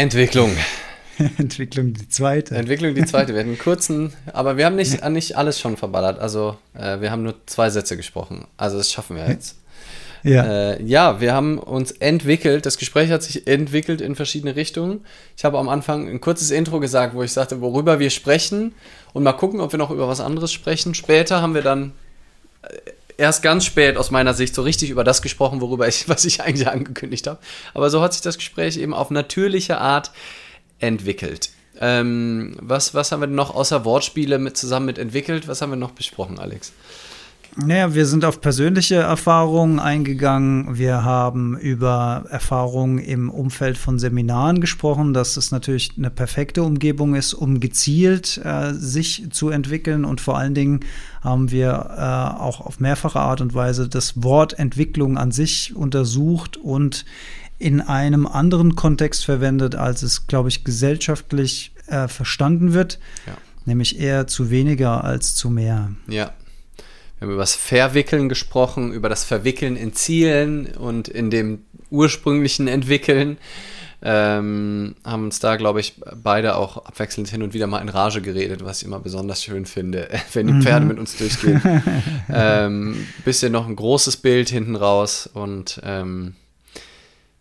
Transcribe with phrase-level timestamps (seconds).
[0.00, 0.56] Entwicklung.
[1.38, 2.54] Entwicklung die zweite.
[2.54, 3.34] Entwicklung die zweite.
[3.34, 6.18] Wir hatten einen kurzen, aber wir haben nicht, nicht alles schon verballert.
[6.18, 8.46] Also äh, wir haben nur zwei Sätze gesprochen.
[8.56, 9.56] Also das schaffen wir jetzt.
[10.22, 10.44] Ja.
[10.44, 12.64] Äh, ja, wir haben uns entwickelt.
[12.64, 15.04] Das Gespräch hat sich entwickelt in verschiedene Richtungen.
[15.36, 18.74] Ich habe am Anfang ein kurzes Intro gesagt, wo ich sagte, worüber wir sprechen
[19.12, 20.94] und mal gucken, ob wir noch über was anderes sprechen.
[20.94, 21.92] Später haben wir dann
[22.62, 22.68] äh,
[23.20, 26.42] erst ganz spät aus meiner Sicht so richtig über das gesprochen, worüber ich, was ich
[26.42, 27.38] eigentlich angekündigt habe.
[27.74, 30.10] Aber so hat sich das Gespräch eben auf natürliche Art
[30.78, 31.50] entwickelt.
[31.78, 35.46] Ähm, was, was haben wir noch außer Wortspiele mit, zusammen mit entwickelt?
[35.48, 36.72] Was haben wir noch besprochen, Alex?
[37.56, 40.78] Naja, wir sind auf persönliche Erfahrungen eingegangen.
[40.78, 47.16] Wir haben über Erfahrungen im Umfeld von Seminaren gesprochen, dass es natürlich eine perfekte Umgebung
[47.16, 50.04] ist, um gezielt äh, sich zu entwickeln.
[50.04, 50.80] Und vor allen Dingen
[51.22, 56.56] haben wir äh, auch auf mehrfache Art und Weise das Wort Entwicklung an sich untersucht
[56.56, 57.04] und
[57.58, 63.00] in einem anderen Kontext verwendet, als es, glaube ich, gesellschaftlich äh, verstanden wird.
[63.26, 63.34] Ja.
[63.66, 65.90] Nämlich eher zu weniger als zu mehr.
[66.08, 66.32] Ja.
[67.20, 72.66] Wir haben über das Verwickeln gesprochen, über das Verwickeln in Zielen und in dem ursprünglichen
[72.66, 73.36] Entwickeln.
[74.02, 78.22] Ähm, haben uns da, glaube ich, beide auch abwechselnd hin und wieder mal in Rage
[78.22, 80.88] geredet, was ich immer besonders schön finde, wenn die Pferde mhm.
[80.88, 81.60] mit uns durchgehen.
[82.32, 86.36] ähm, bisschen noch ein großes Bild hinten raus und ähm,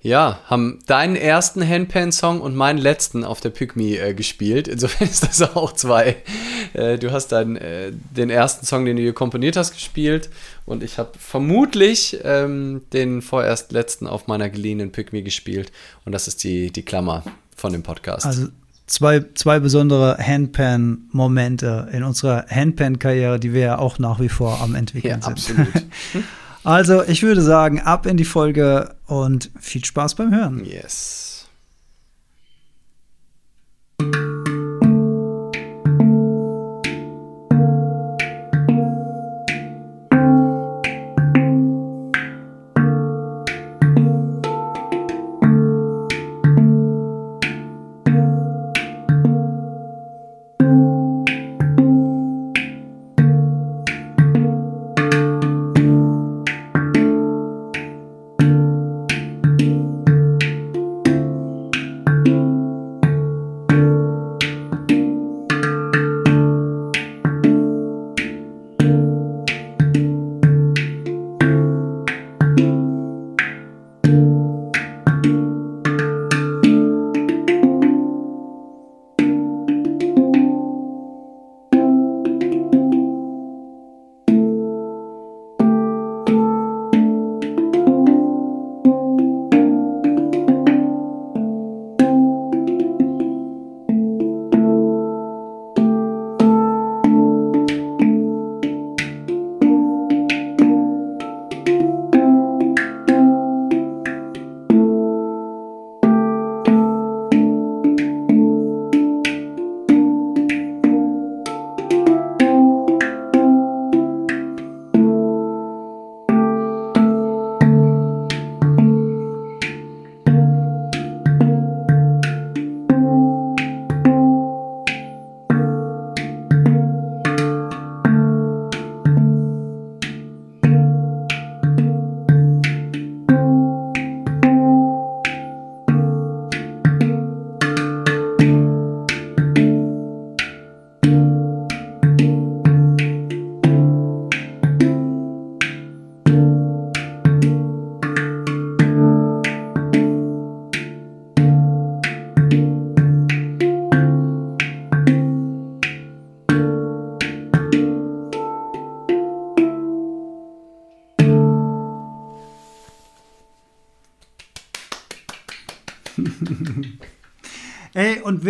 [0.02, 4.69] ja, haben deinen ersten Handpan-Song und meinen letzten auf der Pygmy äh, gespielt.
[4.69, 6.17] Insofern ist das auch zwei.
[6.73, 10.30] Äh, du hast dann äh, den ersten Song, den du hier komponiert hast, gespielt.
[10.66, 15.72] Und ich habe vermutlich ähm, den vorerst letzten auf meiner geliehenen Pygmy gespielt.
[16.06, 17.23] Und das ist die, die Klammer
[17.58, 18.25] von dem Podcast.
[18.25, 18.47] Also
[18.88, 24.75] zwei, zwei besondere Handpan-Momente in unserer Handpan-Karriere, die wir ja auch nach wie vor am
[24.75, 25.34] entwickeln ja, sind.
[25.34, 25.73] Absolut.
[26.64, 30.66] Also, ich würde sagen, ab in die Folge und viel Spaß beim Hören.
[30.66, 31.48] Yes.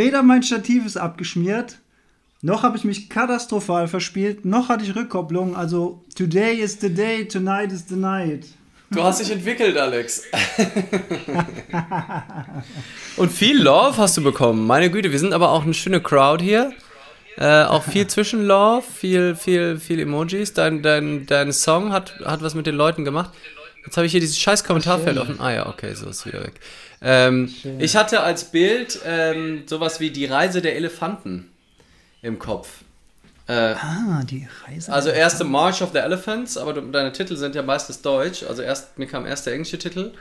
[0.09, 1.77] Weder mein Stativ ist abgeschmiert,
[2.41, 5.56] noch habe ich mich katastrophal verspielt, noch hatte ich Rückkopplung.
[5.56, 8.47] Also, today is the day, tonight is the night.
[8.89, 10.23] Du hast dich entwickelt, Alex.
[13.17, 14.65] Und viel Love hast du bekommen.
[14.65, 16.73] Meine Güte, wir sind aber auch eine schöne Crowd hier.
[17.38, 20.53] Äh, auch viel Zwischenlove, viel, viel, viel Emojis.
[20.53, 23.29] Dein, dein, dein Song hat, hat was mit den Leuten gemacht.
[23.89, 25.41] Jetzt habe ich hier dieses scheiß Kommentarfeld offen.
[25.41, 26.59] Ah ja, okay, so ist wieder weg.
[27.01, 31.50] Ähm, ich hatte als Bild ähm, sowas wie die Reise der Elefanten
[32.21, 32.69] im Kopf.
[33.47, 34.94] Äh, ah, die Reise.
[34.94, 38.44] Also erste March of the Elephants, aber deine Titel sind ja meistens deutsch.
[38.44, 40.12] Also erst mir kam erst der englische Titel,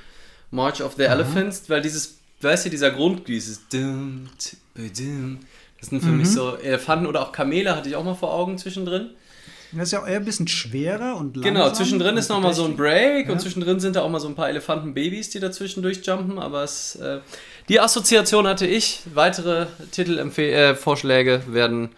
[0.51, 1.13] March of the Aha.
[1.13, 4.31] Elephants, weil dieses weißt du, dieser Grund, dieses dum,
[4.75, 5.41] dum,
[5.79, 6.17] das sind für mhm.
[6.17, 9.11] mich so Elefanten oder auch Kamele hatte ich auch mal vor Augen zwischendrin.
[9.73, 11.55] Das ist ja auch eher ein bisschen schwerer und langsam.
[11.55, 13.33] Genau, zwischendrin ist nochmal so ein Break ja.
[13.33, 16.97] und zwischendrin sind da auch mal so ein paar Elefantenbabys, die dazwischen durchjumpen, aber es,
[16.97, 17.21] äh,
[17.69, 19.03] die Assoziation hatte ich.
[19.13, 21.91] Weitere Titelvorschläge äh, werden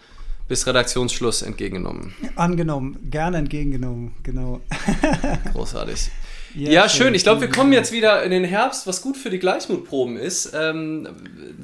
[0.49, 2.13] bis Redaktionsschluss entgegengenommen.
[2.35, 4.59] Angenommen, gerne entgegengenommen, genau.
[5.53, 6.11] Großartig.
[6.55, 7.13] Ja, ja schön.
[7.15, 10.51] Ich glaube, wir kommen jetzt wieder in den Herbst, was gut für die Gleichmutproben ist.
[10.53, 11.07] Ähm,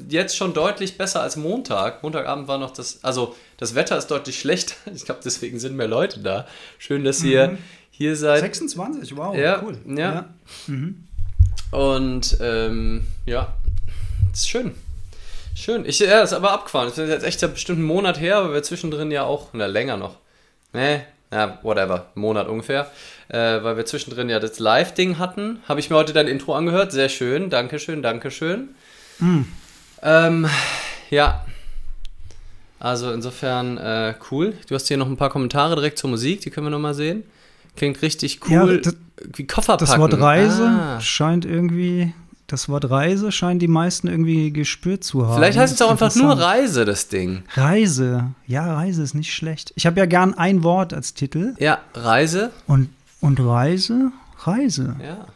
[0.08, 2.02] jetzt schon deutlich besser als Montag.
[2.02, 4.74] Montagabend war noch das, also das Wetter ist deutlich schlechter.
[4.94, 6.46] Ich glaube, deswegen sind mehr Leute da.
[6.78, 7.58] Schön, dass ihr mhm.
[7.90, 8.40] hier seid.
[8.40, 9.78] 26, wow, ja, cool.
[9.86, 9.96] Ja.
[9.96, 10.24] ja.
[10.66, 11.04] Mhm.
[11.70, 13.54] Und ähm, ja,
[14.32, 14.74] ist schön.
[15.54, 15.84] Schön.
[15.84, 16.88] Ich, ja, das ist aber abgefahren.
[16.88, 19.96] Das ist jetzt echt bestimmt einen Monat her, aber wir zwischendrin ja auch, na länger
[19.96, 20.16] noch.
[20.72, 21.00] Nee,
[21.32, 22.90] ja, whatever, einen Monat ungefähr
[23.28, 25.60] äh, weil wir zwischendrin ja das Live-Ding hatten.
[25.68, 26.92] Habe ich mir heute dein Intro angehört.
[26.92, 27.50] Sehr schön.
[27.50, 28.70] Dankeschön, Dankeschön.
[29.18, 29.42] Mm.
[30.02, 30.48] Ähm,
[31.10, 31.44] ja.
[32.80, 34.54] Also insofern äh, cool.
[34.68, 37.24] Du hast hier noch ein paar Kommentare direkt zur Musik, die können wir nochmal sehen.
[37.76, 38.74] Klingt richtig cool.
[38.74, 38.96] Ja, das,
[39.34, 39.90] Wie Koffer packen.
[39.90, 41.00] Das Wort Reise ah.
[41.00, 42.12] scheint irgendwie
[42.48, 45.36] das Wort Reise scheint die meisten irgendwie gespürt zu haben.
[45.36, 47.44] Vielleicht heißt es auch einfach nur Reise, das Ding.
[47.54, 48.32] Reise.
[48.46, 49.72] Ja, Reise ist nicht schlecht.
[49.76, 51.54] Ich habe ja gern ein Wort als Titel.
[51.58, 52.50] Ja, Reise.
[52.66, 52.88] Und
[53.20, 54.12] und Reise,
[54.44, 54.96] Reise.
[55.02, 55.26] Ja.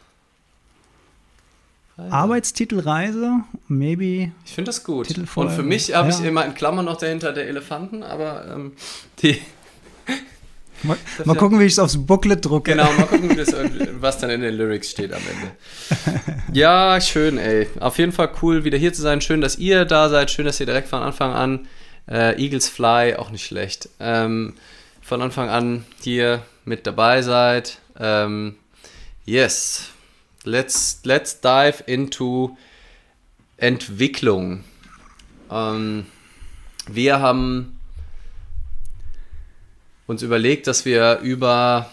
[1.97, 2.11] Reise.
[2.11, 4.31] Arbeitstitel Reise, maybe.
[4.45, 5.15] Ich finde das gut.
[5.35, 6.17] Und für mich habe ja.
[6.17, 8.71] ich immer in Klammern noch dahinter der Elefanten, aber ähm,
[9.21, 9.39] die.
[10.83, 12.71] Mal, mal gucken, wie ich es aufs Booklet drucke.
[12.71, 13.37] Genau, mal gucken,
[13.99, 16.33] was dann in den Lyrics steht am Ende.
[16.53, 17.67] Ja, schön, ey.
[17.79, 19.21] Auf jeden Fall cool, wieder hier zu sein.
[19.21, 20.29] Schön, dass ihr da seid.
[20.29, 21.67] Schön, dass ihr direkt von Anfang an
[22.07, 23.89] äh, Eagles Fly, auch nicht schlecht.
[23.99, 24.53] Ähm,
[25.01, 27.79] von Anfang an hier mit dabei seid.
[27.99, 28.57] Ähm,
[29.25, 29.89] yes,
[30.43, 32.55] let's, let's dive into
[33.57, 34.63] Entwicklung.
[35.49, 36.05] Ähm,
[36.87, 37.79] wir haben
[40.07, 41.89] uns überlegt, dass wir über,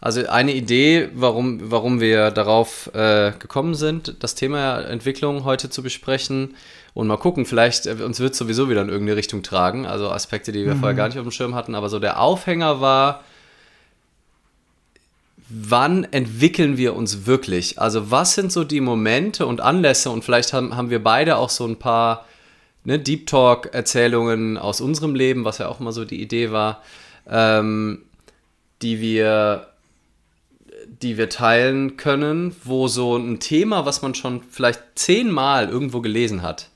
[0.00, 5.82] also eine Idee, warum, warum wir darauf äh, gekommen sind, das Thema Entwicklung heute zu
[5.82, 6.54] besprechen,
[6.92, 9.86] und mal gucken, vielleicht, äh, uns wird sowieso wieder in irgendeine Richtung tragen.
[9.86, 10.80] Also Aspekte, die wir mhm.
[10.80, 11.74] vorher gar nicht auf dem Schirm hatten.
[11.74, 13.24] Aber so der Aufhänger war,
[15.48, 17.78] wann entwickeln wir uns wirklich?
[17.78, 20.10] Also was sind so die Momente und Anlässe?
[20.10, 22.26] Und vielleicht haben, haben wir beide auch so ein paar
[22.84, 26.82] ne, Deep Talk-Erzählungen aus unserem Leben, was ja auch immer so die Idee war,
[27.28, 28.02] ähm,
[28.82, 29.66] die wir
[31.02, 36.42] die wir teilen können, wo so ein Thema, was man schon vielleicht zehnmal irgendwo gelesen
[36.42, 36.68] hat,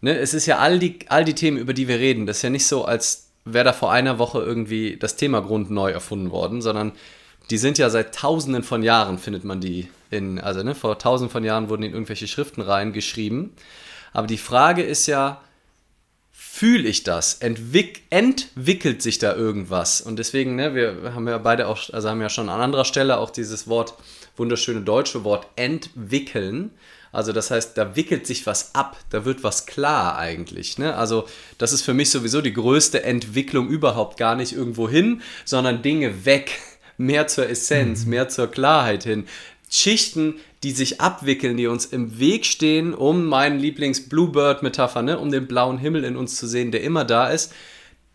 [0.00, 2.42] ne, es ist ja all die, all die Themen, über die wir reden, das ist
[2.42, 6.30] ja nicht so, als wäre da vor einer Woche irgendwie das Thema Grund neu erfunden
[6.30, 6.92] worden, sondern
[7.50, 11.30] die sind ja seit tausenden von Jahren, findet man die in, also ne, vor tausenden
[11.30, 13.52] von Jahren wurden in irgendwelche Schriftenreihen geschrieben.
[14.14, 15.42] Aber die Frage ist ja,
[16.30, 17.34] fühle ich das?
[17.34, 20.00] Entwick entwickelt sich da irgendwas?
[20.00, 23.18] Und deswegen, ne, wir haben ja beide auch, also haben ja schon an anderer Stelle
[23.18, 23.94] auch dieses Wort,
[24.36, 26.70] wunderschöne deutsche Wort entwickeln.
[27.10, 30.78] Also das heißt, da wickelt sich was ab, da wird was klar eigentlich.
[30.78, 30.96] Ne?
[30.96, 31.26] Also
[31.58, 36.24] das ist für mich sowieso die größte Entwicklung überhaupt gar nicht irgendwo hin, sondern Dinge
[36.24, 36.58] weg,
[36.96, 38.10] mehr zur Essenz, mhm.
[38.10, 39.26] mehr zur Klarheit hin.
[39.74, 45.18] Schichten, die sich abwickeln, die uns im Weg stehen, um meinen Lieblings-Bluebird-Metapher, ne?
[45.18, 47.52] um den blauen Himmel in uns zu sehen, der immer da ist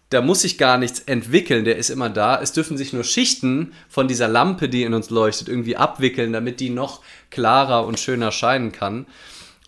[0.10, 2.42] da muss sich gar nichts entwickeln, der ist immer da.
[2.42, 6.60] Es dürfen sich nur Schichten von dieser Lampe, die in uns leuchtet, irgendwie abwickeln, damit
[6.60, 9.06] die noch klarer und schöner scheinen kann.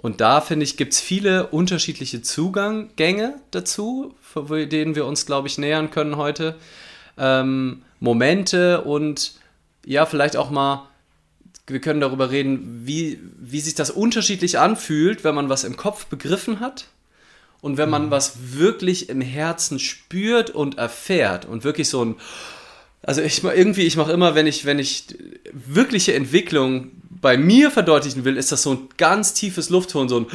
[0.01, 4.15] Und da, finde ich, gibt es viele unterschiedliche Zugänge dazu,
[4.49, 6.55] denen wir uns, glaube ich, nähern können heute.
[7.19, 9.33] Ähm, Momente und
[9.85, 10.89] ja, vielleicht auch mal,
[11.71, 16.05] wir können darüber reden, wie, wie sich das unterschiedlich anfühlt, wenn man was im Kopf
[16.05, 16.87] begriffen hat
[17.61, 18.11] und wenn man mhm.
[18.11, 22.15] was wirklich im Herzen spürt und erfährt und wirklich so ein,
[23.03, 25.05] also ich irgendwie, ich mache immer, wenn ich, wenn ich
[25.51, 30.27] wirkliche Entwicklung bei mir verdeutlichen will, ist das so ein ganz tiefes Luftton, so ein,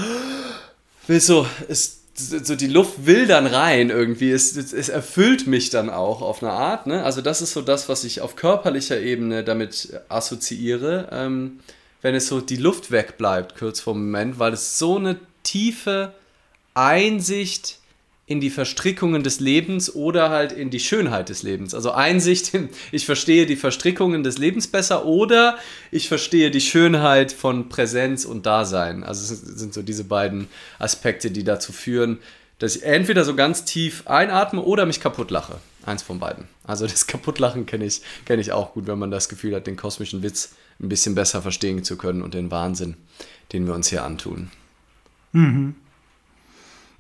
[1.07, 5.91] will so, ist, so die Luft will dann rein irgendwie, es, es, erfüllt mich dann
[5.91, 7.05] auch auf eine Art, ne?
[7.05, 11.61] Also das ist so das, was ich auf körperlicher Ebene damit assoziiere, ähm,
[12.03, 16.13] wenn es so die Luft wegbleibt, kurz vor Moment, weil es so eine tiefe
[16.75, 17.79] Einsicht
[18.29, 21.75] in die Verstrickungen des Lebens oder halt in die Schönheit des Lebens.
[21.75, 25.59] Also Einsicht in, ich verstehe die Verstrickungen des Lebens besser oder
[25.93, 29.05] ich verstehe die Schönheit von Präsenz und Dasein.
[29.05, 30.49] Also es sind so diese beiden
[30.81, 32.19] Aspekte, die dazu führen,
[32.59, 35.59] dass ich entweder so ganz tief einatme oder mich kaputt lache.
[35.85, 36.49] Eins von beiden.
[36.65, 39.77] Also das Kaputtlachen kenne ich, kenn ich auch gut, wenn man das Gefühl hat, den
[39.77, 42.97] kosmischen Witz ein bisschen besser verstehen zu können und den Wahnsinn,
[43.53, 44.51] den wir uns hier antun.
[45.33, 45.77] Mhm.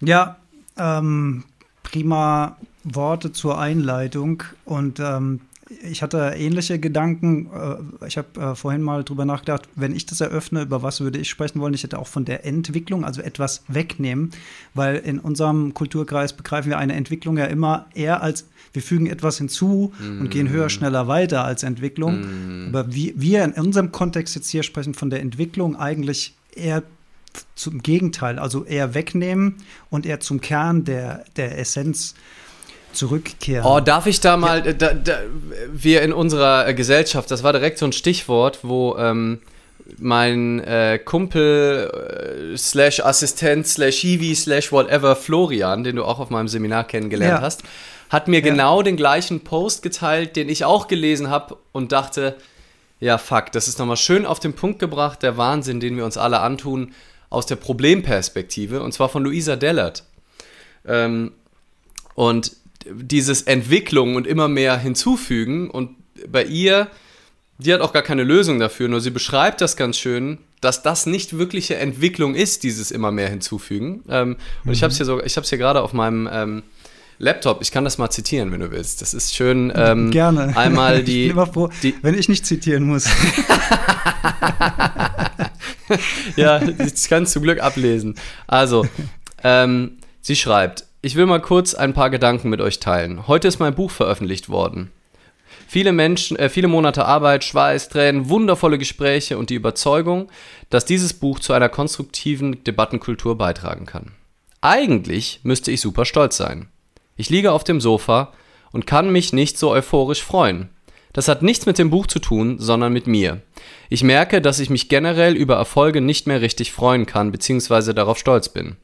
[0.00, 0.38] Ja,
[0.76, 1.44] ähm,
[1.82, 5.40] prima Worte zur Einleitung und ähm,
[5.82, 7.48] ich hatte ähnliche Gedanken.
[7.52, 11.18] Äh, ich habe äh, vorhin mal drüber nachgedacht, wenn ich das eröffne, über was würde
[11.18, 11.74] ich sprechen wollen?
[11.74, 14.30] Ich hätte auch von der Entwicklung, also etwas wegnehmen,
[14.74, 19.38] weil in unserem Kulturkreis begreifen wir eine Entwicklung ja immer eher als wir fügen etwas
[19.38, 20.20] hinzu mm.
[20.20, 22.66] und gehen höher, schneller weiter als Entwicklung.
[22.66, 22.68] Mm.
[22.68, 26.82] Aber wie, wir in unserem Kontext jetzt hier sprechen von der Entwicklung eigentlich eher
[27.54, 29.56] zum Gegenteil, also eher wegnehmen
[29.90, 32.14] und eher zum Kern der, der Essenz
[32.92, 33.64] zurückkehren.
[33.64, 34.72] Oh, darf ich da mal, ja.
[34.72, 35.18] da, da,
[35.72, 39.40] wir in unserer Gesellschaft, das war direkt so ein Stichwort, wo ähm,
[39.98, 46.30] mein äh, Kumpel äh, slash Assistent slash Hiwi slash whatever Florian, den du auch auf
[46.30, 47.42] meinem Seminar kennengelernt ja.
[47.42, 47.62] hast,
[48.08, 48.44] hat mir ja.
[48.44, 52.36] genau den gleichen Post geteilt, den ich auch gelesen habe und dachte,
[53.00, 56.16] ja fuck, das ist nochmal schön auf den Punkt gebracht, der Wahnsinn, den wir uns
[56.16, 56.92] alle antun,
[57.30, 60.04] aus der Problemperspektive, und zwar von Luisa Dellert.
[60.86, 61.32] Ähm,
[62.14, 62.52] und
[62.90, 65.70] dieses Entwicklung und immer mehr hinzufügen.
[65.70, 65.90] Und
[66.28, 66.88] bei ihr,
[67.58, 71.06] die hat auch gar keine Lösung dafür, nur sie beschreibt das ganz schön, dass das
[71.06, 74.02] nicht wirkliche Entwicklung ist, dieses immer mehr hinzufügen.
[74.08, 74.72] Ähm, und mhm.
[74.72, 76.62] ich habe es hier so, ich hier gerade auf meinem ähm,
[77.18, 77.62] Laptop.
[77.62, 79.00] Ich kann das mal zitieren, wenn du willst.
[79.02, 79.72] Das ist schön.
[79.74, 80.56] Ähm, Gerne.
[80.56, 81.22] Einmal die.
[81.22, 83.08] ich bin immer froh, die, wenn ich nicht zitieren muss.
[86.36, 88.16] ja, ich kann es zum Glück ablesen.
[88.46, 88.86] Also,
[89.42, 93.28] ähm, sie schreibt: ich will mal kurz ein paar Gedanken mit euch teilen.
[93.28, 94.90] Heute ist mein Buch veröffentlicht worden.
[95.68, 100.28] Viele Menschen, äh, viele Monate Arbeit, Schweiß, Tränen, wundervolle Gespräche und die Überzeugung,
[100.70, 104.12] dass dieses Buch zu einer konstruktiven Debattenkultur beitragen kann.
[104.60, 106.68] Eigentlich müsste ich super stolz sein.
[107.16, 108.32] Ich liege auf dem Sofa
[108.72, 110.70] und kann mich nicht so euphorisch freuen.
[111.16, 113.40] Das hat nichts mit dem Buch zu tun, sondern mit mir.
[113.88, 117.94] Ich merke, dass ich mich generell über Erfolge nicht mehr richtig freuen kann bzw.
[117.94, 118.76] darauf stolz bin.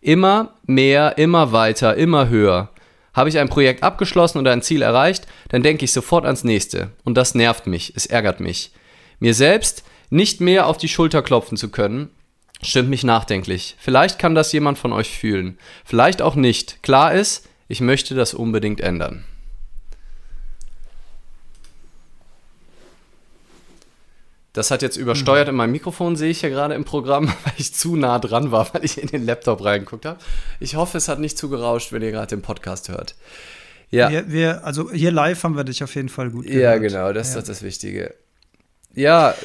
[0.00, 2.70] Immer mehr, immer weiter, immer höher.
[3.14, 6.90] Habe ich ein Projekt abgeschlossen oder ein Ziel erreicht, dann denke ich sofort ans nächste.
[7.04, 8.72] Und das nervt mich, es ärgert mich.
[9.20, 12.10] Mir selbst nicht mehr auf die Schulter klopfen zu können,
[12.60, 13.76] stimmt mich nachdenklich.
[13.78, 15.58] Vielleicht kann das jemand von euch fühlen.
[15.84, 16.82] Vielleicht auch nicht.
[16.82, 19.24] Klar ist, ich möchte das unbedingt ändern.
[24.58, 25.50] Das hat jetzt übersteuert mhm.
[25.50, 28.74] in meinem Mikrofon, sehe ich ja gerade im Programm, weil ich zu nah dran war,
[28.74, 30.18] weil ich in den Laptop reingeguckt habe.
[30.58, 33.14] Ich hoffe, es hat nicht zu gerauscht, wenn ihr gerade den Podcast hört.
[33.92, 34.10] Ja.
[34.10, 36.60] Wir, wir, also hier live haben wir dich auf jeden Fall gut gehört.
[36.60, 37.38] Ja, genau, das ja.
[37.38, 38.16] ist das Wichtige.
[38.94, 39.36] Ja,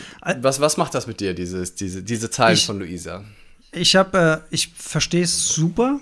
[0.41, 3.24] was, was macht das mit dir, dieses, diese, diese Zeilen ich, von Luisa?
[3.72, 6.00] Ich habe, äh, ich verstehe es super.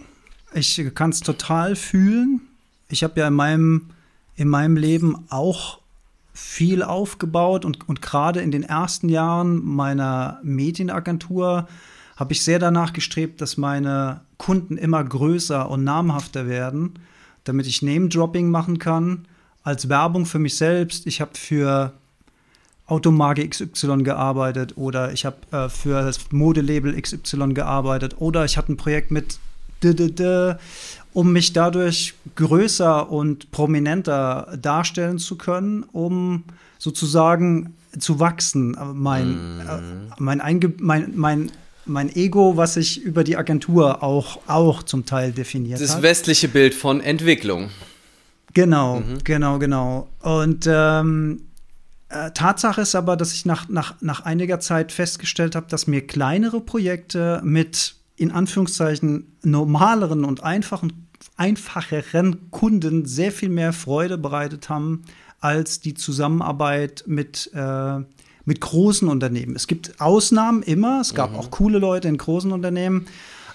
[0.53, 2.39] Ich kann es total fühlen.
[2.87, 3.89] Ich habe ja in meinem,
[4.37, 5.80] in meinem Leben auch
[6.33, 11.67] viel aufgebaut und, und gerade in den ersten Jahren meiner Medienagentur
[12.15, 16.93] habe ich sehr danach gestrebt, dass meine Kunden immer größer und namhafter werden,
[17.43, 19.25] damit ich Name-Dropping machen kann
[19.63, 21.07] als Werbung für mich selbst.
[21.07, 21.93] Ich habe für
[22.85, 28.73] Automarke XY gearbeitet oder ich habe äh, für das Modelabel XY gearbeitet oder ich hatte
[28.73, 29.39] ein Projekt mit
[31.13, 36.43] um mich dadurch größer und prominenter darstellen zu können, um
[36.77, 38.77] sozusagen zu wachsen.
[38.93, 40.13] Mein, mm.
[40.19, 41.51] mein, Einge mein, mein,
[41.85, 45.97] mein Ego, was sich über die Agentur auch, auch zum Teil definiert das hat.
[45.97, 47.69] Das westliche Bild von Entwicklung.
[48.53, 49.19] Genau, mhm.
[49.23, 50.07] genau, genau.
[50.19, 51.41] Und ähm,
[52.09, 56.05] äh, Tatsache ist aber, dass ich nach, nach, nach einiger Zeit festgestellt habe, dass mir
[56.05, 64.69] kleinere Projekte mit in Anführungszeichen normaleren und einfachen, einfacheren Kunden sehr viel mehr Freude bereitet
[64.69, 65.01] haben
[65.39, 67.99] als die Zusammenarbeit mit, äh,
[68.45, 69.55] mit großen Unternehmen.
[69.55, 71.37] Es gibt Ausnahmen immer, es gab mhm.
[71.37, 73.07] auch coole Leute in großen Unternehmen,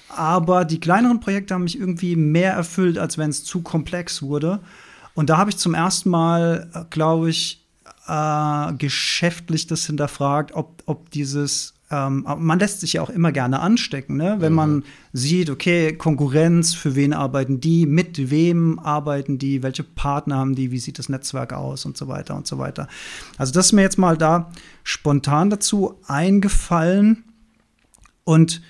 [0.09, 4.59] aber die kleineren Projekte haben mich irgendwie mehr erfüllt, als wenn es zu komplex wurde.
[5.15, 7.65] Und da habe ich zum ersten Mal, äh, glaube ich,
[8.09, 13.61] äh, geschäftlich das hinterfragt, ob, ob dieses ähm, man lässt sich ja auch immer gerne
[13.61, 14.37] anstecken, ne?
[14.41, 14.57] wenn mhm.
[14.57, 20.57] man sieht, okay, Konkurrenz, für wen arbeiten die, mit wem arbeiten die, welche Partner haben
[20.57, 22.89] die, wie sieht das Netzwerk aus und so weiter und so weiter.
[23.39, 24.51] Also das ist mir jetzt mal da
[24.83, 27.25] spontan dazu eingefallen
[28.25, 28.63] und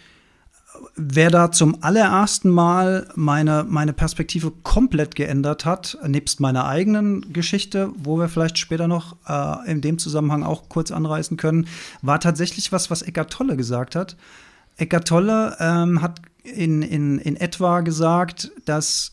[0.96, 7.90] wer da zum allerersten Mal meine, meine Perspektive komplett geändert hat, nebst meiner eigenen Geschichte,
[7.96, 11.68] wo wir vielleicht später noch äh, in dem Zusammenhang auch kurz anreißen können,
[12.00, 14.16] war tatsächlich was, was Eckart Tolle gesagt hat.
[14.78, 19.12] Eckart Tolle ähm, hat in, in, in etwa gesagt, dass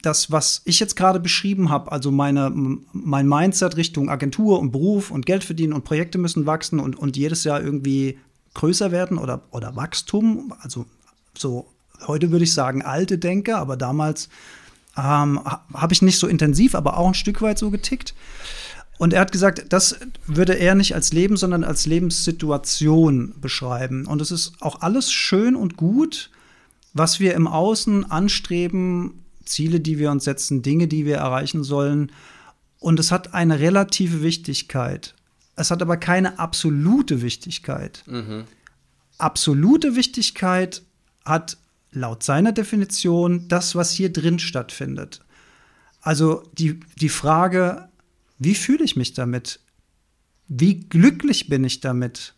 [0.00, 2.50] das, was ich jetzt gerade beschrieben habe, also meine,
[2.92, 7.16] mein Mindset Richtung Agentur und Beruf und Geld verdienen und Projekte müssen wachsen und, und
[7.16, 8.18] jedes Jahr irgendwie
[8.54, 10.86] größer werden oder, oder Wachstum, also
[11.42, 11.66] so,
[12.06, 14.30] heute würde ich sagen, alte Denker, aber damals
[14.96, 15.40] ähm,
[15.74, 18.14] habe ich nicht so intensiv, aber auch ein Stück weit so getickt.
[18.98, 19.96] Und er hat gesagt, das
[20.26, 24.06] würde er nicht als Leben, sondern als Lebenssituation beschreiben.
[24.06, 26.30] Und es ist auch alles schön und gut,
[26.92, 32.12] was wir im Außen anstreben, Ziele, die wir uns setzen, Dinge, die wir erreichen sollen.
[32.78, 35.14] Und es hat eine relative Wichtigkeit.
[35.56, 38.04] Es hat aber keine absolute Wichtigkeit.
[38.06, 38.44] Mhm.
[39.18, 40.82] Absolute Wichtigkeit
[41.24, 41.56] hat
[41.90, 45.20] laut seiner Definition das, was hier drin stattfindet.
[46.00, 47.88] Also die, die Frage,
[48.38, 49.60] wie fühle ich mich damit?
[50.48, 52.34] Wie glücklich bin ich damit?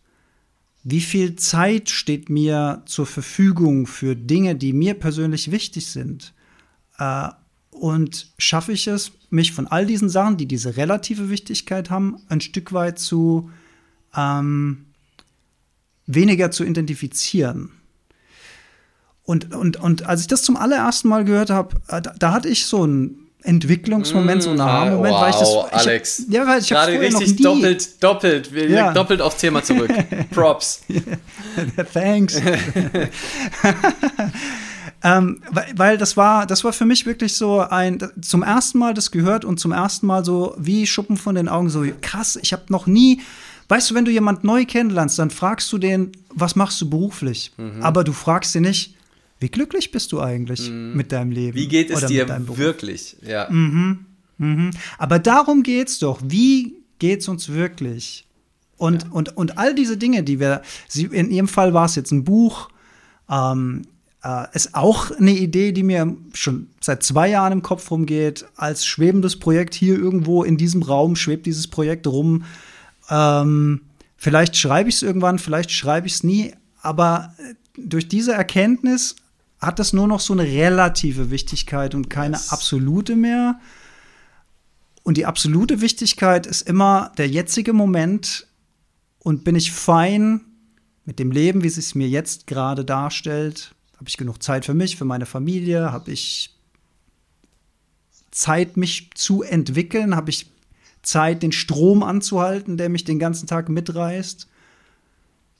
[0.83, 6.33] Wie viel Zeit steht mir zur Verfügung für Dinge, die mir persönlich wichtig sind?
[6.99, 7.29] Äh,
[7.71, 12.39] und schaffe ich es, mich von all diesen Sachen, die diese relative Wichtigkeit haben, ein
[12.39, 13.49] Stück weit zu
[14.15, 14.85] ähm,
[16.05, 17.71] weniger zu identifizieren?
[19.25, 22.47] Und, und, und als ich das zum allerersten Mal gehört habe, äh, da, da, hatte
[22.47, 25.49] ich so einen Entwicklungsmoment, so einen mm, Aha-Moment, wow, weil ich das.
[25.49, 26.19] Ich Alex.
[26.19, 28.53] Hab, ja, weil ich Gerade richtig doppelt, doppelt.
[28.53, 28.93] Wir ja.
[28.93, 29.91] doppelt aufs Thema zurück.
[30.31, 30.81] Props.
[31.93, 32.39] Thanks.
[35.03, 38.93] ähm, weil, weil das war, das war für mich wirklich so ein, zum ersten Mal
[38.93, 42.53] das gehört und zum ersten Mal so wie Schuppen von den Augen, so krass, ich
[42.53, 43.21] habe noch nie
[43.67, 47.51] Weißt du, wenn du jemand neu kennenlernst, dann fragst du den, was machst du beruflich?
[47.57, 47.81] Mhm.
[47.81, 48.94] Aber du fragst ihn nicht,
[49.39, 50.93] wie glücklich bist du eigentlich mhm.
[50.95, 51.57] mit deinem Leben?
[51.57, 52.27] Wie geht es dir
[52.57, 53.17] wirklich?
[53.21, 53.49] Ja.
[53.49, 54.05] Mhm.
[54.37, 54.71] Mhm.
[54.97, 56.19] Aber darum geht es doch.
[56.23, 58.25] Wie geht es uns wirklich?
[58.77, 59.09] Und, ja.
[59.11, 60.61] und, und all diese Dinge, die wir,
[60.93, 62.69] in ihrem Fall war es jetzt ein Buch,
[63.29, 63.83] ähm,
[64.23, 68.45] äh, ist auch eine Idee, die mir schon seit zwei Jahren im Kopf rumgeht.
[68.55, 72.43] Als schwebendes Projekt hier irgendwo in diesem Raum schwebt dieses Projekt rum.
[73.09, 73.81] Ähm,
[74.17, 79.15] vielleicht schreibe ich es irgendwann, vielleicht schreibe ich es nie, aber äh, durch diese Erkenntnis
[79.59, 82.51] hat das nur noch so eine relative Wichtigkeit und keine yes.
[82.51, 83.59] absolute mehr.
[85.03, 88.47] Und die absolute Wichtigkeit ist immer der jetzige Moment
[89.19, 90.41] und bin ich fein
[91.05, 93.75] mit dem Leben, wie es sich mir jetzt gerade darstellt?
[93.97, 95.91] Habe ich genug Zeit für mich, für meine Familie?
[95.91, 96.55] Habe ich
[98.31, 100.15] Zeit, mich zu entwickeln?
[100.15, 100.51] Habe ich
[101.03, 104.47] Zeit, den Strom anzuhalten, der mich den ganzen Tag mitreißt?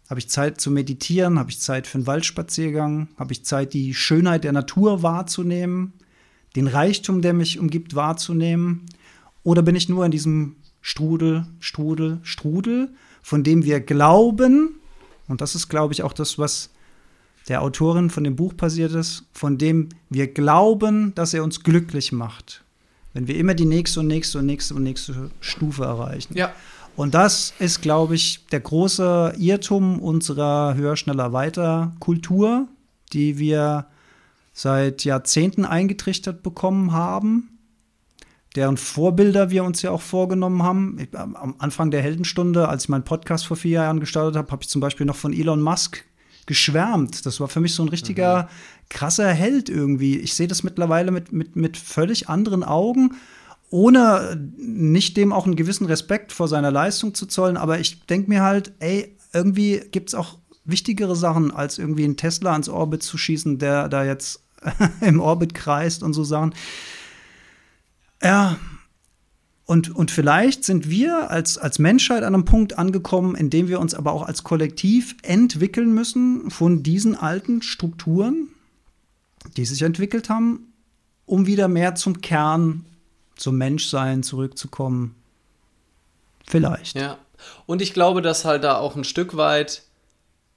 [0.09, 1.39] Habe ich Zeit zu meditieren?
[1.39, 3.07] Habe ich Zeit für einen Waldspaziergang?
[3.17, 5.93] Habe ich Zeit, die Schönheit der Natur wahrzunehmen?
[6.55, 8.85] Den Reichtum, der mich umgibt, wahrzunehmen?
[9.43, 12.89] Oder bin ich nur in diesem Strudel, Strudel, Strudel,
[13.21, 14.79] von dem wir glauben,
[15.27, 16.69] und das ist, glaube ich, auch das, was
[17.47, 22.11] der Autorin von dem Buch passiert ist, von dem wir glauben, dass er uns glücklich
[22.11, 22.63] macht.
[23.13, 26.35] Wenn wir immer die nächste und nächste und nächste und nächste Stufe erreichen.
[26.35, 26.53] Ja.
[26.95, 32.67] Und das ist, glaube ich, der große Irrtum unserer höher, schneller, weiter Kultur,
[33.11, 33.87] die wir
[34.53, 37.59] seit Jahrzehnten eingetrichtert bekommen haben,
[38.55, 40.97] deren Vorbilder wir uns ja auch vorgenommen haben.
[40.99, 44.63] Ich, am Anfang der Heldenstunde, als ich meinen Podcast vor vier Jahren gestartet habe, habe
[44.63, 46.05] ich zum Beispiel noch von Elon Musk
[46.45, 47.25] geschwärmt.
[47.25, 48.47] Das war für mich so ein richtiger mhm.
[48.89, 50.17] krasser Held irgendwie.
[50.17, 53.15] Ich sehe das mittlerweile mit, mit, mit völlig anderen Augen
[53.75, 57.57] ohne nicht dem auch einen gewissen Respekt vor seiner Leistung zu zollen.
[57.57, 62.15] Aber ich denke mir halt, ey, irgendwie gibt es auch wichtigere Sachen, als irgendwie einen
[62.15, 64.39] Tesla ans Orbit zu schießen, der da jetzt
[65.01, 66.55] im Orbit kreist und so Sachen.
[68.23, 68.55] Ja,
[69.65, 73.81] und, und vielleicht sind wir als, als Menschheit an einem Punkt angekommen, in dem wir
[73.81, 78.47] uns aber auch als Kollektiv entwickeln müssen von diesen alten Strukturen,
[79.57, 80.71] die sich entwickelt haben,
[81.25, 82.85] um wieder mehr zum Kern
[83.35, 85.15] zum Menschsein zurückzukommen.
[86.47, 86.95] Vielleicht.
[86.95, 87.17] Ja.
[87.65, 89.83] Und ich glaube, dass halt da auch ein Stück weit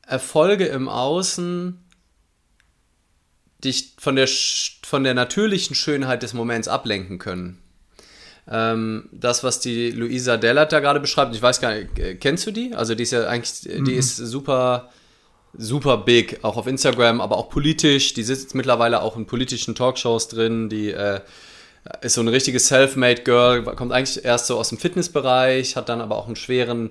[0.07, 1.79] Erfolge im Außen
[3.63, 4.29] dich von der,
[4.83, 7.59] von der natürlichen Schönheit des Moments ablenken können.
[8.51, 12.47] Ähm, das, was die Luisa Dellert da gerade beschreibt, ich weiß gar nicht, äh, kennst
[12.47, 12.75] du die?
[12.75, 13.85] Also die ist ja eigentlich, mhm.
[13.85, 14.91] die ist super,
[15.53, 18.15] super big, auch auf Instagram, aber auch politisch.
[18.15, 21.21] Die sitzt mittlerweile auch in politischen Talkshows drin, die äh,
[22.01, 26.01] ist so eine richtige Self-Made Girl, kommt eigentlich erst so aus dem Fitnessbereich, hat dann
[26.01, 26.91] aber auch einen schweren,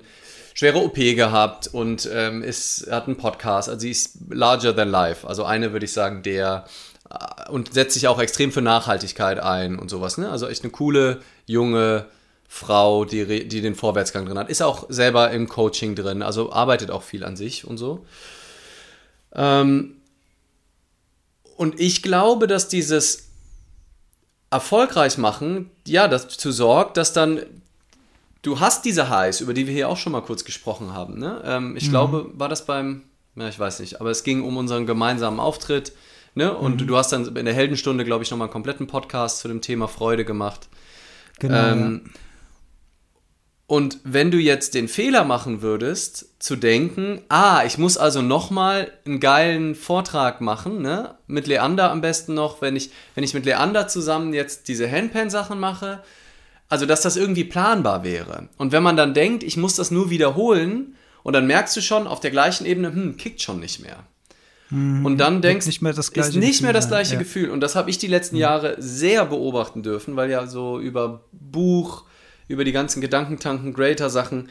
[0.53, 3.69] schwere OP gehabt und ähm, ist, hat einen Podcast.
[3.69, 5.27] Also sie ist larger than life.
[5.27, 6.65] Also eine würde ich sagen, der
[7.09, 10.17] äh, und setzt sich auch extrem für Nachhaltigkeit ein und sowas.
[10.17, 10.29] Ne?
[10.29, 12.05] Also echt eine coole, junge
[12.47, 14.49] Frau, die, die den Vorwärtsgang drin hat.
[14.49, 18.05] Ist auch selber im Coaching drin, also arbeitet auch viel an sich und so.
[19.33, 19.97] Ähm,
[21.57, 23.26] und ich glaube, dass dieses
[24.49, 27.41] erfolgreich machen, ja, dazu sorgt, dass dann
[28.41, 31.19] du hast diese Highs, über die wir hier auch schon mal kurz gesprochen haben.
[31.19, 31.41] Ne?
[31.45, 31.91] Ähm, ich mhm.
[31.91, 33.03] glaube, war das beim
[33.35, 33.99] Ja, ich weiß nicht.
[33.99, 35.91] Aber es ging um unseren gemeinsamen Auftritt.
[36.33, 36.53] Ne?
[36.53, 36.87] Und mhm.
[36.87, 39.87] du hast dann in der Heldenstunde, glaube ich, nochmal einen kompletten Podcast zu dem Thema
[39.87, 40.67] Freude gemacht.
[41.39, 41.71] Genau.
[41.71, 42.11] Ähm, ja.
[43.67, 48.93] Und wenn du jetzt den Fehler machen würdest, zu denken, ah, ich muss also nochmal
[49.05, 51.15] einen geilen Vortrag machen, ne?
[51.27, 55.59] Mit Leander am besten noch, wenn ich, wenn ich mit Leander zusammen jetzt diese Handpan-Sachen
[55.59, 56.01] mache,
[56.69, 58.47] also dass das irgendwie planbar wäre.
[58.57, 60.95] Und wenn man dann denkt, ich muss das nur wiederholen,
[61.27, 63.97] und dann merkst du schon auf der gleichen Ebene, hm, kickt schon nicht mehr.
[64.69, 65.05] Mhm.
[65.05, 67.19] Und dann denkst du, nicht mehr das gleiche ist nicht mehr das gleiche ja.
[67.19, 67.49] Gefühl.
[67.49, 68.43] Und das habe ich die letzten mhm.
[68.43, 72.05] Jahre sehr beobachten dürfen, weil ja so über Buch,
[72.47, 74.49] über die ganzen Gedankentanken, Greater-Sachen,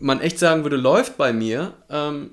[0.00, 1.74] man echt sagen würde, läuft bei mir.
[1.90, 2.30] Ähm,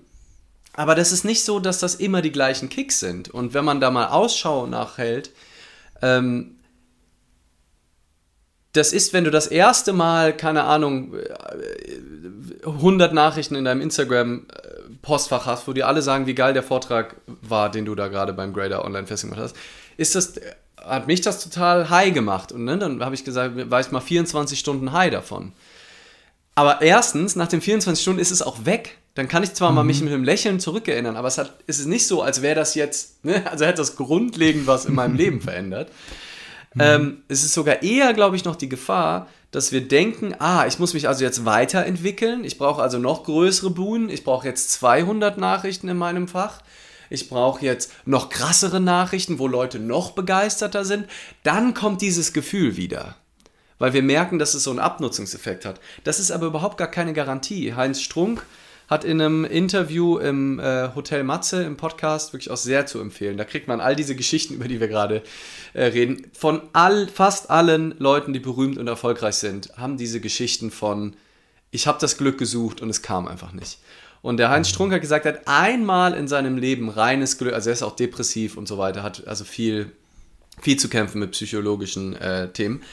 [0.73, 3.29] aber das ist nicht so, dass das immer die gleichen Kicks sind.
[3.29, 5.31] Und wenn man da mal Ausschau nachhält,
[6.01, 6.57] ähm,
[8.73, 11.13] das ist, wenn du das erste Mal, keine Ahnung,
[12.63, 17.69] 100 Nachrichten in deinem Instagram-Postfach hast, wo die alle sagen, wie geil der Vortrag war,
[17.69, 19.57] den du da gerade beim Grader Online Fest hast,
[19.97, 20.35] ist das,
[20.83, 22.51] hat mich das total high gemacht.
[22.51, 25.53] Und ne, dann habe ich gesagt, war ich mal 24 Stunden high davon.
[26.55, 28.97] Aber erstens, nach den 24 Stunden ist es auch weg.
[29.15, 29.75] Dann kann ich zwar mhm.
[29.75, 32.55] mal mich mit einem Lächeln zurückerinnern, aber es hat, ist es nicht so, als wäre
[32.55, 35.89] das jetzt, ne, also hätte das grundlegend was in meinem Leben verändert.
[36.73, 36.81] Mhm.
[36.81, 40.79] Ähm, es ist sogar eher, glaube ich, noch die Gefahr, dass wir denken, ah, ich
[40.79, 45.37] muss mich also jetzt weiterentwickeln, ich brauche also noch größere Buhnen, ich brauche jetzt 200
[45.37, 46.61] Nachrichten in meinem Fach,
[47.11, 51.07] ich brauche jetzt noch krassere Nachrichten, wo Leute noch begeisterter sind,
[51.43, 53.15] dann kommt dieses Gefühl wieder.
[53.79, 55.81] Weil wir merken, dass es so einen Abnutzungseffekt hat.
[56.03, 57.73] Das ist aber überhaupt gar keine Garantie.
[57.73, 58.45] Heinz Strunk
[58.87, 63.37] hat in einem Interview im äh, Hotel Matze im Podcast wirklich auch sehr zu empfehlen.
[63.37, 65.23] Da kriegt man all diese Geschichten, über die wir gerade
[65.73, 66.27] äh, reden.
[66.33, 71.15] Von all, fast allen Leuten, die berühmt und erfolgreich sind, haben diese Geschichten von,
[71.71, 73.79] ich habe das Glück gesucht und es kam einfach nicht.
[74.21, 77.69] Und der Heinz Strunk hat gesagt, er hat einmal in seinem Leben reines Glück, also
[77.69, 79.91] er ist auch depressiv und so weiter, hat also viel,
[80.61, 82.83] viel zu kämpfen mit psychologischen äh, Themen.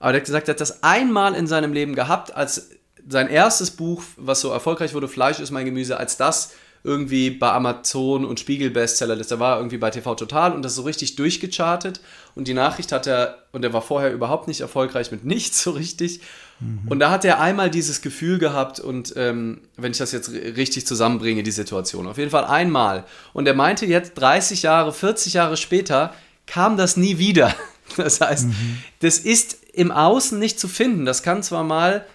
[0.00, 2.70] Aber er hat gesagt, er hat das einmal in seinem Leben gehabt, als
[3.08, 7.52] sein erstes Buch, was so erfolgreich wurde, Fleisch ist mein Gemüse, als das irgendwie bei
[7.52, 9.30] Amazon und Spiegel Bestseller ist.
[9.30, 12.00] Er war irgendwie bei TV Total und das so richtig durchgechartet.
[12.34, 15.70] Und die Nachricht hat er, und er war vorher überhaupt nicht erfolgreich mit nichts so
[15.70, 16.20] richtig.
[16.62, 16.88] Mhm.
[16.88, 20.86] Und da hat er einmal dieses Gefühl gehabt und ähm, wenn ich das jetzt richtig
[20.86, 23.04] zusammenbringe, die Situation, auf jeden Fall einmal.
[23.32, 26.14] Und er meinte jetzt 30 Jahre, 40 Jahre später
[26.46, 27.54] kam das nie wieder.
[27.98, 28.78] Das heißt, mhm.
[29.00, 31.04] das ist im Außen nicht zu finden.
[31.04, 32.06] Das kann zwar mal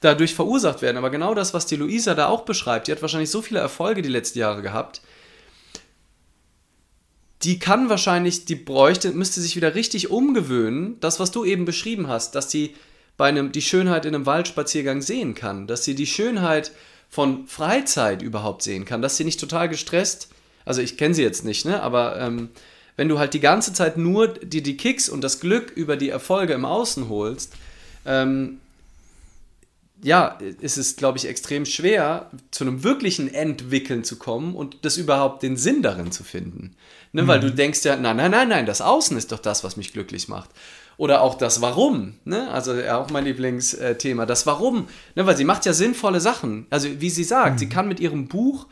[0.00, 0.98] dadurch verursacht werden.
[0.98, 4.02] Aber genau das, was die Luisa da auch beschreibt, die hat wahrscheinlich so viele Erfolge
[4.02, 5.00] die letzten Jahre gehabt,
[7.42, 12.08] die kann wahrscheinlich, die bräuchte, müsste sich wieder richtig umgewöhnen, das, was du eben beschrieben
[12.08, 12.74] hast, dass sie
[13.18, 16.72] bei einem, die Schönheit in einem Waldspaziergang sehen kann, dass sie die Schönheit
[17.10, 20.28] von Freizeit überhaupt sehen kann, dass sie nicht total gestresst,
[20.64, 22.48] also ich kenne sie jetzt nicht, ne, aber ähm,
[22.96, 26.10] wenn du halt die ganze Zeit nur die, die Kicks und das Glück über die
[26.10, 27.54] Erfolge im Außen holst,
[28.06, 28.60] ähm,
[30.00, 34.96] ja, ist es, glaube ich, extrem schwer, zu einem wirklichen Entwickeln zu kommen und das
[34.96, 36.76] überhaupt den Sinn darin zu finden.
[37.12, 37.26] Ne, mhm.
[37.26, 39.92] Weil du denkst ja, nein, nein, nein, nein, das Außen ist doch das, was mich
[39.92, 40.50] glücklich macht.
[40.98, 42.50] Oder auch das Warum, ne?
[42.50, 45.26] also ja, auch mein Lieblingsthema, das Warum, ne?
[45.26, 46.66] weil sie macht ja sinnvolle Sachen.
[46.70, 47.58] Also wie sie sagt, mhm.
[47.58, 48.66] sie kann mit ihrem Buch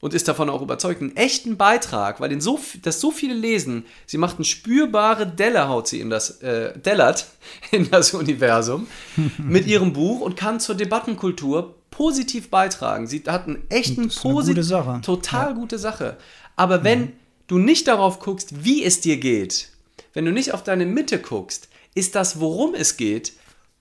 [0.00, 3.84] und ist davon auch überzeugt, einen echten Beitrag, weil den so, das so viele lesen.
[4.06, 7.26] Sie macht eine spürbare Delle, haut sie in das, äh, dellert
[7.70, 8.88] in das Universum
[9.38, 13.06] mit ihrem Buch und kann zur Debattenkultur positiv beitragen.
[13.06, 14.68] Sie hat einen echten positiv,
[15.02, 15.52] total ja.
[15.52, 16.16] gute Sache.
[16.56, 17.12] Aber wenn mhm.
[17.46, 19.68] du nicht darauf guckst, wie es dir geht,
[20.12, 23.32] wenn du nicht auf deine Mitte guckst, ist das, worum es geht,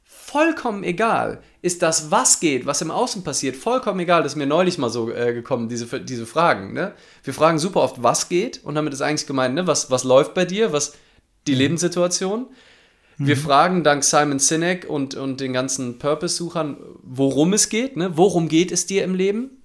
[0.04, 1.42] vollkommen egal.
[1.62, 4.24] Ist das, was geht, was im Außen passiert, vollkommen egal.
[4.24, 6.74] Das ist mir neulich mal so äh, gekommen, diese, diese Fragen.
[6.74, 6.94] Ne?
[7.24, 9.68] Wir fragen super oft, was geht, und damit ist eigentlich gemeint, ne?
[9.68, 10.94] was, was läuft bei dir, was
[11.48, 11.58] die mhm.
[11.58, 12.48] Lebenssituation.
[13.18, 13.40] Wir mhm.
[13.40, 18.16] fragen dank Simon Sinek und, und den ganzen Purpose-Suchern, worum es geht, ne?
[18.16, 19.62] worum geht es dir im Leben.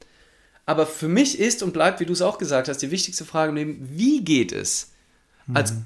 [0.66, 3.50] Aber für mich ist und bleibt, wie du es auch gesagt hast, die wichtigste Frage
[3.50, 4.92] im Leben, wie geht es?
[5.52, 5.84] Als mhm.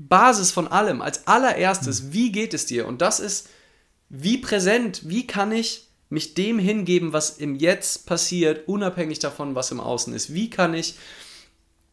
[0.00, 2.12] Grundbasis von allem, als allererstes, mhm.
[2.12, 2.86] wie geht es dir?
[2.86, 3.48] Und das ist
[4.08, 9.70] wie präsent, wie kann ich mich dem hingeben, was im Jetzt passiert, unabhängig davon, was
[9.70, 10.34] im Außen ist?
[10.34, 10.96] Wie kann ich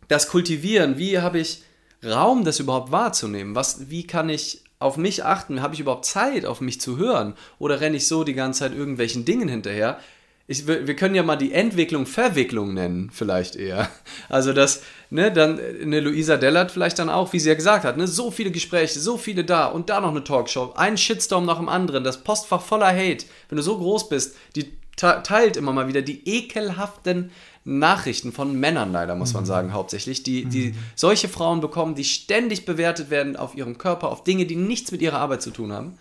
[0.07, 0.97] das kultivieren?
[0.97, 1.63] Wie habe ich
[2.03, 3.55] Raum, das überhaupt wahrzunehmen?
[3.55, 5.61] Was, wie kann ich auf mich achten?
[5.61, 7.35] Habe ich überhaupt Zeit, auf mich zu hören?
[7.59, 9.99] Oder renne ich so die ganze Zeit irgendwelchen Dingen hinterher?
[10.47, 13.89] ich, wir können ja mal die Entwicklung Verwicklung nennen, vielleicht eher.
[14.29, 17.97] Also das, ne, dann eine Luisa Dellert vielleicht dann auch, wie sie ja gesagt hat,
[17.97, 21.57] ne, so viele Gespräche, so viele da und da noch eine Talkshow, ein Shitstorm nach
[21.57, 23.25] dem anderen, das Postfach voller Hate.
[23.49, 27.31] Wenn du so groß bist, die teilt immer mal wieder die ekelhaften
[27.63, 29.47] Nachrichten von Männern leider, muss man mhm.
[29.47, 30.75] sagen, hauptsächlich, die, die mhm.
[30.95, 35.01] solche Frauen bekommen, die ständig bewertet werden auf ihrem Körper, auf Dinge, die nichts mit
[35.01, 35.97] ihrer Arbeit zu tun haben.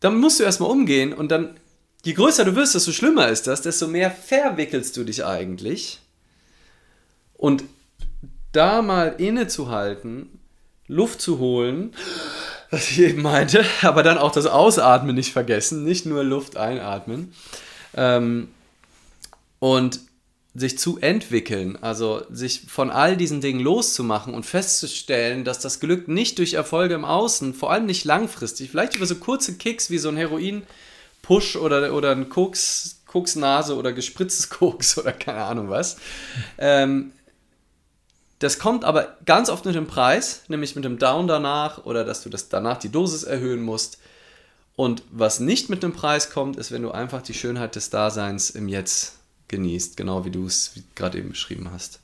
[0.00, 1.54] Dann musst du erstmal umgehen und dann,
[2.04, 6.00] je größer du wirst, desto schlimmer ist das, desto mehr verwickelst du dich eigentlich.
[7.34, 7.62] Und
[8.52, 10.38] da mal innezuhalten,
[10.86, 11.94] Luft zu holen,
[12.70, 17.32] was ich eben meinte, aber dann auch das Ausatmen nicht vergessen, nicht nur Luft einatmen.
[17.94, 18.48] Ähm,
[19.58, 20.00] und
[20.54, 26.08] sich zu entwickeln, also sich von all diesen Dingen loszumachen und festzustellen, dass das Glück
[26.08, 29.96] nicht durch Erfolge im Außen, vor allem nicht langfristig, vielleicht über so kurze Kicks wie
[29.96, 35.96] so ein Heroin-Push oder, oder ein Koks, Koksnase oder gespritztes Koks oder keine Ahnung was.
[36.58, 37.12] Ähm,
[38.42, 42.22] das kommt aber ganz oft mit dem Preis, nämlich mit dem Down danach oder dass
[42.22, 43.98] du das danach die Dosis erhöhen musst.
[44.74, 48.50] Und was nicht mit dem Preis kommt, ist, wenn du einfach die Schönheit des Daseins
[48.50, 52.00] im Jetzt genießt, genau wie du es gerade eben beschrieben hast.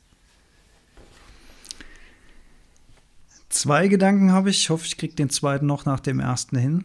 [3.49, 4.59] Zwei Gedanken habe ich.
[4.59, 6.85] Ich hoffe, ich kriege den zweiten noch nach dem ersten hin.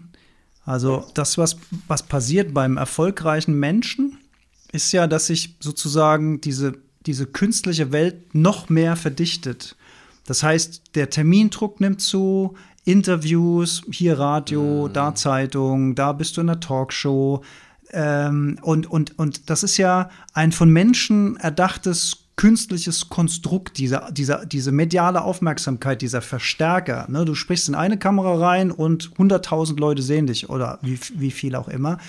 [0.66, 4.18] Also das, was, was passiert beim erfolgreichen Menschen,
[4.72, 6.74] ist ja, dass sich sozusagen diese,
[7.06, 9.76] diese künstliche Welt noch mehr verdichtet.
[10.26, 14.94] Das heißt, der Termindruck nimmt zu, Interviews, hier Radio, mhm.
[14.94, 17.42] da Zeitung, da bist du in der Talkshow,
[17.92, 24.46] ähm, und, und, und das ist ja ein von Menschen erdachtes künstliches Konstrukt, dieser, dieser,
[24.46, 27.06] diese mediale Aufmerksamkeit, dieser Verstärker.
[27.08, 27.26] Ne?
[27.26, 31.56] Du sprichst in eine Kamera rein und 100.000 Leute sehen dich oder wie, wie viel
[31.56, 32.00] auch immer.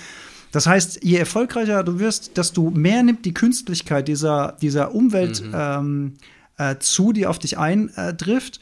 [0.51, 5.53] Das heißt, je erfolgreicher du wirst, desto mehr nimmt die Künstlichkeit dieser, dieser Umwelt mhm.
[5.53, 6.13] ähm,
[6.57, 8.57] äh, zu, die auf dich eintrifft.
[8.57, 8.59] Äh,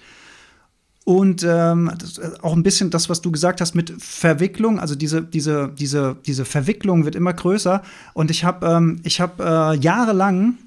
[1.06, 5.22] und ähm, äh, auch ein bisschen das, was du gesagt hast mit Verwicklung, also diese,
[5.22, 7.84] diese, diese, diese Verwicklung wird immer größer.
[8.14, 10.58] Und ich habe ähm, hab, äh, jahrelang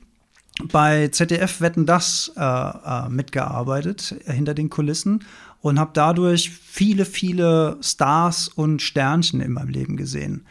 [0.71, 5.25] bei ZDF Wetten das äh, äh, mitgearbeitet, äh, hinter den Kulissen,
[5.63, 10.45] und habe dadurch viele, viele Stars und Sternchen in meinem Leben gesehen.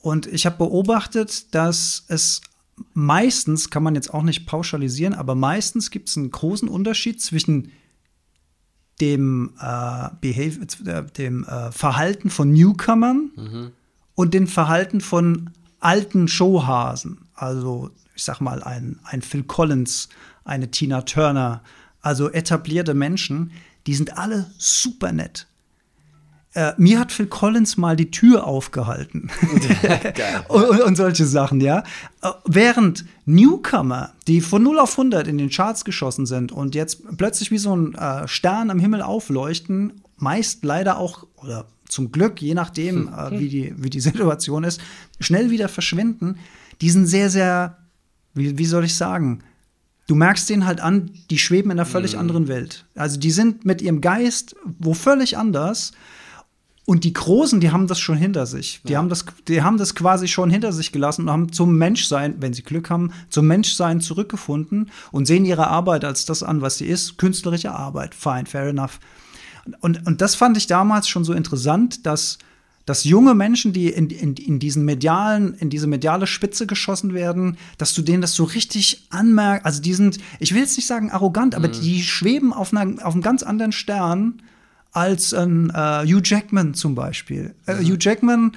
[0.00, 2.40] Und ich habe beobachtet, dass es
[2.94, 7.72] meistens, kann man jetzt auch nicht pauschalisieren, aber meistens gibt es einen großen Unterschied zwischen
[9.00, 13.72] dem, äh, Behavior, dem äh, Verhalten von Newcomern mhm.
[14.14, 17.18] und dem Verhalten von alten Showhasen.
[17.34, 20.08] Also, ich sag mal, ein, ein Phil Collins,
[20.44, 21.62] eine Tina Turner,
[22.02, 23.52] also etablierte Menschen,
[23.86, 25.46] die sind alle super nett.
[26.52, 29.30] Äh, mir hat Phil Collins mal die Tür aufgehalten.
[30.48, 31.84] und, und, solche Sachen, ja.
[32.22, 37.16] Äh, während Newcomer, die von 0 auf 100 in den Charts geschossen sind und jetzt
[37.16, 42.42] plötzlich wie so ein äh, Stern am Himmel aufleuchten, meist leider auch, oder zum Glück,
[42.42, 44.80] je nachdem, äh, wie, die, wie die Situation ist,
[45.20, 46.38] schnell wieder verschwinden,
[46.80, 47.78] die sind sehr, sehr,
[48.34, 49.44] wie, wie soll ich sagen,
[50.08, 52.20] du merkst denen halt an, die schweben in einer völlig mhm.
[52.20, 52.86] anderen Welt.
[52.96, 55.92] Also die sind mit ihrem Geist wo völlig anders
[56.90, 58.80] und die Großen, die haben das schon hinter sich.
[58.82, 58.98] Die, ja.
[58.98, 62.52] haben das, die haben das quasi schon hinter sich gelassen und haben zum Menschsein, wenn
[62.52, 66.86] sie Glück haben, zum Menschsein zurückgefunden und sehen ihre Arbeit als das an, was sie
[66.86, 67.16] ist.
[67.16, 68.16] Künstlerische Arbeit.
[68.16, 68.98] Fine, fair enough.
[69.78, 72.38] Und, und das fand ich damals schon so interessant, dass,
[72.86, 77.56] dass junge Menschen, die in, in, in diesen medialen, in diese mediale Spitze geschossen werden,
[77.78, 79.64] dass du denen das so richtig anmerkst.
[79.64, 81.72] Also die sind, ich will jetzt nicht sagen arrogant, aber mhm.
[81.82, 84.42] die schweben auf, einer, auf einem ganz anderen Stern
[84.92, 87.54] als ein äh, Hugh Jackman zum Beispiel.
[87.66, 87.86] Äh, mhm.
[87.86, 88.56] Hugh Jackman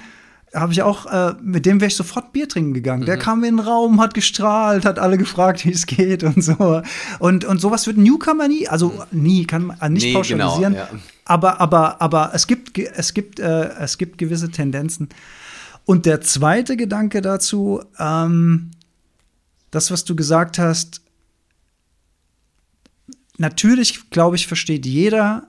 [0.54, 3.02] habe ich auch, äh, mit dem wäre ich sofort Bier trinken gegangen.
[3.02, 3.06] Mhm.
[3.06, 6.82] Der kam in den Raum, hat gestrahlt, hat alle gefragt, wie es geht und so.
[7.18, 9.22] Und, und sowas wird Newcomer nie, also mhm.
[9.22, 10.74] nie, kann man nicht nee, genau, pauschalisieren.
[10.74, 11.00] Genau, ja.
[11.24, 15.08] Aber, aber, aber es gibt, es gibt, äh, es gibt gewisse Tendenzen.
[15.84, 18.70] Und der zweite Gedanke dazu, ähm,
[19.70, 21.02] das, was du gesagt hast,
[23.38, 25.48] natürlich, glaube ich, versteht jeder,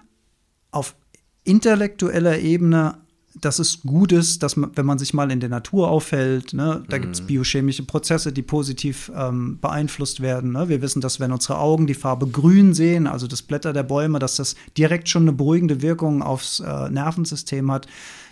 [0.76, 0.96] auf
[1.44, 2.98] intellektueller Ebene,
[3.42, 6.84] dass es gut ist, dass man, wenn man sich mal in der Natur aufhält, ne,
[6.88, 7.02] da mhm.
[7.02, 10.54] gibt es biochemische Prozesse, die positiv ähm, beeinflusst werden.
[10.54, 10.70] Ne?
[10.70, 14.20] Wir wissen, dass wenn unsere Augen die Farbe grün sehen, also das Blätter der Bäume,
[14.20, 17.88] dass das direkt schon eine beruhigende Wirkung aufs äh, Nervensystem hat.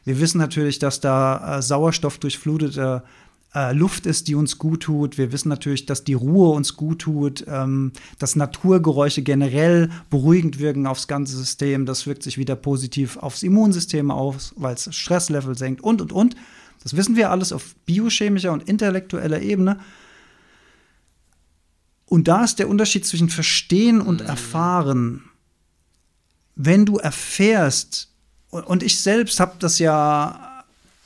[0.05, 3.03] Wir wissen natürlich, dass da äh, Sauerstoff durchflutete
[3.55, 5.17] äh, Luft ist, die uns gut tut.
[5.17, 10.87] Wir wissen natürlich, dass die Ruhe uns gut tut, ähm, dass Naturgeräusche generell beruhigend wirken
[10.87, 11.85] aufs ganze System.
[11.85, 16.35] Das wirkt sich wieder positiv aufs Immunsystem aus, weil es Stresslevel senkt und, und, und.
[16.81, 19.79] Das wissen wir alles auf biochemischer und intellektueller Ebene.
[22.05, 24.27] Und da ist der Unterschied zwischen Verstehen und mhm.
[24.27, 25.23] Erfahren.
[26.55, 28.09] Wenn du erfährst,
[28.49, 30.52] und ich selbst habe das ja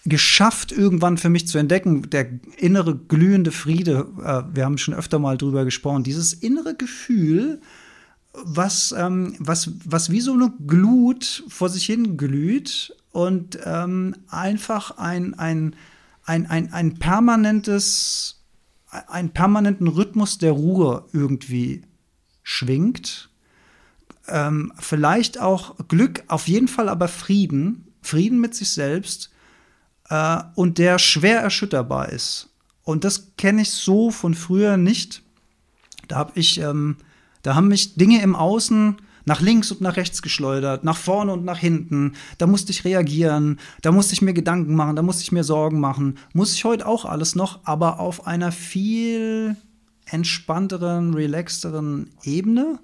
[0.09, 5.19] geschafft, irgendwann für mich zu entdecken, der innere glühende Friede, äh, wir haben schon öfter
[5.19, 7.61] mal drüber gesprochen, dieses innere Gefühl,
[8.33, 14.97] was, ähm, was, was wie so eine Glut vor sich hin glüht und ähm, einfach
[14.97, 15.75] ein, ein,
[16.23, 18.43] ein, ein, ein permanentes,
[19.07, 21.81] einen permanenten Rhythmus der Ruhe irgendwie
[22.43, 23.29] schwingt.
[24.27, 29.31] Ähm, vielleicht auch Glück, auf jeden Fall aber Frieden, Frieden mit sich selbst
[30.09, 32.49] äh, und der schwer erschütterbar ist.
[32.83, 35.21] Und das kenne ich so von früher nicht.
[36.07, 36.97] Da habe ich, ähm,
[37.41, 41.43] da haben mich Dinge im Außen nach links und nach rechts geschleudert, nach vorne und
[41.43, 42.13] nach hinten.
[42.37, 45.81] Da musste ich reagieren, da musste ich mir Gedanken machen, da musste ich mir Sorgen
[45.81, 46.17] machen.
[46.33, 49.57] Muss ich heute auch alles noch, aber auf einer viel
[50.05, 52.79] entspannteren, relaxteren Ebene.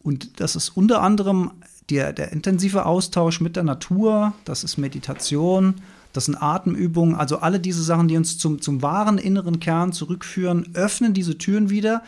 [0.00, 1.52] Und das ist unter anderem
[1.90, 5.74] der, der intensive Austausch mit der Natur, das ist Meditation,
[6.12, 10.74] das sind Atemübungen, also alle diese Sachen, die uns zum, zum wahren inneren Kern zurückführen,
[10.74, 12.02] öffnen diese Türen wieder,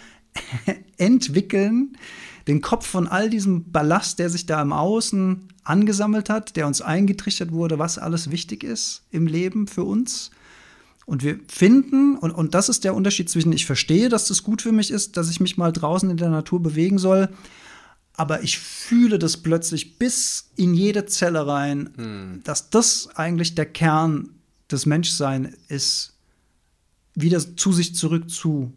[0.97, 1.97] entwickeln
[2.47, 6.81] den Kopf von all diesem Ballast, der sich da im Außen angesammelt hat, der uns
[6.81, 10.31] eingetrichtert wurde, was alles wichtig ist im Leben für uns.
[11.07, 14.63] Und wir finden, und, und das ist der Unterschied zwischen, ich verstehe, dass das gut
[14.63, 17.29] für mich ist, dass ich mich mal draußen in der Natur bewegen soll,
[18.15, 22.41] aber ich fühle das plötzlich bis in jede Zelle rein, hm.
[22.45, 24.31] dass das eigentlich der Kern
[24.71, 26.15] des Menschseins ist,
[27.15, 28.73] wieder zu sich zurück zu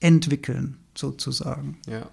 [0.00, 1.78] entwickeln, sozusagen.
[1.86, 2.08] Ja.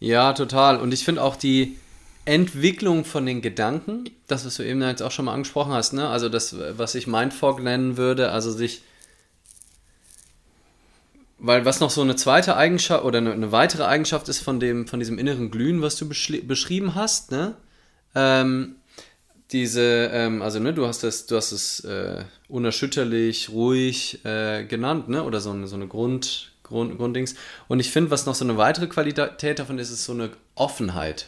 [0.00, 0.80] Ja, total.
[0.80, 1.76] Und ich finde auch die
[2.24, 6.08] Entwicklung von den Gedanken, das, was du eben jetzt auch schon mal angesprochen hast, ne?
[6.08, 8.82] also das, was ich Mindfog nennen würde, also sich
[11.44, 14.86] weil was noch so eine zweite Eigenschaft oder eine, eine, weitere Eigenschaft ist von, dem,
[14.86, 17.56] von diesem inneren Glühen, was du beschrieben hast, ne?
[18.14, 18.76] Ähm,
[19.50, 25.08] diese, ähm, also ne, du hast das, du hast es äh, unerschütterlich, ruhig äh, genannt,
[25.08, 25.24] ne?
[25.24, 27.34] Oder so eine, so eine Grund, Grund, Grunddings.
[27.66, 31.26] Und ich finde, was noch so eine weitere Qualität davon ist, ist so eine Offenheit.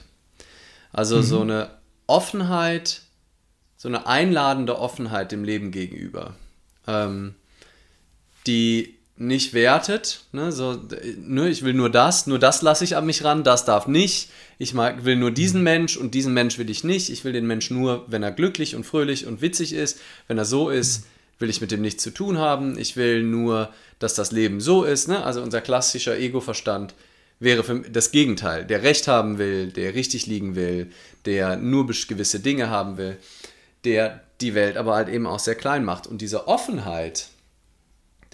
[0.93, 1.23] Also mhm.
[1.23, 1.71] so eine
[2.07, 3.03] Offenheit,
[3.77, 6.37] so eine einladende Offenheit dem Leben gegenüber.
[6.87, 7.35] Ähm,
[8.47, 10.77] die nicht wertet, ne, so,
[11.19, 14.31] ne, ich will nur das, nur das lasse ich an mich ran, das darf nicht.
[14.59, 15.65] Ich mag, will nur diesen mhm.
[15.65, 17.11] Mensch und diesen Mensch will ich nicht.
[17.11, 20.01] Ich will den Mensch nur, wenn er glücklich und fröhlich und witzig ist.
[20.27, 21.05] Wenn er so ist, mhm.
[21.41, 22.77] will ich mit dem nichts zu tun haben.
[22.79, 25.09] Ich will nur dass das Leben so ist.
[25.09, 25.25] Ne?
[25.25, 26.95] Also unser klassischer Ego-Verstand
[27.41, 30.91] wäre für das Gegenteil, der Recht haben will, der richtig liegen will,
[31.25, 33.17] der nur gewisse Dinge haben will,
[33.85, 36.07] der die Welt aber halt eben auch sehr klein macht.
[36.07, 37.29] Und diese Offenheit,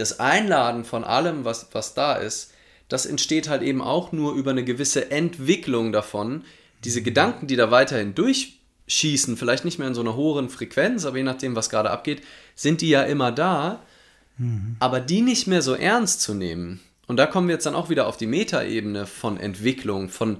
[0.00, 2.52] das Einladen von allem, was, was da ist,
[2.88, 6.44] das entsteht halt eben auch nur über eine gewisse Entwicklung davon.
[6.84, 11.18] Diese Gedanken, die da weiterhin durchschießen, vielleicht nicht mehr in so einer hohen Frequenz, aber
[11.18, 12.22] je nachdem, was gerade abgeht,
[12.56, 13.80] sind die ja immer da.
[14.38, 14.76] Mhm.
[14.80, 17.90] Aber die nicht mehr so ernst zu nehmen, und da kommen wir jetzt dann auch
[17.90, 20.38] wieder auf die Metaebene von Entwicklung, von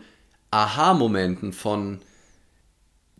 [0.52, 2.00] Aha-Momenten, von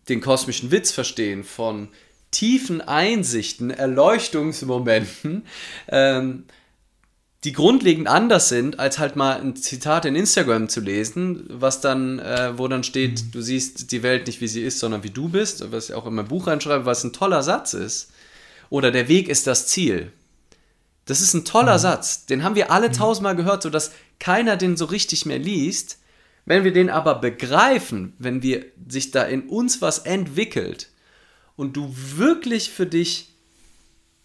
[0.09, 1.89] den kosmischen Witz verstehen, von
[2.31, 5.47] tiefen Einsichten, Erleuchtungsmomenten,
[5.89, 6.45] ähm,
[7.45, 12.19] die grundlegend anders sind, als halt mal ein Zitat in Instagram zu lesen, was dann,
[12.19, 13.31] äh, wo dann steht, mhm.
[13.33, 16.07] du siehst die Welt nicht wie sie ist, sondern wie du bist, was ich auch
[16.07, 18.13] in mein Buch reinschreibe, was ein toller Satz ist.
[18.69, 20.13] Oder der Weg ist das Ziel.
[21.07, 21.81] Das ist ein toller mhm.
[21.81, 22.27] Satz.
[22.27, 22.93] Den haben wir alle mhm.
[22.93, 25.99] tausendmal gehört, sodass keiner den so richtig mehr liest.
[26.45, 30.90] Wenn wir den aber begreifen, wenn wir sich da in uns was entwickelt
[31.61, 33.29] und du wirklich für dich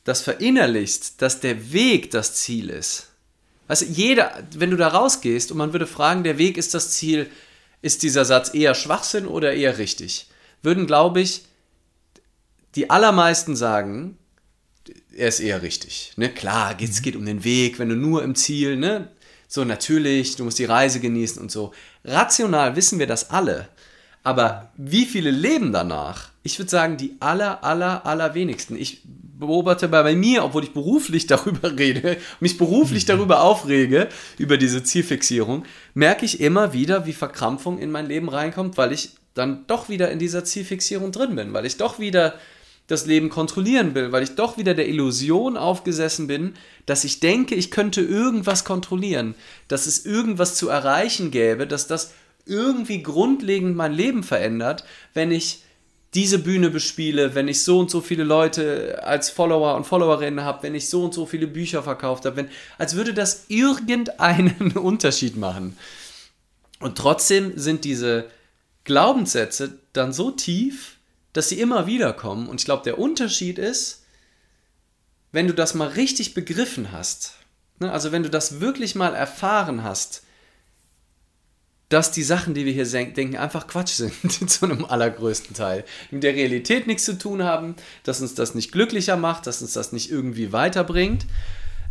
[0.05, 3.09] das verinnerlichst, dass der Weg das Ziel ist.
[3.67, 7.29] Also jeder, wenn du da rausgehst und man würde fragen, der Weg ist das Ziel,
[7.81, 10.29] ist dieser Satz eher Schwachsinn oder eher richtig?
[10.61, 11.41] Würden, glaube ich,
[12.75, 14.17] die allermeisten sagen,
[15.13, 16.13] er ist eher richtig.
[16.15, 16.29] Ne?
[16.33, 19.11] Klar, es geht um den Weg, wenn du nur im Ziel, ne?
[19.49, 21.73] So natürlich, du musst die Reise genießen und so.
[22.05, 23.67] Rational wissen wir das alle.
[24.23, 26.34] Aber wie viele leben danach?
[26.45, 28.75] Ich würde sagen, die aller, aller, aller wenigsten.
[28.77, 33.07] Ich beobachte bei mir, obwohl ich beruflich darüber rede, mich beruflich mhm.
[33.07, 35.65] darüber aufrege, über diese Zielfixierung,
[35.95, 40.11] merke ich immer wieder, wie Verkrampfung in mein Leben reinkommt, weil ich dann doch wieder
[40.11, 42.35] in dieser Zielfixierung drin bin, weil ich doch wieder
[42.85, 46.53] das Leben kontrollieren will, weil ich doch wieder der Illusion aufgesessen bin,
[46.85, 49.33] dass ich denke, ich könnte irgendwas kontrollieren,
[49.67, 52.13] dass es irgendwas zu erreichen gäbe, dass das
[52.45, 55.63] irgendwie grundlegend mein Leben verändert, wenn ich
[56.15, 60.63] diese Bühne bespiele, wenn ich so und so viele Leute als Follower und Followerinnen habe,
[60.63, 62.47] wenn ich so und so viele Bücher verkauft habe,
[62.77, 65.77] als würde das irgendeinen Unterschied machen.
[66.79, 68.29] Und trotzdem sind diese
[68.85, 70.97] Glaubenssätze dann so tief,
[71.33, 72.47] dass sie immer wieder kommen.
[72.47, 74.05] Und ich glaube, der Unterschied ist,
[75.33, 77.33] wenn du das mal richtig begriffen hast,
[77.79, 80.23] ne, also wenn du das wirklich mal erfahren hast,
[81.95, 84.13] dass die Sachen, die wir hier denken, einfach Quatsch sind,
[84.49, 85.85] zu einem allergrößten Teil.
[86.11, 89.71] Mit der Realität nichts zu tun haben, dass uns das nicht glücklicher macht, dass uns
[89.71, 91.25] das nicht irgendwie weiterbringt.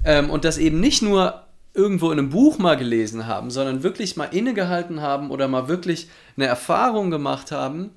[0.04, 4.14] Ähm, und das eben nicht nur irgendwo in einem Buch mal gelesen haben, sondern wirklich
[4.14, 7.88] mal innegehalten haben oder mal wirklich eine Erfahrung gemacht haben,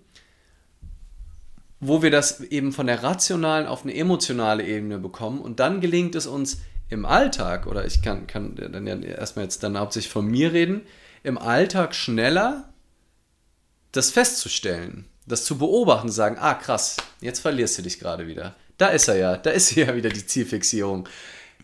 [1.81, 5.41] wo wir das eben von der rationalen auf eine emotionale Ebene bekommen.
[5.41, 9.63] Und dann gelingt es uns im Alltag, oder ich kann, kann dann ja erstmal jetzt
[9.63, 10.81] dann hauptsächlich von mir reden,
[11.23, 12.69] im Alltag schneller
[13.91, 18.55] das festzustellen, das zu beobachten, sagen, ah krass, jetzt verlierst du dich gerade wieder.
[18.77, 21.07] Da ist er ja, da ist ja wieder die Zielfixierung.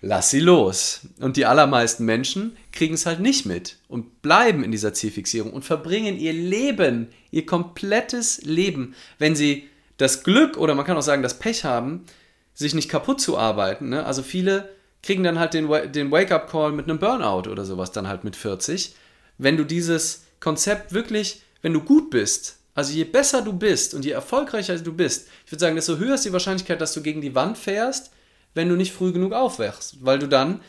[0.01, 1.01] Lass sie los.
[1.19, 5.63] Und die allermeisten Menschen kriegen es halt nicht mit und bleiben in dieser Zielfixierung und
[5.63, 11.23] verbringen ihr Leben, ihr komplettes Leben, wenn sie das Glück oder man kann auch sagen
[11.23, 12.05] das Pech haben,
[12.53, 13.89] sich nicht kaputt zu arbeiten.
[13.89, 14.05] Ne?
[14.05, 14.69] Also viele
[15.03, 18.95] kriegen dann halt den, den Wake-up-Call mit einem Burnout oder sowas dann halt mit 40
[19.37, 24.03] wenn du dieses Konzept wirklich, wenn du gut bist, also je besser du bist und
[24.03, 27.21] je erfolgreicher du bist, ich würde sagen, desto höher ist die Wahrscheinlichkeit, dass du gegen
[27.21, 28.11] die Wand fährst,
[28.53, 30.61] wenn du nicht früh genug aufwachst, weil du dann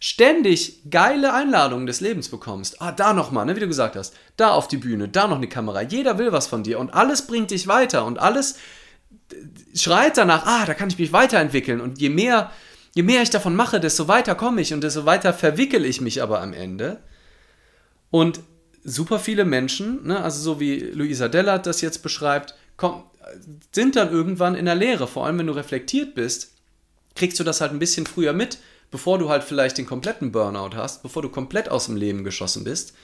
[0.00, 2.82] ständig geile Einladungen des Lebens bekommst.
[2.82, 5.48] Ah, da nochmal, ne, wie du gesagt hast, da auf die Bühne, da noch eine
[5.48, 8.56] Kamera, jeder will was von dir und alles bringt dich weiter und alles
[9.74, 11.80] schreit danach, ah, da kann ich mich weiterentwickeln.
[11.80, 12.50] Und je mehr,
[12.94, 16.22] je mehr ich davon mache, desto weiter komme ich und desto weiter verwickel ich mich
[16.22, 17.00] aber am Ende.
[18.10, 18.40] Und
[18.84, 23.04] super viele Menschen, ne, also so wie Luisa Dellert das jetzt beschreibt, komm,
[23.72, 25.06] sind dann irgendwann in der Lehre.
[25.06, 26.52] Vor allem, wenn du reflektiert bist,
[27.14, 28.58] kriegst du das halt ein bisschen früher mit,
[28.90, 32.64] bevor du halt vielleicht den kompletten Burnout hast, bevor du komplett aus dem Leben geschossen
[32.64, 32.94] bist.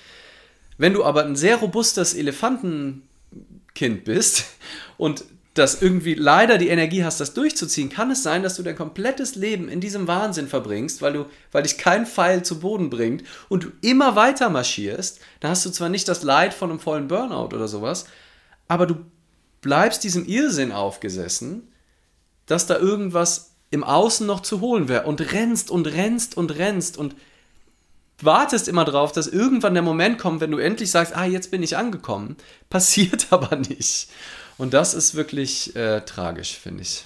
[0.76, 4.44] Wenn du aber ein sehr robustes Elefantenkind bist
[4.98, 5.24] und
[5.58, 9.34] das irgendwie leider die Energie hast, das durchzuziehen, kann es sein, dass du dein komplettes
[9.34, 13.64] Leben in diesem Wahnsinn verbringst, weil du, weil dich kein Pfeil zu Boden bringt und
[13.64, 15.20] du immer weiter marschierst.
[15.40, 18.06] Da hast du zwar nicht das Leid von einem vollen Burnout oder sowas,
[18.68, 18.96] aber du
[19.60, 21.68] bleibst diesem Irrsinn aufgesessen,
[22.46, 26.96] dass da irgendwas im Außen noch zu holen wäre und rennst und rennst und rennst
[26.96, 27.14] und
[28.20, 31.62] wartest immer drauf, dass irgendwann der Moment kommt, wenn du endlich sagst, ah, jetzt bin
[31.62, 32.36] ich angekommen.
[32.70, 34.08] Passiert aber nicht.
[34.58, 37.04] Und das ist wirklich äh, tragisch, finde ich.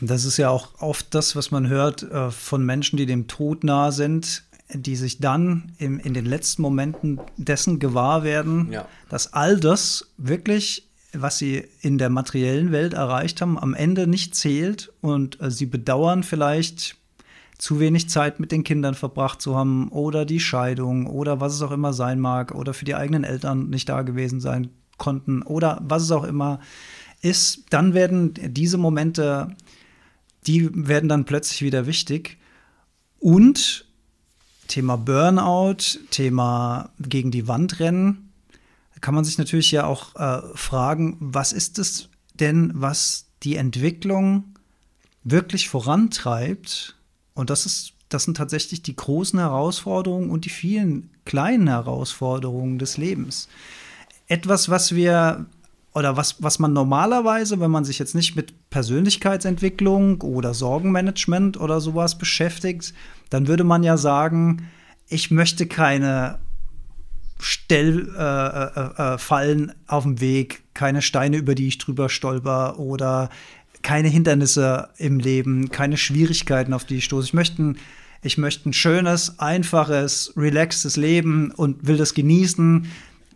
[0.00, 3.64] Das ist ja auch oft das, was man hört äh, von Menschen, die dem Tod
[3.64, 8.86] nahe sind, die sich dann im, in den letzten Momenten dessen gewahr werden, ja.
[9.08, 14.34] dass all das wirklich, was sie in der materiellen Welt erreicht haben, am Ende nicht
[14.34, 16.96] zählt und äh, sie bedauern vielleicht
[17.58, 21.62] zu wenig Zeit mit den Kindern verbracht zu haben oder die Scheidung oder was es
[21.62, 25.80] auch immer sein mag oder für die eigenen Eltern nicht da gewesen sein konnten oder
[25.82, 26.60] was es auch immer
[27.22, 29.54] ist, dann werden diese Momente,
[30.46, 32.38] die werden dann plötzlich wieder wichtig.
[33.18, 33.86] Und
[34.68, 38.32] Thema Burnout, Thema gegen die Wand rennen,
[39.00, 44.54] kann man sich natürlich ja auch äh, fragen, was ist es denn, was die Entwicklung
[45.24, 46.96] wirklich vorantreibt?
[47.34, 52.96] Und das ist das sind tatsächlich die großen Herausforderungen und die vielen kleinen Herausforderungen des
[52.98, 53.48] Lebens
[54.28, 55.46] etwas, was wir
[55.94, 61.80] oder was, was man normalerweise, wenn man sich jetzt nicht mit Persönlichkeitsentwicklung oder Sorgenmanagement oder
[61.80, 62.92] sowas beschäftigt,
[63.30, 64.68] dann würde man ja sagen,
[65.08, 66.38] ich möchte keine
[67.38, 68.08] Stellfallen
[69.60, 73.30] äh, äh, äh, auf dem Weg, keine Steine, über die ich drüber stolper oder
[73.82, 77.28] keine Hindernisse im Leben, keine Schwierigkeiten, auf die ich stoße.
[77.28, 77.78] Ich möchte ein,
[78.22, 82.86] ich möchte ein schönes, einfaches, relaxtes Leben und will das genießen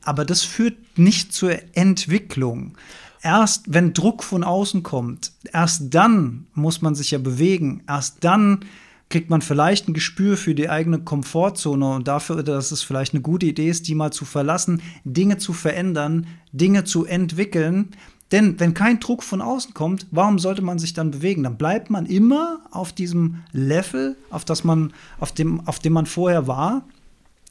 [0.04, 2.76] aber das führt nicht zur Entwicklung.
[3.22, 8.64] Erst wenn Druck von außen kommt, erst dann muss man sich ja bewegen, erst dann
[9.10, 13.20] kriegt man vielleicht ein Gespür für die eigene Komfortzone und dafür, dass es vielleicht eine
[13.20, 17.88] gute Idee ist, die mal zu verlassen, Dinge zu verändern, Dinge zu entwickeln.
[18.32, 21.42] Denn wenn kein Druck von außen kommt, warum sollte man sich dann bewegen?
[21.42, 26.06] Dann bleibt man immer auf diesem Level, auf das man, auf dem, auf dem man
[26.06, 26.84] vorher war.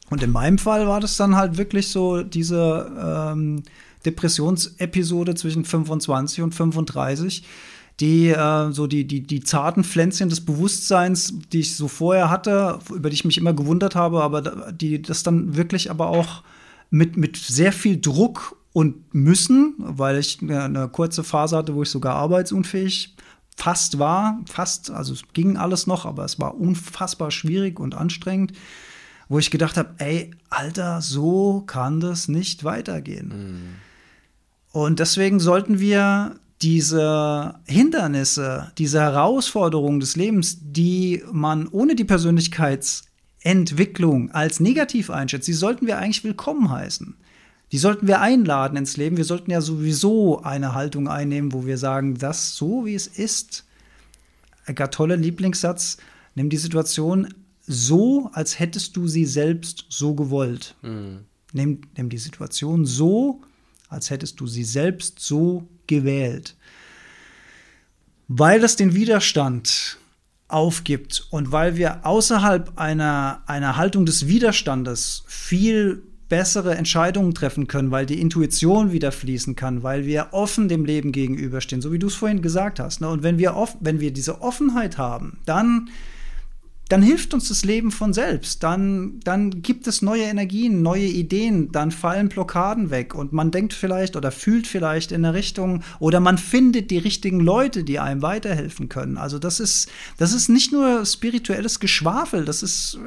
[0.10, 3.64] Und in meinem Fall war das dann halt wirklich so diese ähm,
[4.06, 7.44] Depressionsepisode zwischen 25 und 35,
[8.00, 12.80] die äh, so die, die, die zarten Pflänzchen des Bewusstseins, die ich so vorher hatte,
[12.94, 16.44] über die ich mich immer gewundert habe, aber die das dann wirklich aber auch
[16.90, 21.90] mit, mit sehr viel Druck und Müssen, weil ich eine, kurze Phase hatte, wo ich
[21.90, 23.16] sogar arbeitsunfähig
[23.58, 28.54] fast war, fast, also es ging alles noch, aber es war unfassbar schwierig und anstrengend
[29.30, 33.30] wo ich gedacht habe, ey, Alter, so kann das nicht weitergehen.
[33.30, 33.76] Mhm.
[34.72, 44.32] Und deswegen sollten wir diese Hindernisse, diese Herausforderungen des Lebens, die man ohne die Persönlichkeitsentwicklung
[44.32, 47.16] als negativ einschätzt, die sollten wir eigentlich willkommen heißen.
[47.72, 49.18] Die sollten wir einladen ins Leben.
[49.18, 53.68] Wir sollten ja sowieso eine Haltung einnehmen, wo wir sagen, das so wie es ist.
[54.66, 55.98] Eckart Tolle Lieblingssatz,
[56.34, 57.32] nimm die Situation
[57.72, 60.76] so, als hättest du sie selbst so gewollt.
[60.82, 61.20] Mhm.
[61.54, 63.42] Nimm, nimm die Situation so,
[63.90, 66.56] als hättest du sie selbst so gewählt.
[68.28, 70.00] Weil es den Widerstand
[70.48, 77.92] aufgibt und weil wir außerhalb einer, einer Haltung des Widerstandes viel bessere Entscheidungen treffen können,
[77.92, 82.08] weil die Intuition wieder fließen kann, weil wir offen dem Leben gegenüberstehen, so wie du
[82.08, 83.02] es vorhin gesagt hast.
[83.02, 83.10] Ne?
[83.10, 85.90] Und wenn wir, off wenn wir diese Offenheit haben, dann
[86.90, 88.64] dann hilft uns das Leben von selbst.
[88.64, 93.74] Dann, dann gibt es neue Energien, neue Ideen, dann fallen Blockaden weg und man denkt
[93.74, 98.24] vielleicht oder fühlt vielleicht in eine Richtung oder man findet die richtigen Leute, die einem
[98.24, 99.18] weiterhelfen können.
[99.18, 102.98] Also das ist, das ist nicht nur spirituelles Geschwafel, das ist,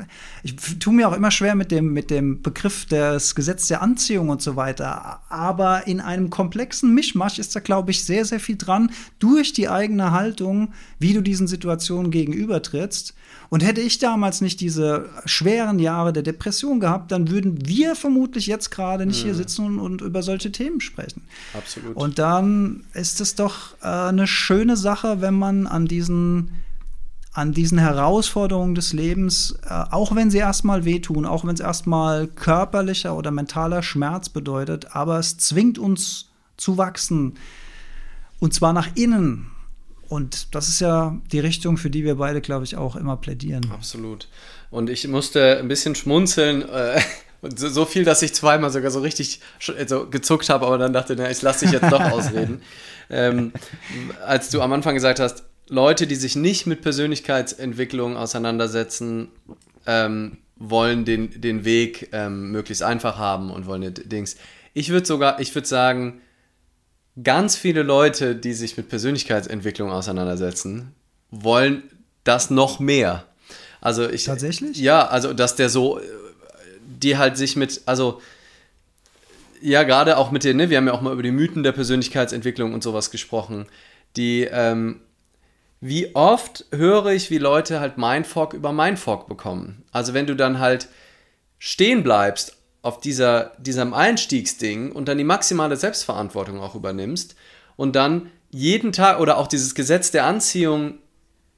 [0.44, 4.28] ich tue mir auch immer schwer mit dem, mit dem Begriff des Gesetz der Anziehung
[4.28, 5.22] und so weiter.
[5.28, 9.68] Aber in einem komplexen Mischmasch ist da, glaube ich, sehr, sehr viel dran durch die
[9.68, 13.14] eigene Haltung, wie du diesen Situationen gegenübertrittst.
[13.52, 18.46] Und hätte ich damals nicht diese schweren Jahre der Depression gehabt, dann würden wir vermutlich
[18.46, 19.24] jetzt gerade nicht mhm.
[19.26, 21.20] hier sitzen und, über solche Themen sprechen.
[21.52, 21.94] Absolut.
[21.94, 26.52] Und dann ist es doch äh, eine schöne Sache, wenn man an diesen
[27.34, 32.28] an diesen Herausforderungen des Lebens, äh, auch wenn sie erstmal wehtun, auch wenn es erstmal
[32.28, 37.34] körperlicher oder mentaler Schmerz bedeutet, aber es zwingt uns zu wachsen.
[38.40, 39.50] Und zwar nach innen
[40.12, 43.70] und das ist ja die Richtung, für die wir beide, glaube ich, auch immer plädieren.
[43.72, 44.28] Absolut.
[44.70, 46.68] Und ich musste ein bisschen schmunzeln.
[46.68, 47.00] Äh,
[47.56, 49.40] so, so, viel, dass ich zweimal sogar so richtig
[49.86, 52.60] so gezuckt habe, aber dann dachte, na, ich lasse dich jetzt doch ausreden.
[53.08, 53.54] ähm,
[54.26, 59.28] als du am Anfang gesagt hast, Leute, die sich nicht mit Persönlichkeitsentwicklung auseinandersetzen,
[59.86, 64.36] ähm, wollen den, den Weg ähm, möglichst einfach haben und wollen Dings.
[64.74, 66.20] Ich würde sogar, ich würde sagen,
[67.22, 70.94] ganz viele Leute, die sich mit Persönlichkeitsentwicklung auseinandersetzen,
[71.30, 71.82] wollen
[72.24, 73.24] das noch mehr.
[73.80, 74.78] Also ich tatsächlich?
[74.78, 76.00] Ja, also dass der so,
[76.86, 78.20] die halt sich mit, also
[79.60, 81.72] ja gerade auch mit den, ne, wir haben ja auch mal über die Mythen der
[81.72, 83.66] Persönlichkeitsentwicklung und sowas gesprochen,
[84.16, 85.00] die ähm,
[85.80, 89.82] wie oft höre ich, wie Leute halt Mindfuck über Mindfuck bekommen.
[89.90, 90.88] Also wenn du dann halt
[91.58, 97.36] stehen bleibst auf dieser, diesem Einstiegsding und dann die maximale Selbstverantwortung auch übernimmst
[97.76, 100.98] und dann jeden Tag oder auch dieses Gesetz der Anziehung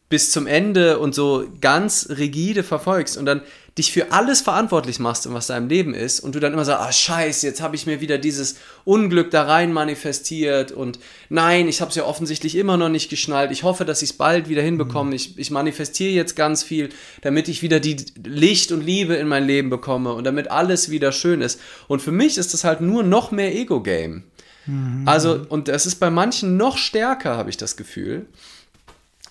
[0.09, 3.41] bis zum Ende und so ganz rigide verfolgst und dann
[3.77, 6.93] dich für alles verantwortlich machst, was deinem Leben ist und du dann immer sagst, ah
[6.93, 11.89] scheiße, jetzt habe ich mir wieder dieses Unglück da rein manifestiert und nein, ich habe
[11.89, 15.11] es ja offensichtlich immer noch nicht geschnallt, ich hoffe, dass ich es bald wieder hinbekomme,
[15.11, 15.17] mhm.
[15.17, 16.91] ich, ich manifestiere jetzt ganz viel,
[17.23, 21.11] damit ich wieder die Licht und Liebe in mein Leben bekomme und damit alles wieder
[21.11, 21.61] schön ist.
[21.89, 24.23] Und für mich ist das halt nur noch mehr Ego-Game.
[24.67, 25.03] Mhm.
[25.05, 28.27] Also, und das ist bei manchen noch stärker, habe ich das Gefühl.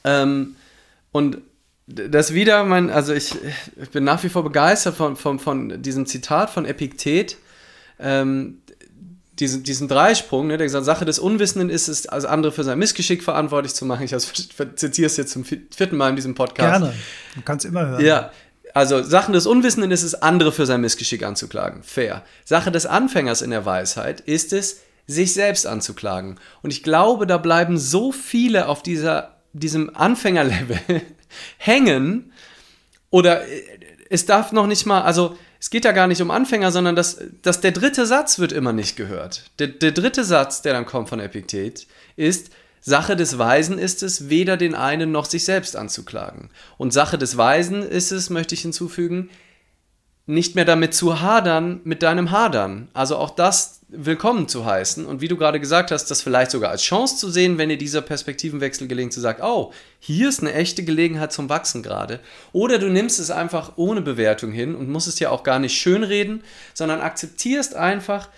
[0.03, 0.57] Ähm,
[1.13, 1.37] und
[1.87, 3.35] das wieder mein, also ich,
[3.81, 7.37] ich bin nach wie vor begeistert von, von, von diesem Zitat von Epiktet,
[7.99, 8.59] ähm,
[9.39, 12.77] diesen, diesen Dreisprung, ne, der gesagt Sache des Unwissenden ist es, also andere für sein
[12.77, 14.03] Missgeschick verantwortlich zu machen.
[14.03, 14.15] Ich
[14.75, 16.81] zitiere es jetzt zum vierten Mal in diesem Podcast.
[16.81, 16.93] Gerne,
[17.35, 18.05] du kannst immer hören.
[18.05, 18.31] Ja,
[18.73, 21.83] also Sachen des Unwissenden ist es, andere für sein Missgeschick anzuklagen.
[21.83, 22.23] Fair.
[22.45, 26.39] Sache des Anfängers in der Weisheit ist es, sich selbst anzuklagen.
[26.61, 30.79] Und ich glaube, da bleiben so viele auf dieser, diesem Anfängerlevel
[31.57, 32.31] hängen
[33.09, 33.61] oder äh,
[34.09, 37.21] es darf noch nicht mal, also es geht ja gar nicht um Anfänger, sondern dass,
[37.41, 39.49] dass der dritte Satz wird immer nicht gehört.
[39.59, 44.27] Der, der dritte Satz, der dann kommt von Epiktet, ist, Sache des Weisen ist es,
[44.27, 46.49] weder den einen noch sich selbst anzuklagen.
[46.77, 49.29] Und Sache des Weisen ist es, möchte ich hinzufügen,
[50.25, 52.89] nicht mehr damit zu hadern mit deinem Hadern.
[52.93, 56.71] Also auch das willkommen zu heißen und wie du gerade gesagt hast, das vielleicht sogar
[56.71, 60.53] als Chance zu sehen, wenn dir dieser Perspektivenwechsel gelingt, zu sagen, oh, hier ist eine
[60.53, 62.19] echte Gelegenheit zum Wachsen gerade.
[62.51, 65.77] Oder du nimmst es einfach ohne Bewertung hin und musst es ja auch gar nicht
[65.77, 68.29] schönreden, sondern akzeptierst einfach,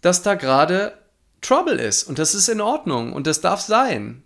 [0.00, 0.92] dass da gerade
[1.40, 4.24] Trouble ist und das ist in Ordnung und das darf sein.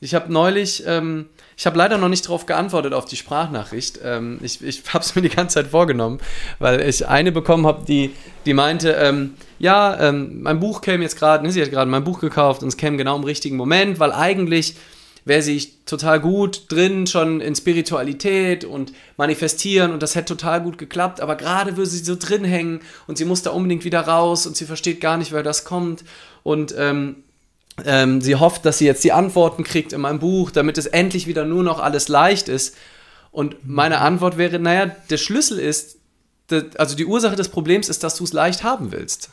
[0.00, 4.00] Ich habe neulich, ähm, ich habe leider noch nicht darauf geantwortet auf die Sprachnachricht.
[4.02, 6.18] Ähm, ich ich habe es mir die ganze Zeit vorgenommen,
[6.58, 8.12] weil ich eine bekommen habe, die,
[8.46, 12.04] die meinte, ähm, ja, ähm, mein Buch käme jetzt gerade, ne, sie hat gerade mein
[12.04, 14.76] Buch gekauft und es käme genau im richtigen Moment, weil eigentlich
[15.24, 20.76] wäre sie total gut drin, schon in Spiritualität und manifestieren und das hätte total gut
[20.76, 24.46] geklappt, aber gerade würde sie so drin hängen und sie muss da unbedingt wieder raus
[24.46, 26.04] und sie versteht gar nicht, wer das kommt
[26.42, 27.23] und ähm,
[27.84, 31.26] ähm, sie hofft, dass sie jetzt die Antworten kriegt in meinem Buch, damit es endlich
[31.26, 32.76] wieder nur noch alles leicht ist.
[33.32, 35.98] Und meine Antwort wäre, naja, der Schlüssel ist,
[36.76, 39.30] also die Ursache des Problems ist, dass du es leicht haben willst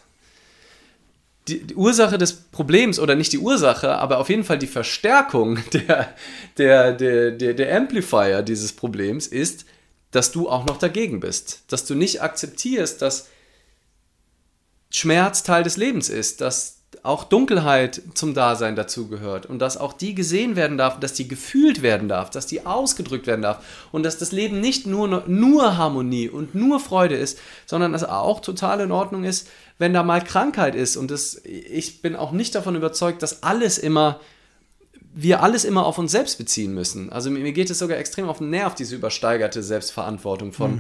[1.48, 5.60] die, die, Ursache des Problems oder nicht die Ursache, aber auf jeden Fall die Verstärkung
[5.74, 6.14] der,
[6.58, 9.66] der, der, der, der Amplifier dieses Problems ist,
[10.12, 11.64] dass du auch noch dagegen bist.
[11.68, 13.30] Dass du nicht akzeptierst, dass
[14.90, 20.14] Schmerz Teil des Lebens ist, dass auch Dunkelheit zum Dasein dazugehört und dass auch die
[20.14, 24.18] gesehen werden darf, dass die gefühlt werden darf, dass die ausgedrückt werden darf und dass
[24.18, 28.92] das Leben nicht nur, nur Harmonie und nur Freude ist, sondern dass auch total in
[28.92, 29.48] Ordnung ist,
[29.80, 30.98] wenn da mal Krankheit ist.
[30.98, 34.20] Und das, ich bin auch nicht davon überzeugt, dass alles immer,
[35.14, 37.12] wir alles immer auf uns selbst beziehen müssen.
[37.12, 40.72] Also mir geht es sogar extrem auf den Nerv, diese übersteigerte Selbstverantwortung von,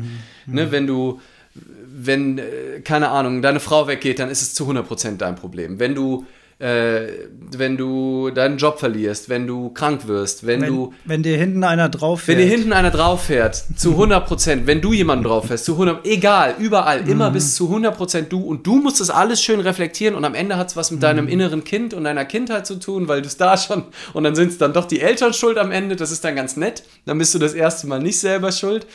[0.45, 0.53] mhm.
[0.53, 0.71] ne, mhm.
[0.71, 1.21] wenn du
[1.53, 5.79] wenn, äh, keine Ahnung, deine Frau weggeht, dann ist es zu 100% dein Problem.
[5.79, 6.25] Wenn du,
[6.59, 7.07] äh,
[7.51, 10.93] wenn du deinen Job verlierst, wenn du krank wirst, wenn, wenn du.
[11.05, 12.37] Wenn dir hinten einer drauf fährt.
[12.37, 16.05] Wenn dir hinten einer drauf fährt, zu 100%, wenn du jemanden drauf fährst, zu 100%,
[16.05, 17.33] egal, überall, immer mhm.
[17.33, 20.69] bis zu 100% du und du musst das alles schön reflektieren und am Ende hat
[20.69, 21.01] es was mit mhm.
[21.01, 23.83] deinem inneren Kind und deiner Kindheit zu tun, weil du es da schon,
[24.13, 26.57] und dann sind es dann doch die Eltern schuld am Ende, das ist dann ganz
[26.57, 28.85] nett, dann bist du das erste Mal nicht selber schuld.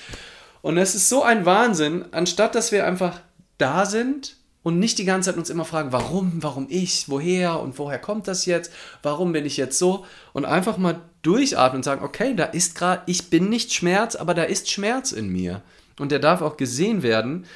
[0.62, 3.20] Und es ist so ein Wahnsinn, anstatt dass wir einfach
[3.58, 4.36] da sind
[4.66, 8.26] und nicht die ganze Zeit uns immer fragen, warum, warum ich, woher und woher kommt
[8.26, 10.04] das jetzt, warum bin ich jetzt so?
[10.32, 14.34] Und einfach mal durchatmen und sagen, okay, da ist gerade, ich bin nicht Schmerz, aber
[14.34, 15.62] da ist Schmerz in mir.
[16.00, 17.46] Und der darf auch gesehen werden.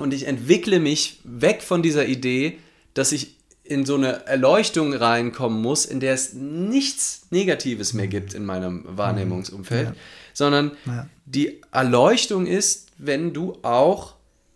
[0.00, 2.58] Und ich entwickle mich weg von dieser Idee,
[2.94, 8.34] dass ich in so eine Erleuchtung reinkommen muss, in der es nichts Negatives mehr gibt
[8.34, 9.94] in meinem Wahrnehmungsumfeld, ja
[10.34, 11.08] sondern ja.
[11.24, 14.14] die Erleuchtung ist, wenn du auch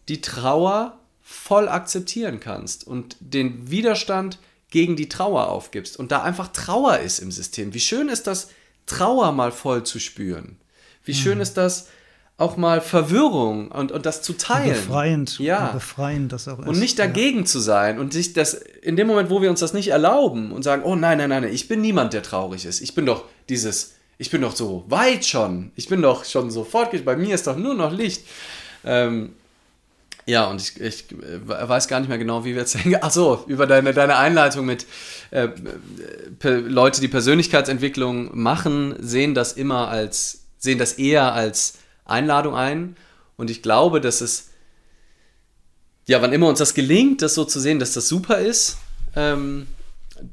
[0.09, 4.39] die Trauer voll akzeptieren kannst und den Widerstand
[4.71, 7.73] gegen die Trauer aufgibst und da einfach Trauer ist im System.
[7.73, 8.51] Wie schön ist das,
[8.87, 10.57] Trauer mal voll zu spüren?
[11.05, 11.17] Wie mhm.
[11.17, 11.89] schön ist das,
[12.39, 14.71] auch mal Verwirrung und, und das zu teilen.
[14.71, 15.39] Befreiend.
[15.41, 15.73] Ja.
[15.73, 16.69] Befreiend das auch ist.
[16.69, 17.45] Und nicht dagegen ja.
[17.45, 20.63] zu sein und sich das, in dem Moment, wo wir uns das nicht erlauben und
[20.63, 22.81] sagen, oh nein, nein, nein, ich bin niemand, der traurig ist.
[22.81, 25.71] Ich bin doch dieses ich bin doch so weit schon.
[25.77, 27.07] Ich bin doch schon so fortgeschritten.
[27.07, 28.25] Bei mir ist doch nur noch Licht.
[28.85, 29.31] Ähm,
[30.27, 31.05] ja, und ich, ich,
[31.47, 32.99] weiß gar nicht mehr genau, wie wir jetzt hängen.
[33.01, 34.87] Ach so, über deine, deine Einleitung mit
[35.31, 35.49] äh,
[36.43, 42.97] Leute, die Persönlichkeitsentwicklung machen, sehen das immer als, sehen das eher als Einladung ein.
[43.37, 44.51] Und ich glaube, dass es,
[46.07, 48.79] ja, wann immer uns das gelingt, das so zu sehen, dass das super ist,
[49.15, 49.69] ähm,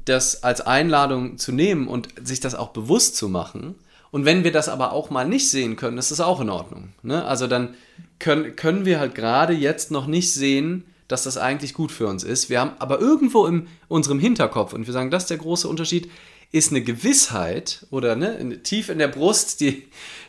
[0.04, 3.74] das als Einladung zu nehmen und sich das auch bewusst zu machen.
[4.10, 6.92] Und wenn wir das aber auch mal nicht sehen können, ist das auch in Ordnung.
[7.02, 7.24] Ne?
[7.24, 7.74] Also dann
[8.18, 12.24] können, können wir halt gerade jetzt noch nicht sehen, dass das eigentlich gut für uns
[12.24, 12.50] ist.
[12.50, 16.10] Wir haben aber irgendwo in unserem Hinterkopf, und wir sagen, das ist der große Unterschied,
[16.52, 19.88] ist eine Gewissheit oder ne, tief in der Brust, die,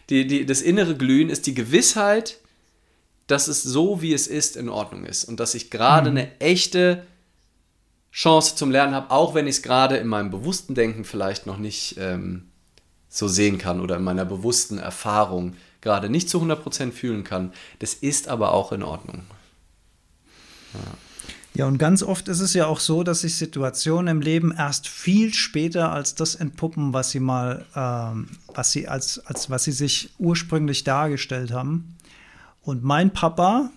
[0.09, 2.37] die, die, das innere Glühen ist die Gewissheit,
[3.27, 5.25] dass es so, wie es ist, in Ordnung ist.
[5.25, 6.17] Und dass ich gerade mhm.
[6.17, 7.03] eine echte
[8.11, 11.57] Chance zum Lernen habe, auch wenn ich es gerade in meinem bewussten Denken vielleicht noch
[11.57, 12.49] nicht ähm,
[13.09, 17.53] so sehen kann oder in meiner bewussten Erfahrung gerade nicht zu 100% fühlen kann.
[17.79, 19.23] Das ist aber auch in Ordnung.
[20.73, 20.79] Ja.
[21.57, 24.87] Ja, und ganz oft ist es ja auch so, dass sich Situationen im Leben erst
[24.87, 29.71] viel später als das entpuppen, was sie mal, ähm, was sie als, als was sie
[29.71, 31.97] sich ursprünglich dargestellt haben.
[32.61, 33.71] Und mein Papa,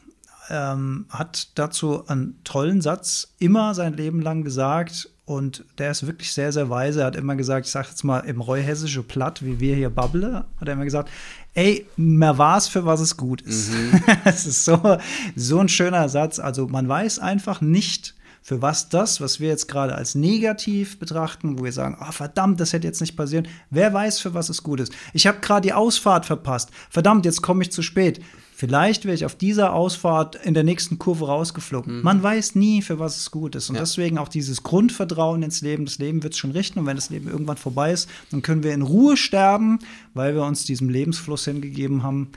[0.51, 5.09] ähm, hat dazu einen tollen Satz immer sein Leben lang gesagt.
[5.25, 7.01] Und der ist wirklich sehr, sehr weise.
[7.01, 10.45] Er hat immer gesagt, ich sage jetzt mal im reuhessische Platt, wie wir hier babble,
[10.61, 11.09] hat er immer gesagt,
[11.55, 13.71] ey, mehr war's, für was es gut ist.
[13.73, 14.03] Mhm.
[14.25, 14.99] das ist so,
[15.37, 16.41] so ein schöner Satz.
[16.41, 21.59] Also man weiß einfach nicht, für was das, was wir jetzt gerade als negativ betrachten,
[21.59, 24.63] wo wir sagen, oh, verdammt, das hätte jetzt nicht passieren, wer weiß, für was es
[24.63, 24.93] gut ist.
[25.13, 26.71] Ich habe gerade die Ausfahrt verpasst.
[26.89, 28.21] Verdammt, jetzt komme ich zu spät.
[28.61, 31.97] Vielleicht wäre ich auf dieser Ausfahrt in der nächsten Kurve rausgeflogen.
[31.97, 32.03] Mhm.
[32.03, 33.71] Man weiß nie, für was es gut ist.
[33.71, 33.81] Und ja.
[33.81, 35.87] deswegen auch dieses Grundvertrauen ins Leben.
[35.87, 36.79] Das Leben wird es schon richten.
[36.79, 39.79] Und wenn das Leben irgendwann vorbei ist, dann können wir in Ruhe sterben,
[40.13, 42.33] weil wir uns diesem Lebensfluss hingegeben haben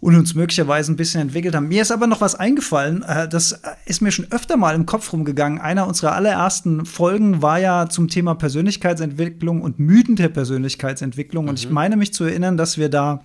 [0.00, 1.68] und uns möglicherweise ein bisschen entwickelt haben.
[1.68, 5.12] Mir ist aber noch was eingefallen, äh, das ist mir schon öfter mal im Kopf
[5.12, 5.60] rumgegangen.
[5.60, 11.44] Einer unserer allerersten Folgen war ja zum Thema Persönlichkeitsentwicklung und Mythen der Persönlichkeitsentwicklung.
[11.44, 11.50] Mhm.
[11.50, 11.74] Und ich mhm.
[11.74, 13.22] meine mich zu erinnern, dass wir da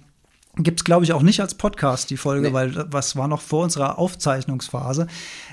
[0.58, 2.54] Gibt es, glaube ich, auch nicht als Podcast, die Folge, nee.
[2.54, 5.08] weil was war noch vor unserer Aufzeichnungsphase.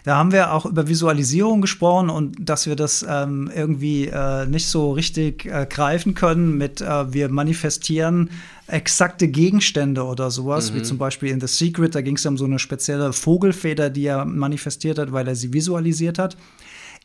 [0.04, 4.66] Da haben wir auch über Visualisierung gesprochen und dass wir das ähm, irgendwie äh, nicht
[4.66, 8.30] so richtig äh, greifen können mit, äh, wir manifestieren
[8.66, 10.76] exakte Gegenstände oder sowas, mhm.
[10.76, 14.06] wie zum Beispiel in The Secret, da ging es um so eine spezielle Vogelfeder, die
[14.06, 16.36] er manifestiert hat, weil er sie visualisiert hat.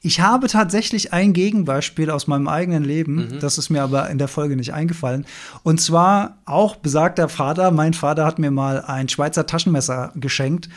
[0.05, 3.39] Ich habe tatsächlich ein Gegenbeispiel aus meinem eigenen Leben, mhm.
[3.39, 5.25] das ist mir aber in der Folge nicht eingefallen.
[5.63, 7.71] Und zwar auch besagter Vater.
[7.71, 10.67] Mein Vater hat mir mal ein Schweizer Taschenmesser geschenkt.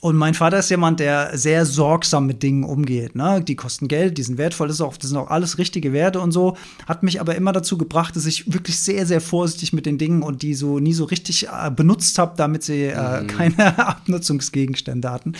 [0.00, 3.16] Und mein Vater ist jemand, der sehr sorgsam mit Dingen umgeht.
[3.16, 3.42] Ne?
[3.42, 6.20] Die kosten Geld, die sind wertvoll, das, ist auch, das sind auch alles richtige Werte
[6.20, 6.56] und so.
[6.86, 10.22] Hat mich aber immer dazu gebracht, dass ich wirklich sehr, sehr vorsichtig mit den Dingen
[10.22, 13.26] und die so nie so richtig äh, benutzt habe, damit sie äh, mhm.
[13.28, 15.32] keine Abnutzungsgegenstände hatten.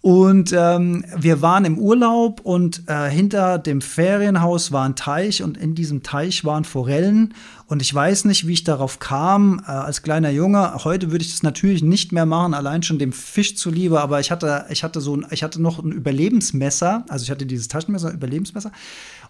[0.00, 5.56] Und ähm, wir waren im Urlaub und äh, hinter dem Ferienhaus war ein Teich und
[5.56, 7.34] in diesem Teich waren Forellen.
[7.66, 10.84] Und ich weiß nicht, wie ich darauf kam äh, als kleiner Junge.
[10.84, 14.00] Heute würde ich das natürlich nicht mehr machen, allein schon dem Fisch zuliebe.
[14.00, 17.04] Aber ich hatte, ich hatte so, ich hatte noch ein Überlebensmesser.
[17.08, 18.70] Also ich hatte dieses Taschenmesser, Überlebensmesser.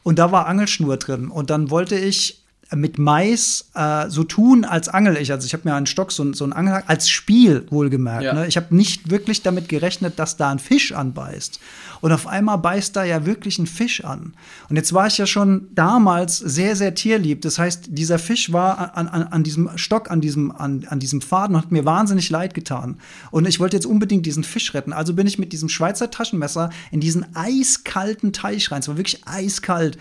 [0.02, 1.28] Und da war Angelschnur drin.
[1.28, 2.44] Und dann wollte ich
[2.76, 5.32] mit Mais äh, so tun, als angel ich.
[5.32, 8.24] Also ich habe mir einen Stock, so, so einen Angel, als Spiel wohlgemerkt.
[8.24, 8.34] Ja.
[8.34, 8.46] Ne?
[8.46, 11.60] Ich habe nicht wirklich damit gerechnet, dass da ein Fisch anbeißt.
[12.00, 14.34] Und auf einmal beißt da ja wirklich ein Fisch an.
[14.68, 17.40] Und jetzt war ich ja schon damals sehr, sehr tierlieb.
[17.40, 21.22] Das heißt, dieser Fisch war an, an, an diesem Stock, an diesem, an, an diesem
[21.22, 22.98] Faden und hat mir wahnsinnig leid getan.
[23.30, 24.92] Und ich wollte jetzt unbedingt diesen Fisch retten.
[24.92, 28.80] Also bin ich mit diesem Schweizer Taschenmesser in diesen eiskalten Teich rein.
[28.80, 29.98] Es war wirklich eiskalt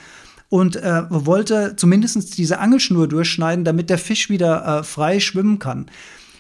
[0.49, 5.87] und äh, wollte zumindest diese Angelschnur durchschneiden, damit der Fisch wieder äh, frei schwimmen kann.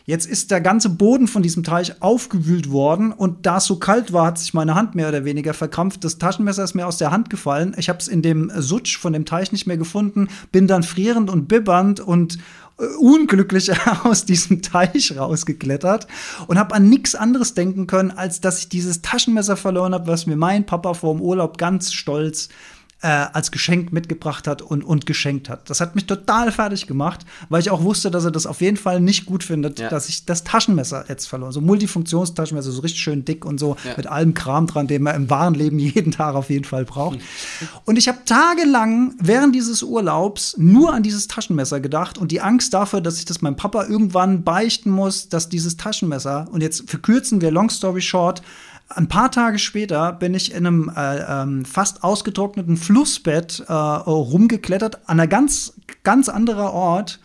[0.05, 4.13] Jetzt ist der ganze Boden von diesem Teich aufgewühlt worden und da es so kalt
[4.13, 6.01] war, hat sich meine Hand mehr oder weniger verkrampft.
[6.05, 7.75] Das Taschenmesser ist mir aus der Hand gefallen.
[7.77, 11.29] Ich habe es in dem Sutsch von dem Teich nicht mehr gefunden, bin dann frierend
[11.29, 12.37] und bibbernd und
[12.79, 13.69] äh, unglücklich
[14.05, 16.07] aus diesem Teich rausgeklettert
[16.47, 20.25] und habe an nichts anderes denken können, als dass ich dieses Taschenmesser verloren habe, was
[20.25, 22.76] mir mein Papa vor dem Urlaub ganz stolz äh,
[23.07, 25.69] als Geschenk mitgebracht hat und, und geschenkt hat.
[25.69, 28.77] Das hat mich total fertig gemacht, weil ich auch wusste, dass er das auf jeden
[28.77, 29.89] Fall nicht gut findet, ja.
[29.89, 31.51] dass ich das Taschenmesser jetzt verloren.
[31.51, 33.93] So Multifunktionstaschenmesser, so richtig schön dick und so, ja.
[33.97, 37.19] mit allem Kram dran, den man im wahren Leben jeden Tag auf jeden Fall braucht.
[37.85, 42.73] Und ich habe tagelang während dieses Urlaubs nur an dieses Taschenmesser gedacht und die Angst
[42.73, 47.41] dafür, dass ich das meinem Papa irgendwann beichten muss, dass dieses Taschenmesser, und jetzt verkürzen
[47.41, 48.41] wir Long Story Short,
[48.89, 55.09] ein paar Tage später bin ich in einem äh, ähm, fast ausgetrockneten Flussbett äh, rumgeklettert,
[55.09, 55.73] an einer ganz,
[56.03, 57.19] ganz anderer Ort.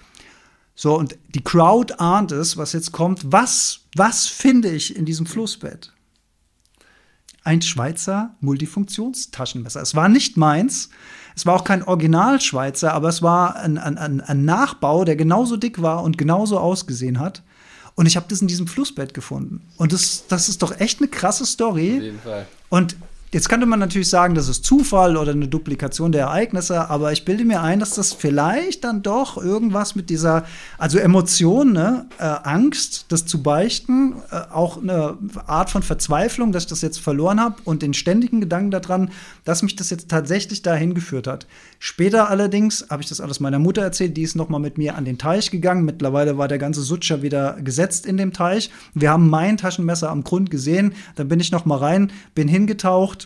[0.75, 3.21] So, und die Crowd ahnt es, was jetzt kommt.
[3.31, 5.93] Was, was finde ich in diesem Flussbett?
[7.45, 9.83] Ein Schweizer Multifunktionstaschenmesser.
[9.83, 10.91] Es war nicht meins.
[11.37, 15.81] Es war auch kein Original-Schweizer, aber es war ein, ein, ein Nachbau, der genauso dick
[15.83, 17.43] war und genauso ausgesehen hat.
[17.95, 19.61] Und ich habe das in diesem Flussbett gefunden.
[19.77, 21.97] Und das, das ist doch echt eine krasse Story.
[21.97, 22.47] Auf jeden Fall.
[22.69, 22.97] Und
[23.35, 27.25] Jetzt könnte man natürlich sagen, das ist Zufall oder eine Duplikation der Ereignisse, aber ich
[27.25, 30.45] bilde mir ein, dass das vielleicht dann doch irgendwas mit dieser,
[30.77, 35.17] also Emotion, ne, äh, Angst, das zu beichten, äh, auch eine
[35.47, 39.11] Art von Verzweiflung, dass ich das jetzt verloren habe und den ständigen Gedanken daran,
[39.47, 41.47] dass mich das jetzt tatsächlich dahin geführt hat.
[41.79, 44.95] Später allerdings habe ich das alles meiner Mutter erzählt, die ist noch mal mit mir
[44.95, 45.87] an den Teich gegangen.
[45.87, 48.69] Mittlerweile war der ganze Sutscher wieder gesetzt in dem Teich.
[48.93, 53.22] Wir haben mein Taschenmesser am Grund gesehen, dann bin ich noch mal rein, bin hingetaucht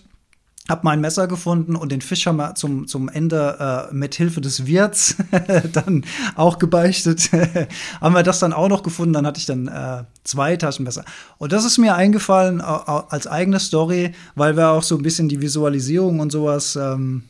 [0.69, 4.41] hab mein Messer gefunden und den Fisch haben wir zum, zum Ende äh, mit Hilfe
[4.41, 5.17] des Wirts
[5.73, 6.05] dann
[6.35, 7.31] auch gebeichtet.
[8.01, 11.05] haben wir das dann auch noch gefunden, dann hatte ich dann äh, zwei Taschenmesser.
[11.39, 15.29] Und das ist mir eingefallen äh, als eigene Story, weil wir auch so ein bisschen
[15.29, 17.23] die Visualisierung und sowas ähm,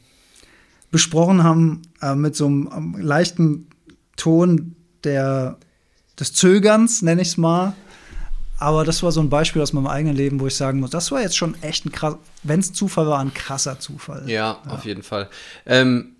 [0.90, 3.66] besprochen haben äh, mit so einem ähm, leichten
[4.16, 5.58] Ton der,
[6.18, 7.74] des Zögerns, nenne ich es mal.
[8.58, 11.12] Aber das war so ein Beispiel aus meinem eigenen Leben, wo ich sagen muss, das
[11.12, 14.24] war jetzt schon echt ein krass, wenn es Zufall war, ein krasser Zufall.
[14.26, 14.70] Ja, ja.
[14.70, 15.28] auf jeden Fall.
[15.66, 16.16] Ähm,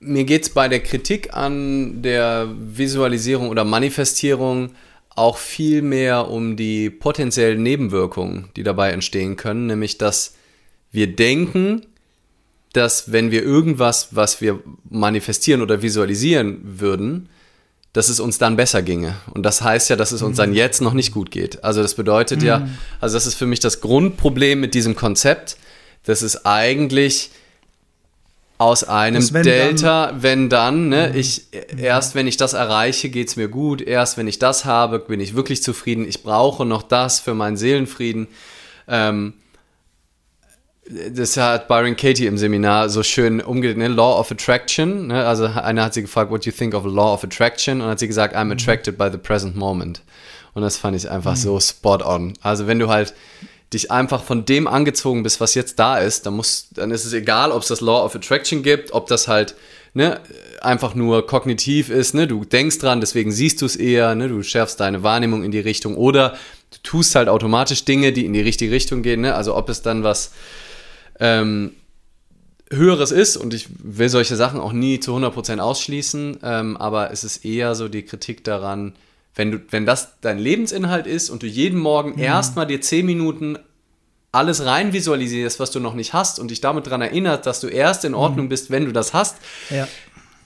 [0.00, 4.70] mir geht es bei der Kritik an der Visualisierung oder Manifestierung
[5.16, 10.36] auch viel mehr um die potenziellen Nebenwirkungen, die dabei entstehen können, nämlich dass
[10.92, 11.86] wir denken,
[12.72, 17.28] dass wenn wir irgendwas, was wir manifestieren oder visualisieren würden,
[17.92, 19.16] dass es uns dann besser ginge.
[19.32, 20.56] Und das heißt ja, dass es uns dann mhm.
[20.56, 21.64] jetzt noch nicht gut geht.
[21.64, 22.78] Also das bedeutet ja, mhm.
[23.00, 25.56] also das ist für mich das Grundproblem mit diesem Konzept,
[26.04, 27.30] dass es eigentlich
[28.58, 31.18] aus einem wenn Delta, dann, wenn dann, ne, mhm.
[31.18, 34.98] ich, erst wenn ich das erreiche, geht es mir gut, erst wenn ich das habe,
[34.98, 38.26] bin ich wirklich zufrieden, ich brauche noch das für meinen Seelenfrieden.
[38.88, 39.34] Ähm,
[41.10, 43.88] das hat Byron Katie im Seminar so schön umgedreht, ne?
[43.88, 45.08] Law of Attraction.
[45.08, 45.26] Ne?
[45.26, 47.80] Also einer hat sie gefragt, what do you think of Law of Attraction?
[47.82, 48.52] Und hat sie gesagt, I'm mhm.
[48.52, 50.00] attracted by the present moment.
[50.54, 51.36] Und das fand ich einfach mhm.
[51.36, 52.34] so spot on.
[52.40, 53.12] Also wenn du halt
[53.72, 57.12] dich einfach von dem angezogen bist, was jetzt da ist, dann muss, dann ist es
[57.12, 59.54] egal, ob es das Law of Attraction gibt, ob das halt
[59.92, 60.20] ne,
[60.62, 64.42] einfach nur kognitiv ist, ne, du denkst dran, deswegen siehst du es eher, ne, du
[64.42, 66.38] schärfst deine Wahrnehmung in die Richtung oder
[66.70, 69.82] du tust halt automatisch Dinge, die in die richtige Richtung gehen, ne, also ob es
[69.82, 70.32] dann was
[71.20, 71.72] ähm,
[72.70, 77.24] Höheres ist und ich will solche Sachen auch nie zu 100% ausschließen, ähm, aber es
[77.24, 78.94] ist eher so die Kritik daran,
[79.34, 82.18] wenn, du, wenn das dein Lebensinhalt ist und du jeden Morgen mhm.
[82.22, 83.58] erstmal dir 10 Minuten
[84.32, 87.68] alles rein visualisierst, was du noch nicht hast und dich damit daran erinnert, dass du
[87.68, 88.50] erst in Ordnung mhm.
[88.50, 89.36] bist, wenn du das hast,
[89.70, 89.88] ja.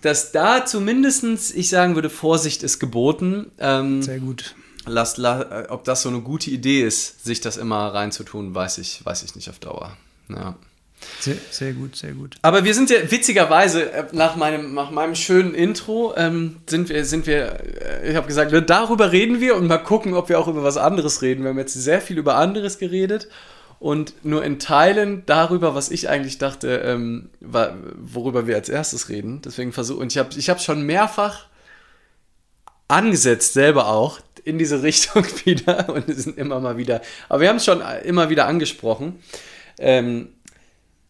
[0.02, 3.50] dass da zumindest, ich sagen würde, Vorsicht ist geboten.
[3.58, 4.54] Ähm, Sehr gut.
[4.86, 9.04] Lass, la, ob das so eine gute Idee ist, sich das immer reinzutun, weiß ich,
[9.04, 9.96] weiß ich nicht auf Dauer.
[10.34, 10.56] Ja.
[11.20, 12.36] Sehr, sehr, gut, sehr gut.
[12.42, 17.04] Aber wir sind ja witzigerweise äh, nach meinem, nach meinem schönen Intro ähm, sind wir,
[17.04, 20.38] sind wir, äh, ich habe gesagt, ne, darüber reden wir und mal gucken, ob wir
[20.38, 21.42] auch über was anderes reden.
[21.42, 23.28] Wir haben jetzt sehr viel über anderes geredet
[23.78, 29.08] und nur in Teilen darüber, was ich eigentlich dachte, ähm, war, worüber wir als erstes
[29.08, 29.42] reden.
[29.42, 31.46] Deswegen versuche und ich habe ich hab schon mehrfach
[32.88, 37.48] angesetzt, selber auch, in diese Richtung wieder und es sind immer mal wieder, aber wir
[37.48, 39.20] haben es schon immer wieder angesprochen.
[39.82, 40.28] Ähm,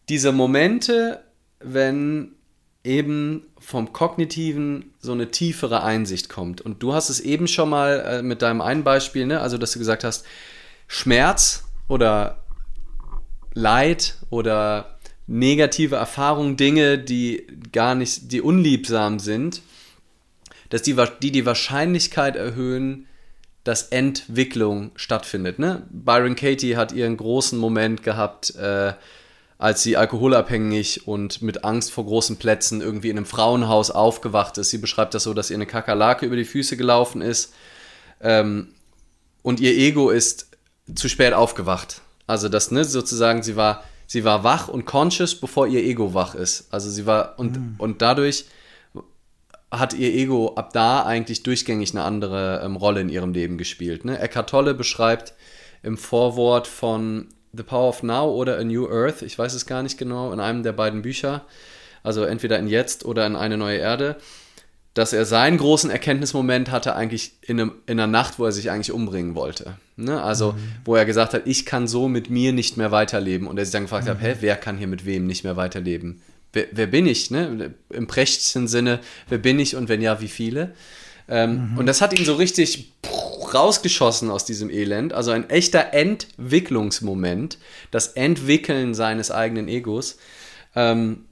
[0.09, 1.23] diese Momente,
[1.59, 2.33] wenn
[2.83, 6.59] eben vom Kognitiven so eine tiefere Einsicht kommt.
[6.59, 9.39] Und du hast es eben schon mal äh, mit deinem einen Beispiel, ne?
[9.39, 10.25] also dass du gesagt hast,
[10.87, 12.43] Schmerz oder
[13.53, 14.97] Leid oder
[15.27, 19.61] negative Erfahrungen, Dinge, die gar nicht, die unliebsam sind,
[20.69, 23.07] dass die die, die Wahrscheinlichkeit erhöhen,
[23.63, 25.59] dass Entwicklung stattfindet.
[25.59, 25.83] Ne?
[25.89, 28.93] Byron Katie hat ihren großen Moment gehabt, äh,
[29.57, 34.71] als sie alkoholabhängig und mit Angst vor großen Plätzen irgendwie in einem Frauenhaus aufgewacht ist.
[34.71, 37.53] Sie beschreibt das so, dass ihr eine Kakerlake über die Füße gelaufen ist
[38.19, 38.73] ähm,
[39.41, 40.47] und ihr Ego ist
[40.93, 42.01] zu spät aufgewacht.
[42.27, 46.35] Also das, ne, sozusagen, sie war, sie war wach und conscious, bevor ihr Ego wach
[46.35, 46.67] ist.
[46.71, 47.75] Also sie war, und, mhm.
[47.77, 48.45] und dadurch
[49.79, 54.05] hat ihr Ego ab da eigentlich durchgängig eine andere ähm, Rolle in ihrem Leben gespielt.
[54.05, 54.19] Ne?
[54.19, 55.33] Eckhart Tolle beschreibt
[55.81, 59.83] im Vorwort von The Power of Now oder A New Earth, ich weiß es gar
[59.83, 61.45] nicht genau, in einem der beiden Bücher,
[62.01, 64.17] also entweder in Jetzt oder in Eine neue Erde,
[64.93, 68.69] dass er seinen großen Erkenntnismoment hatte eigentlich in, einem, in einer Nacht, wo er sich
[68.69, 69.77] eigentlich umbringen wollte.
[69.95, 70.21] Ne?
[70.21, 70.57] Also, mhm.
[70.85, 73.47] wo er gesagt hat, ich kann so mit mir nicht mehr weiterleben.
[73.47, 74.09] Und er sich dann gefragt mhm.
[74.11, 76.21] hat, hä, wer kann hier mit wem nicht mehr weiterleben?
[76.53, 77.31] Wer, wer bin ich?
[77.31, 77.73] Ne?
[77.89, 80.73] Im prächtigsten Sinne, wer bin ich und wenn ja, wie viele?
[81.27, 81.77] Ähm, mhm.
[81.79, 82.93] Und das hat ihn so richtig
[83.53, 85.13] rausgeschossen aus diesem Elend.
[85.13, 87.57] Also ein echter Entwicklungsmoment,
[87.91, 90.17] das Entwickeln seines eigenen Egos.
[90.75, 91.25] Ähm,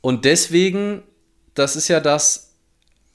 [0.00, 1.02] und deswegen
[1.58, 2.52] das ist ja das,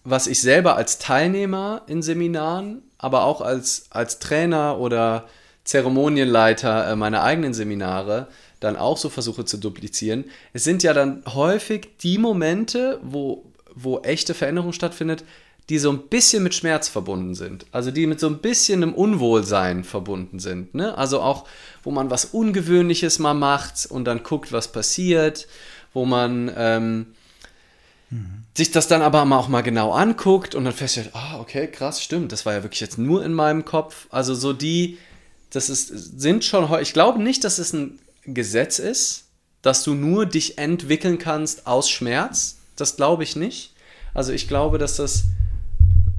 [0.04, 5.28] was ich selber als Teilnehmer in Seminaren, aber auch als, als Trainer oder
[5.64, 8.28] Zeremonienleiter äh, meiner eigenen Seminare
[8.64, 10.26] dann auch so versuche zu duplizieren.
[10.54, 15.24] Es sind ja dann häufig die Momente, wo, wo echte Veränderung stattfindet,
[15.70, 17.66] die so ein bisschen mit Schmerz verbunden sind.
[17.72, 20.76] Also die mit so ein bisschen einem Unwohlsein verbunden sind.
[20.76, 20.98] Ne?
[20.98, 21.48] Also auch,
[21.84, 25.48] wo man was Ungewöhnliches mal macht und dann guckt, was passiert,
[25.94, 27.06] wo man ähm,
[28.56, 32.32] sich das dann aber auch mal genau anguckt und dann feststellt, ah, okay, krass, stimmt,
[32.32, 34.08] das war ja wirklich jetzt nur in meinem Kopf.
[34.10, 34.98] Also so die,
[35.50, 35.88] das ist,
[36.20, 39.26] sind schon, ich glaube nicht, dass es ein Gesetz ist,
[39.62, 42.58] dass du nur dich entwickeln kannst aus Schmerz.
[42.76, 43.74] Das glaube ich nicht.
[44.14, 45.24] Also ich glaube, dass das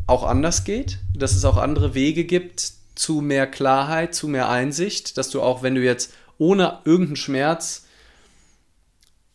[0.06, 5.16] auch anders geht, dass es auch andere Wege gibt zu mehr Klarheit, zu mehr Einsicht,
[5.18, 7.84] dass du auch, wenn du jetzt ohne irgendeinen Schmerz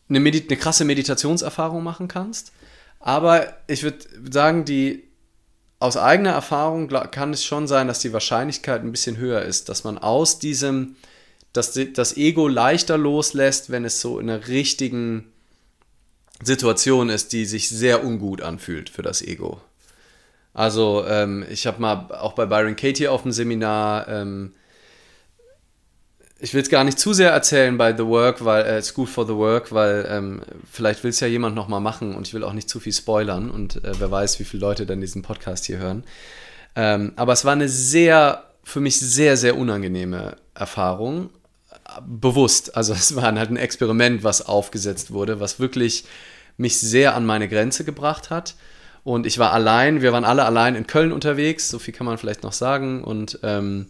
[0.08, 2.52] eine, Medit eine krasse Meditationserfahrung machen kannst.
[2.98, 3.98] Aber ich würde
[4.30, 5.04] sagen, die
[5.78, 9.82] aus eigener Erfahrung kann es schon sein, dass die Wahrscheinlichkeit ein bisschen höher ist, dass
[9.84, 10.96] man aus diesem,
[11.52, 15.32] dass das Ego leichter loslässt, wenn es so in einer richtigen
[16.42, 19.60] Situation ist, die sich sehr ungut anfühlt für das Ego.
[20.54, 24.52] Also ähm, ich habe mal auch bei Byron Katie auf dem Seminar ähm,
[26.42, 29.26] ich will es gar nicht zu sehr erzählen bei The Work, weil äh, School for
[29.26, 30.40] the Work, weil ähm,
[30.70, 32.92] vielleicht will es ja jemand noch mal machen und ich will auch nicht zu viel
[32.92, 36.04] spoilern und äh, wer weiß, wie viele Leute dann diesen Podcast hier hören.
[36.76, 41.30] Ähm, aber es war eine sehr, für mich sehr, sehr unangenehme Erfahrung.
[42.06, 42.76] Bewusst.
[42.76, 46.04] Also es war halt ein Experiment, was aufgesetzt wurde, was wirklich
[46.56, 48.54] mich sehr an meine Grenze gebracht hat.
[49.02, 52.18] Und ich war allein, wir waren alle allein in Köln unterwegs, so viel kann man
[52.18, 53.02] vielleicht noch sagen.
[53.02, 53.86] Und ähm,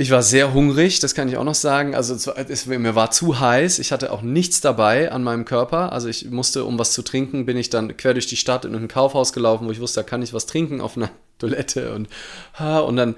[0.00, 1.96] Ich war sehr hungrig, das kann ich auch noch sagen.
[1.96, 3.80] Also es, es, mir war zu heiß.
[3.80, 5.90] Ich hatte auch nichts dabei an meinem Körper.
[5.92, 8.76] Also ich musste, um was zu trinken, bin ich dann quer durch die Stadt in
[8.76, 12.08] ein Kaufhaus gelaufen, wo ich wusste, da kann ich was trinken auf einer Toilette und
[12.60, 13.16] und dann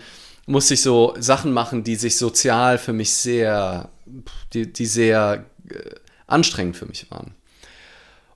[0.51, 3.89] musste ich so Sachen machen, die sich sozial für mich sehr,
[4.53, 5.75] die, die sehr äh,
[6.27, 7.35] anstrengend für mich waren.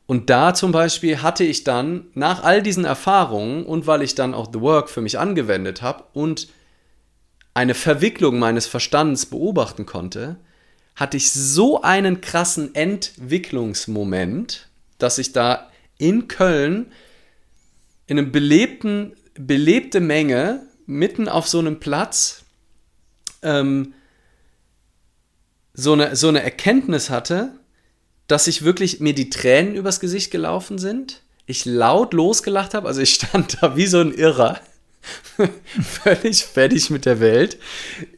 [0.06, 4.34] Und da zum Beispiel hatte ich dann nach all diesen Erfahrungen und weil ich dann
[4.34, 6.48] auch The Work für mich angewendet habe und
[7.52, 10.36] eine Verwicklung meines Verstandes beobachten konnte,
[10.94, 16.92] hatte ich so einen krassen Entwicklungsmoment, dass ich da in Köln
[18.06, 22.44] in einem belebten, belebte Menge mitten auf so einem Platz
[23.42, 23.94] ähm,
[25.74, 27.52] so, eine, so eine Erkenntnis hatte,
[28.26, 31.20] dass ich wirklich mir die Tränen übers Gesicht gelaufen sind.
[31.46, 34.60] Ich laut losgelacht habe, also ich stand da wie so ein Irrer,
[35.82, 37.58] völlig fertig mit der Welt.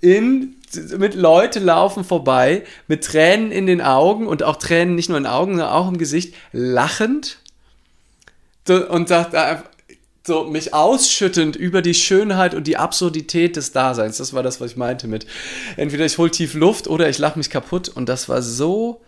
[0.01, 0.57] In,
[0.99, 5.25] mit Leute laufen vorbei, mit Tränen in den Augen und auch Tränen nicht nur in
[5.25, 7.39] den Augen, sondern auch im Gesicht, lachend.
[8.69, 9.35] Und sagt
[10.27, 14.19] so mich ausschüttend über die Schönheit und die Absurdität des Daseins.
[14.19, 15.27] Das war das, was ich meinte mit
[15.77, 17.89] entweder ich hole tief Luft oder ich lache mich kaputt.
[17.89, 19.03] Und das war so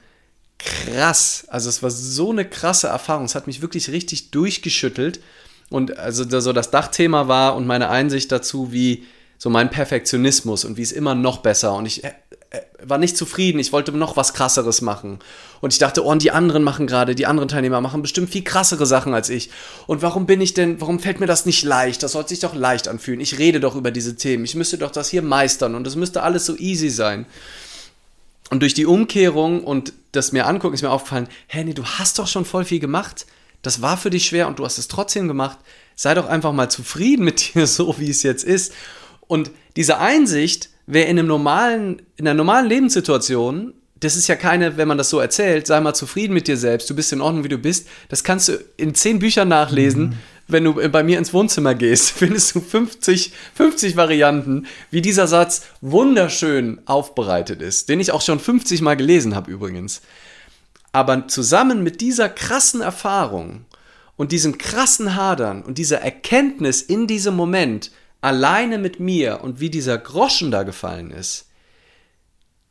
[0.58, 1.46] krass.
[1.48, 3.24] Also es war so eine krasse Erfahrung.
[3.24, 5.20] Es hat mich wirklich richtig durchgeschüttelt.
[5.70, 9.04] Und also so das Dachthema war und meine Einsicht dazu, wie
[9.36, 11.74] so mein Perfektionismus und wie es immer noch besser.
[11.74, 12.02] Und ich
[12.82, 13.58] war nicht zufrieden.
[13.58, 15.18] Ich wollte noch was krasseres machen.
[15.60, 18.44] Und ich dachte, oh, und die anderen machen gerade, die anderen Teilnehmer machen bestimmt viel
[18.44, 19.50] krassere Sachen als ich.
[19.86, 22.02] Und warum bin ich denn, warum fällt mir das nicht leicht?
[22.02, 23.20] Das sollte sich doch leicht anfühlen.
[23.20, 24.44] Ich rede doch über diese Themen.
[24.44, 27.26] Ich müsste doch das hier meistern und es müsste alles so easy sein.
[28.50, 32.18] Und durch die Umkehrung und das mir angucken, ist mir aufgefallen, hey, nee, du hast
[32.18, 33.26] doch schon voll viel gemacht.
[33.60, 35.58] Das war für dich schwer und du hast es trotzdem gemacht.
[35.96, 38.72] Sei doch einfach mal zufrieden mit dir, so wie es jetzt ist.
[39.26, 44.76] Und diese Einsicht wäre in einem normalen, in einer normalen Lebenssituation, das ist ja keine,
[44.76, 47.44] wenn man das so erzählt, sei mal zufrieden mit dir selbst, du bist in Ordnung,
[47.44, 47.88] wie du bist.
[48.08, 50.02] Das kannst du in zehn Büchern nachlesen.
[50.02, 50.12] Mhm.
[50.50, 55.66] Wenn du bei mir ins Wohnzimmer gehst, findest du 50, 50 Varianten, wie dieser Satz
[55.82, 60.00] wunderschön aufbereitet ist, den ich auch schon 50 Mal gelesen habe übrigens.
[60.92, 63.66] Aber zusammen mit dieser krassen Erfahrung
[64.16, 69.70] und diesem krassen Hadern und dieser Erkenntnis in diesem Moment, alleine mit mir und wie
[69.70, 71.46] dieser Groschen da gefallen ist,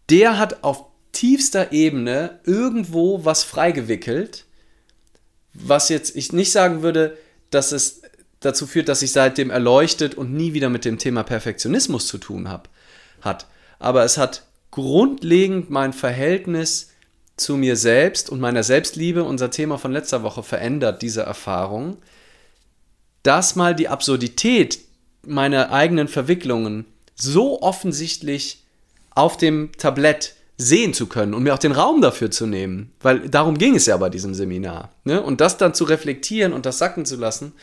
[0.10, 4.46] der hat auf tiefster Ebene irgendwo was freigewickelt,
[5.54, 7.18] was jetzt ich nicht sagen würde,
[7.50, 8.02] dass es
[8.40, 12.50] dazu führt, dass ich seitdem erleuchtet und nie wieder mit dem Thema Perfektionismus zu tun
[12.50, 12.70] habe,
[13.22, 13.48] hat.
[13.80, 16.92] Aber es hat grundlegend mein Verhältnis
[17.36, 21.98] zu mir selbst und meiner Selbstliebe, unser Thema von letzter Woche, verändert, diese Erfahrung,
[23.24, 24.80] dass mal die Absurdität
[25.28, 28.64] meine eigenen Verwicklungen so offensichtlich
[29.12, 33.30] auf dem Tablett sehen zu können und mir auch den Raum dafür zu nehmen, weil
[33.30, 34.92] darum ging es ja bei diesem Seminar.
[35.04, 35.22] Ne?
[35.22, 37.54] Und das dann zu reflektieren und das sacken zu lassen,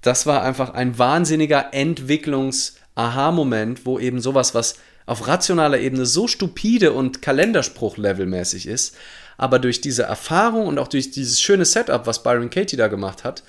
[0.00, 4.74] das war einfach ein wahnsinniger Entwicklungs-Aha-Moment, wo eben sowas, was
[5.06, 8.96] auf rationaler Ebene so stupide und Kalenderspruch-levelmäßig ist,
[9.36, 13.24] aber durch diese Erfahrung und auch durch dieses schöne Setup, was Byron Katie da gemacht
[13.24, 13.42] hat,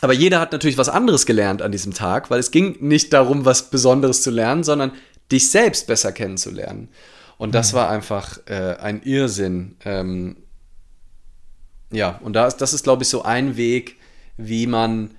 [0.00, 3.44] aber jeder hat natürlich was anderes gelernt an diesem Tag, weil es ging nicht darum,
[3.44, 4.92] was Besonderes zu lernen, sondern
[5.30, 6.88] dich selbst besser kennenzulernen.
[7.38, 7.76] Und das mhm.
[7.76, 9.76] war einfach äh, ein Irrsinn.
[9.84, 10.36] Ähm,
[11.92, 13.96] ja, und das, das ist, glaube ich, so ein Weg,
[14.36, 15.12] wie man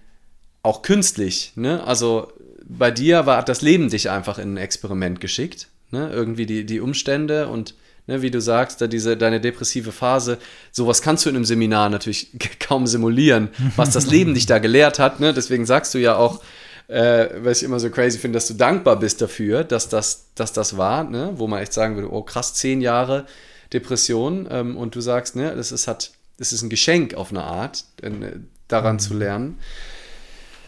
[0.64, 1.84] auch künstlich, ne?
[1.84, 2.32] Also
[2.64, 6.10] bei dir war das Leben dich einfach in ein Experiment geschickt, ne?
[6.12, 7.76] Irgendwie die, die Umstände und
[8.08, 10.38] ne, wie du sagst, da diese, deine depressive Phase,
[10.72, 15.00] sowas kannst du in einem Seminar natürlich kaum simulieren, was das Leben dich da gelehrt
[15.00, 15.20] hat.
[15.20, 15.34] Ne?
[15.34, 16.42] Deswegen sagst du ja auch,
[16.88, 20.54] äh, was ich immer so crazy finde, dass du dankbar bist dafür, dass das, dass
[20.54, 21.32] das war, ne?
[21.36, 23.26] wo man echt sagen würde, oh krass, zehn Jahre
[23.74, 27.44] Depression ähm, und du sagst, ne, das ist, hat, das ist ein Geschenk auf eine
[27.44, 28.10] Art, äh,
[28.68, 29.00] daran mhm.
[29.00, 29.60] zu lernen.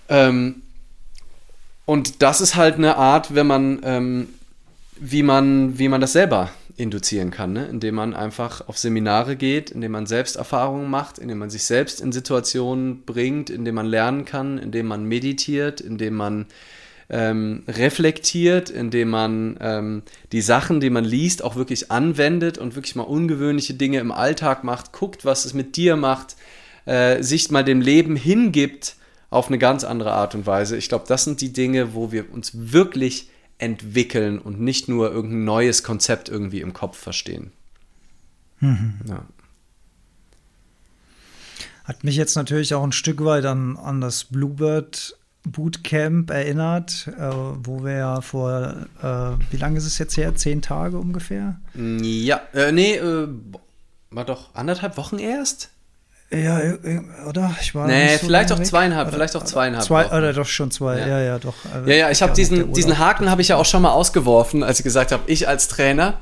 [0.10, 0.62] Ähm,
[1.86, 4.30] und das ist halt eine Art, wenn man, ähm,
[4.96, 7.68] wie man, wie man das selber induzieren kann, ne?
[7.68, 12.12] indem man einfach auf Seminare geht, indem man Selbsterfahrungen macht, indem man sich selbst in
[12.12, 16.48] Situationen bringt, indem man lernen kann, indem man meditiert, indem man
[17.10, 22.96] ähm, reflektiert, indem man ähm, die Sachen, die man liest, auch wirklich anwendet und wirklich
[22.96, 26.36] mal ungewöhnliche Dinge im Alltag macht, guckt, was es mit dir macht,
[26.86, 28.96] äh, sich mal dem Leben hingibt
[29.30, 30.78] auf eine ganz andere Art und Weise.
[30.78, 33.30] Ich glaube, das sind die Dinge, wo wir uns wirklich
[33.64, 37.51] entwickeln und nicht nur irgendein neues Konzept irgendwie im Kopf verstehen.
[38.59, 38.99] Mhm.
[39.07, 39.26] Ja.
[41.84, 47.32] Hat mich jetzt natürlich auch ein Stück weit an, an das Bluebird Bootcamp erinnert, äh,
[47.32, 50.36] wo wir ja vor, äh, wie lange ist es jetzt her?
[50.36, 51.59] Zehn Tage ungefähr?
[51.74, 53.28] Ja, äh, nee, äh,
[54.09, 55.73] war doch anderthalb Wochen erst?
[56.32, 56.60] Ja,
[57.28, 57.56] oder?
[57.62, 58.66] Ich war nee, so vielleicht auch weg.
[58.66, 59.86] zweieinhalb, oder, vielleicht auch zweieinhalb.
[59.86, 60.16] Zwei, Wochen.
[60.16, 61.54] oder doch schon zwei, ja, ja, ja doch.
[61.86, 64.80] Ja, ja, ich habe diesen, diesen Haken habe ich ja auch schon mal ausgeworfen, als
[64.80, 66.16] ich gesagt habe, ich als Trainer.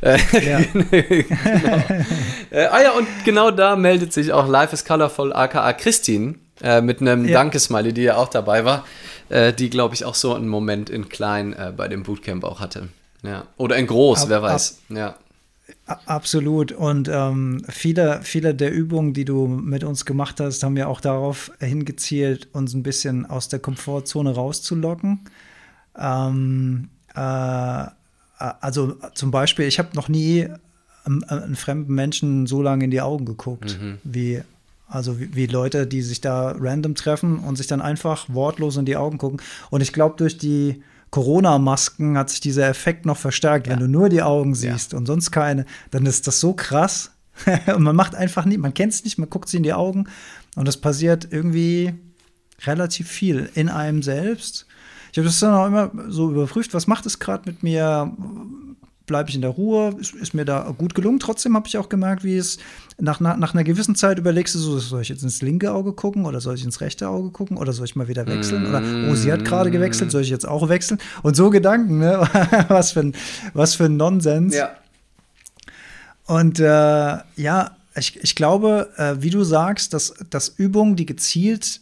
[0.00, 0.60] Äh, ja.
[0.72, 1.82] genau.
[2.50, 6.80] äh, ah ja, und genau da meldet sich auch Life is Colorful aka Christine äh,
[6.80, 7.34] mit einem ja.
[7.34, 8.84] Dankesmiley, die ja auch dabei war,
[9.28, 12.58] äh, die, glaube ich, auch so einen Moment in klein äh, bei dem Bootcamp auch
[12.58, 12.88] hatte.
[13.22, 13.44] Ja.
[13.56, 14.78] Oder in groß, ab, wer weiß.
[14.90, 15.14] Ab, ja.
[16.06, 16.72] Absolut.
[16.72, 21.00] Und ähm, viele, viele der Übungen, die du mit uns gemacht hast, haben ja auch
[21.00, 25.20] darauf hingezielt, uns ein bisschen aus der Komfortzone rauszulocken.
[25.98, 27.86] Ähm, äh,
[28.38, 30.48] also zum Beispiel, ich habe noch nie
[31.04, 33.98] einem, einem, fremden Menschen so lange in die Augen geguckt, mhm.
[34.04, 34.42] wie
[34.88, 38.84] also wie, wie, Leute, die sich da random treffen und sich dann einfach wortlos in
[38.84, 39.40] die Augen gucken.
[39.70, 40.82] Und ich glaube, durch die
[41.12, 43.66] Corona-Masken hat sich dieser Effekt noch verstärkt.
[43.66, 43.74] Ja.
[43.74, 44.98] Wenn du nur die Augen siehst ja.
[44.98, 47.12] und sonst keine, dann ist das so krass.
[47.74, 50.06] und man macht einfach nie, man kennt es nicht, man guckt sie in die Augen
[50.56, 51.94] und es passiert irgendwie
[52.64, 54.66] relativ viel in einem selbst.
[55.12, 58.10] Ich habe das dann auch immer so überprüft, was macht es gerade mit mir?
[59.12, 61.20] Bleibe ich in der Ruhe, ist, ist, mir da gut gelungen.
[61.20, 62.56] Trotzdem habe ich auch gemerkt, wie es
[62.98, 65.92] nach, nach, nach, einer gewissen Zeit überlegst du so, soll ich jetzt ins linke Auge
[65.92, 68.66] gucken oder soll ich ins rechte Auge gucken oder soll ich mal wieder wechseln?
[68.66, 70.98] Oder, oh, sie hat gerade gewechselt, soll ich jetzt auch wechseln?
[71.22, 72.26] Und so Gedanken, ne?
[72.68, 73.14] was, für ein,
[73.52, 74.54] was für ein Nonsens.
[74.54, 74.70] Ja.
[76.24, 81.81] Und äh, ja, ich, ich glaube, äh, wie du sagst, dass, dass Übungen, die gezielt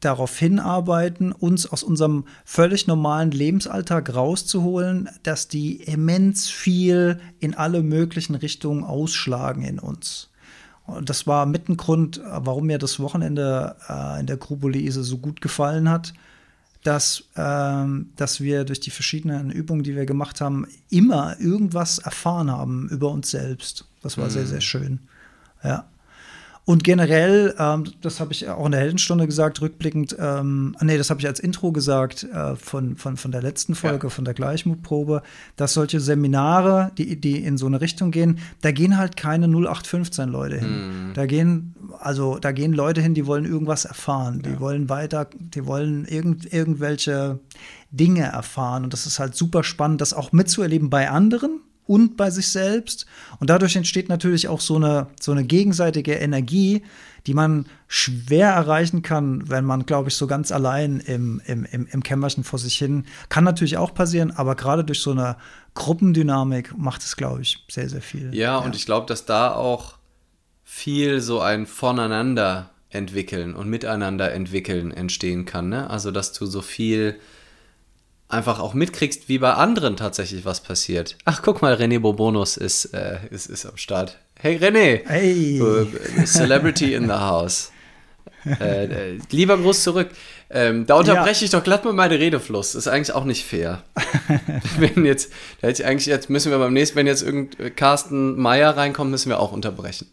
[0.00, 7.82] darauf hinarbeiten, uns aus unserem völlig normalen Lebensalltag rauszuholen, dass die immens viel in alle
[7.82, 10.30] möglichen Richtungen ausschlagen in uns.
[10.86, 15.18] Und das war mit ein Grund, warum mir das Wochenende äh, in der Gruboliese so
[15.18, 16.12] gut gefallen hat,
[16.84, 22.50] dass, ähm, dass wir durch die verschiedenen Übungen, die wir gemacht haben, immer irgendwas erfahren
[22.50, 23.86] haben über uns selbst.
[24.02, 24.30] Das war mhm.
[24.30, 25.00] sehr, sehr schön.
[25.64, 25.88] Ja.
[26.68, 31.10] Und generell, ähm, das habe ich auch in der Heldenstunde gesagt, rückblickend, ähm, nee, das
[31.10, 34.10] habe ich als Intro gesagt äh, von, von, von der letzten Folge, ja.
[34.10, 35.22] von der Gleichmutprobe,
[35.54, 40.28] dass solche Seminare, die, die in so eine Richtung gehen, da gehen halt keine 0815
[40.28, 41.10] Leute hin.
[41.10, 41.14] Mhm.
[41.14, 44.60] Da gehen, also da gehen Leute hin, die wollen irgendwas erfahren, die ja.
[44.60, 47.38] wollen weiter, die wollen irgend, irgendwelche
[47.92, 48.82] Dinge erfahren.
[48.82, 53.06] Und das ist halt super spannend, das auch mitzuerleben bei anderen und bei sich selbst.
[53.38, 56.82] Und dadurch entsteht natürlich auch so eine, so eine gegenseitige Energie,
[57.26, 61.86] die man schwer erreichen kann, wenn man, glaube ich, so ganz allein im, im, im,
[61.90, 63.04] im Kämmerchen vor sich hin.
[63.28, 65.36] Kann natürlich auch passieren, aber gerade durch so eine
[65.74, 68.34] Gruppendynamik macht es, glaube ich, sehr, sehr viel.
[68.34, 68.58] Ja, ja.
[68.58, 69.96] und ich glaube, dass da auch
[70.64, 75.68] viel so ein Voneinander entwickeln und miteinander entwickeln entstehen kann.
[75.68, 75.90] Ne?
[75.90, 77.18] Also, dass du so viel
[78.28, 81.16] einfach auch mitkriegst, wie bei anderen tatsächlich was passiert.
[81.24, 84.18] Ach, guck mal, René Bobonus ist, äh, ist, ist am Start.
[84.38, 85.00] Hey René!
[85.06, 85.62] Hey!
[86.26, 87.72] Celebrity in the house.
[88.60, 90.08] Äh, äh, lieber Gruß zurück.
[90.50, 91.44] Ähm, da unterbreche ja.
[91.46, 92.74] ich doch glatt mal meine Redefluss.
[92.74, 93.82] Das ist eigentlich auch nicht fair.
[94.78, 97.70] wenn jetzt, da hätte ich eigentlich, jetzt müssen wir beim nächsten, wenn jetzt irgend äh,
[97.70, 100.06] Carsten Meyer reinkommt, müssen wir auch unterbrechen.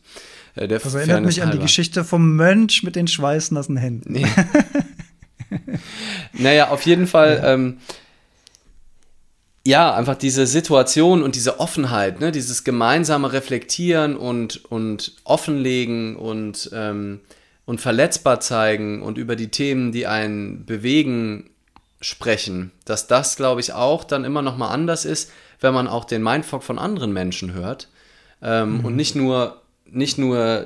[0.55, 1.51] Äh, das erinnert mich halber.
[1.51, 4.13] an die Geschichte vom Mönch mit den schweißnassen Händen.
[4.13, 4.25] Nee.
[6.33, 7.39] naja, auf jeden Fall.
[7.39, 7.53] Ja.
[7.53, 7.77] Ähm,
[9.65, 16.69] ja, einfach diese Situation und diese Offenheit, ne, dieses gemeinsame Reflektieren und, und offenlegen und,
[16.73, 17.21] ähm,
[17.65, 21.49] und verletzbar zeigen und über die Themen, die einen bewegen,
[22.01, 26.03] sprechen, dass das, glaube ich, auch dann immer noch mal anders ist, wenn man auch
[26.03, 27.87] den Mindfuck von anderen Menschen hört
[28.41, 28.85] ähm, mhm.
[28.85, 30.65] und nicht nur nicht nur äh,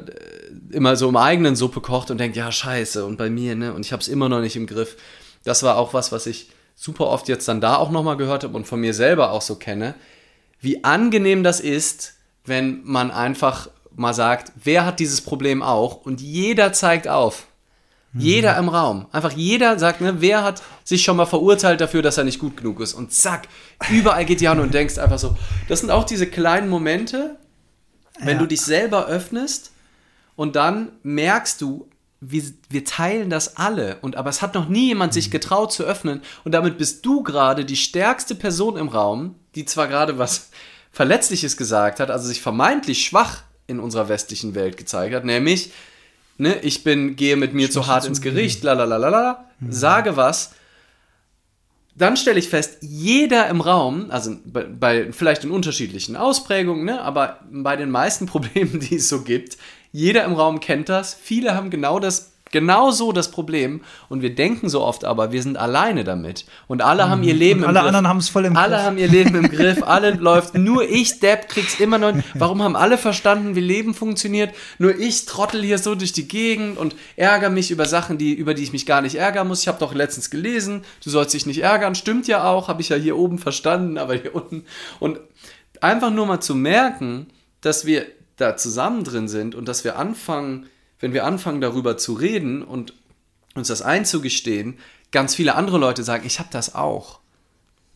[0.71, 3.85] immer so im eigenen Suppe kocht und denkt, ja, scheiße, und bei mir, ne, und
[3.85, 4.95] ich habe es immer noch nicht im Griff.
[5.43, 8.55] Das war auch was, was ich super oft jetzt dann da auch nochmal gehört habe
[8.55, 9.95] und von mir selber auch so kenne,
[10.61, 12.13] wie angenehm das ist,
[12.45, 17.47] wenn man einfach mal sagt, wer hat dieses Problem auch und jeder zeigt auf.
[18.13, 18.21] Mhm.
[18.21, 19.07] Jeder im Raum.
[19.11, 22.55] Einfach jeder sagt, ne, wer hat sich schon mal verurteilt dafür, dass er nicht gut
[22.55, 22.93] genug ist.
[22.93, 23.47] Und zack,
[23.89, 25.35] überall geht die Hand und denkst einfach so.
[25.67, 27.37] Das sind auch diese kleinen Momente,
[28.19, 28.39] wenn ja.
[28.39, 29.71] du dich selber öffnest
[30.35, 33.97] und dann merkst du, wir, wir teilen das alle.
[34.01, 35.31] Und aber es hat noch nie jemand sich mhm.
[35.31, 36.21] getraut zu öffnen.
[36.43, 40.49] Und damit bist du gerade die stärkste Person im Raum, die zwar gerade was
[40.91, 45.71] Verletzliches gesagt hat, also sich vermeintlich schwach in unserer westlichen Welt gezeigt hat, nämlich,
[46.37, 49.45] ne, ich bin, gehe mit mir zu hart ins Gericht, la la la la la,
[49.59, 49.71] mhm.
[49.71, 50.53] sage was.
[51.95, 57.01] Dann stelle ich fest, jeder im Raum, also bei, bei vielleicht in unterschiedlichen Ausprägungen, ne,
[57.01, 59.57] aber bei den meisten Problemen, die es so gibt,
[59.91, 61.13] jeder im Raum kennt das.
[61.13, 63.81] Viele haben genau das genau so das Problem.
[64.09, 66.45] Und wir denken so oft aber, wir sind alleine damit.
[66.67, 67.87] Und alle haben ihr Leben und im alle Griff.
[67.87, 68.77] anderen haben es voll im alle Griff.
[68.77, 70.55] Alle haben ihr Leben im Griff, alle läuft.
[70.55, 72.13] Nur ich, Depp, krieg's immer noch.
[72.33, 74.53] Warum haben alle verstanden, wie Leben funktioniert?
[74.77, 78.53] Nur ich trottel hier so durch die Gegend und ärgere mich über Sachen, die, über
[78.53, 79.61] die ich mich gar nicht ärgern muss.
[79.61, 81.95] Ich habe doch letztens gelesen, du sollst dich nicht ärgern.
[81.95, 84.65] Stimmt ja auch, habe ich ja hier oben verstanden, aber hier unten.
[84.99, 85.19] Und
[85.81, 87.27] einfach nur mal zu merken,
[87.61, 88.05] dass wir
[88.37, 90.67] da zusammen drin sind und dass wir anfangen,
[90.99, 92.93] wenn wir anfangen darüber zu reden und
[93.55, 94.77] uns das einzugestehen,
[95.11, 97.19] ganz viele andere Leute sagen, ich habe das auch.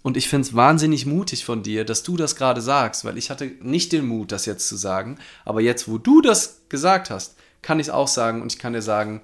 [0.04, 3.30] Und ich finde es wahnsinnig mutig von dir, dass du das gerade sagst, weil ich
[3.30, 5.20] hatte nicht den Mut, das jetzt zu sagen.
[5.46, 8.74] Aber jetzt, wo du das gesagt hast, kann ich es auch sagen und ich kann
[8.74, 9.22] dir sagen,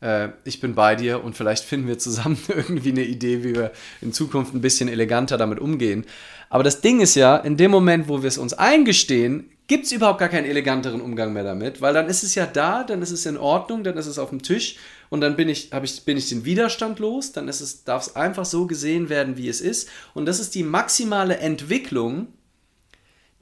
[0.00, 3.72] äh, ich bin bei dir und vielleicht finden wir zusammen irgendwie eine Idee, wie wir
[4.00, 6.04] in Zukunft ein bisschen eleganter damit umgehen.
[6.50, 9.92] Aber das Ding ist ja, in dem Moment, wo wir es uns eingestehen, gibt es
[9.92, 13.10] überhaupt gar keinen eleganteren Umgang mehr damit, weil dann ist es ja da, dann ist
[13.10, 14.76] es in Ordnung, dann ist es auf dem Tisch
[15.10, 18.16] und dann bin ich, ich, bin ich den Widerstand los, dann ist es, darf es
[18.16, 19.88] einfach so gesehen werden, wie es ist.
[20.14, 22.28] Und das ist die maximale Entwicklung,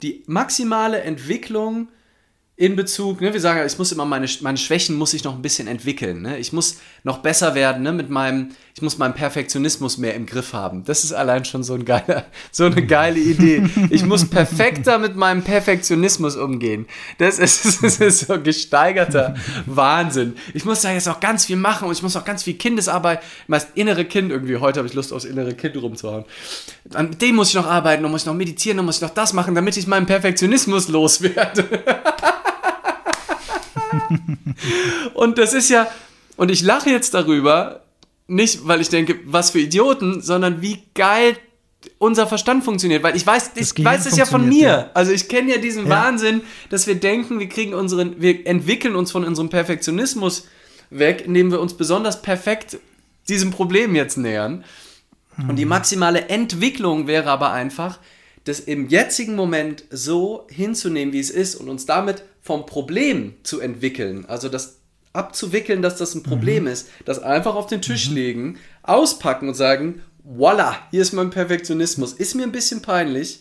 [0.03, 1.89] die maximale Entwicklung
[2.59, 5.43] in Bezug, ne, wir sagen, ich muss immer meine, meine Schwächen muss ich noch ein
[5.43, 6.23] bisschen entwickeln.
[6.23, 6.39] Ne?
[6.39, 10.55] Ich muss noch besser werden, ne, mit meinem, ich muss meinen Perfektionismus mehr im Griff
[10.55, 10.83] haben.
[10.85, 13.63] Das ist allein schon so, ein geiler, so eine geile Idee.
[13.91, 16.87] Ich muss perfekter mit meinem Perfektionismus umgehen.
[17.19, 19.35] Das ist, das ist so gesteigerter
[19.67, 20.35] Wahnsinn.
[20.55, 23.21] Ich muss da jetzt auch ganz viel machen und ich muss auch ganz viel Kindesarbeit,
[23.49, 26.25] das innere Kind irgendwie, heute habe ich Lust, aufs innere Kind rumzuhauen.
[26.95, 29.11] An dem muss ich noch arbeiten, dann muss ich noch meditieren, dann muss ich noch
[29.11, 31.85] das machen, damit ich meinen Perfektionismus loswerde.
[35.15, 35.87] und das ist ja,
[36.37, 37.83] und ich lache jetzt darüber,
[38.27, 41.37] nicht weil ich denke, was für Idioten, sondern wie geil
[41.99, 44.69] unser Verstand funktioniert, weil ich weiß, ich weiß es ja von mir.
[44.69, 44.91] Ja.
[44.95, 45.91] Also ich kenne ja diesen ja.
[45.91, 50.49] Wahnsinn, dass wir denken, wir kriegen unseren, wir entwickeln uns von unserem Perfektionismus
[50.91, 52.79] weg, indem wir uns besonders perfekt
[53.29, 54.65] diesem Problem jetzt nähern.
[55.37, 55.51] Mhm.
[55.51, 55.69] Und die hm.
[55.69, 57.99] maximale Entwicklung wäre aber einfach,
[58.47, 63.61] das im jetzigen Moment so hinzunehmen, wie es ist und uns damit vom Problem zu
[63.61, 64.79] entwickeln, also das
[65.13, 66.71] abzuwickeln, dass das ein Problem mhm.
[66.71, 68.15] ist, das einfach auf den Tisch mhm.
[68.15, 72.13] legen, auspacken und sagen, voila, hier ist mein Perfektionismus.
[72.13, 73.41] Ist mir ein bisschen peinlich.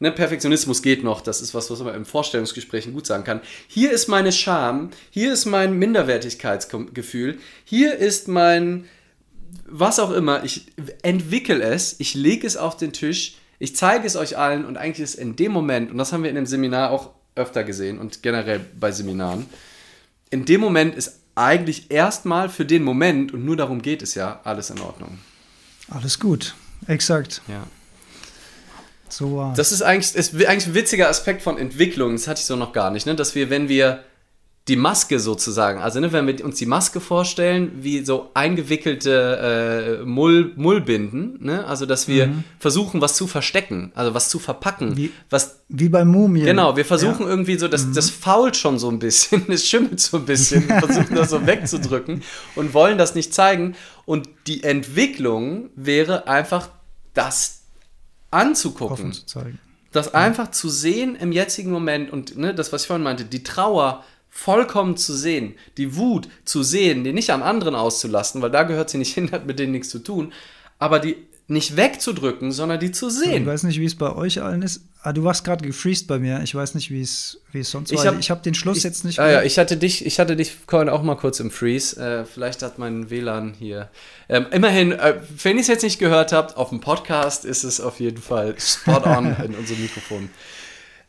[0.00, 3.40] Ne, Perfektionismus geht noch, das ist was, was man im Vorstellungsgesprächen gut sagen kann.
[3.68, 8.86] Hier ist meine Scham, hier ist mein Minderwertigkeitsgefühl, hier ist mein
[9.66, 10.66] was auch immer, ich
[11.02, 15.00] entwickle es, ich lege es auf den Tisch, ich zeige es euch allen und eigentlich
[15.00, 18.22] ist in dem Moment, und das haben wir in dem Seminar auch öfter gesehen und
[18.22, 19.46] generell bei Seminaren,
[20.30, 24.40] in dem Moment ist eigentlich erstmal für den Moment, und nur darum geht es ja,
[24.44, 25.18] alles in Ordnung.
[25.88, 26.54] Alles gut,
[26.86, 27.42] exakt.
[27.48, 27.66] Ja.
[29.08, 29.56] So war's.
[29.56, 32.72] Das ist eigentlich, ist eigentlich ein witziger Aspekt von Entwicklung, das hatte ich so noch
[32.72, 33.14] gar nicht, ne?
[33.14, 34.04] dass wir, wenn wir
[34.66, 40.04] die Maske sozusagen, also ne, wenn wir uns die Maske vorstellen, wie so eingewickelte äh,
[40.06, 41.66] Mull, Mullbinden, ne?
[41.66, 42.44] also dass wir mhm.
[42.58, 44.96] versuchen, was zu verstecken, also was zu verpacken.
[44.96, 46.46] Wie, was, wie bei Mumien.
[46.46, 47.28] Genau, wir versuchen ja.
[47.28, 47.92] irgendwie so, das, mhm.
[47.92, 51.46] das fault schon so ein bisschen, es schimmelt so ein bisschen, wir versuchen das so
[51.46, 52.22] wegzudrücken
[52.56, 53.74] und wollen das nicht zeigen.
[54.06, 56.70] Und die Entwicklung wäre einfach,
[57.14, 57.62] das
[58.30, 59.12] anzugucken.
[59.12, 59.58] Zu zeigen.
[59.92, 60.14] Das ja.
[60.14, 64.02] einfach zu sehen im jetzigen Moment und ne, das, was ich vorhin meinte, die Trauer
[64.36, 68.90] vollkommen zu sehen, die Wut zu sehen, die nicht am anderen auszulassen, weil da gehört
[68.90, 70.32] sie nicht hin, hat mit denen nichts zu tun,
[70.78, 71.16] aber die
[71.46, 73.42] nicht wegzudrücken, sondern die zu sehen.
[73.42, 74.80] Ich weiß nicht, wie es bei euch allen ist.
[75.02, 76.40] Ah, du warst gerade gefreezed bei mir.
[76.42, 78.00] Ich weiß nicht, wie es wie es sonst war.
[78.00, 79.18] Ich habe hab den Schluss ich, jetzt nicht.
[79.18, 82.00] Ah, ja, ich hatte dich, ich hatte dich vorhin auch mal kurz im Freeze.
[82.00, 83.90] Äh, vielleicht hat mein WLAN hier.
[84.30, 87.80] Ähm, immerhin, äh, wenn ihr es jetzt nicht gehört habt, auf dem Podcast ist es
[87.80, 90.30] auf jeden Fall spot on in unserem Mikrofon.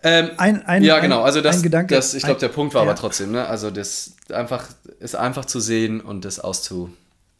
[0.07, 1.23] Ähm, ein, ein, ja, genau.
[1.23, 2.89] Also das, Gedanke, das ich glaube, der Punkt war ja.
[2.91, 3.47] aber trotzdem, ne?
[3.47, 4.67] Also das einfach
[4.99, 6.95] ist einfach zu sehen und das auszu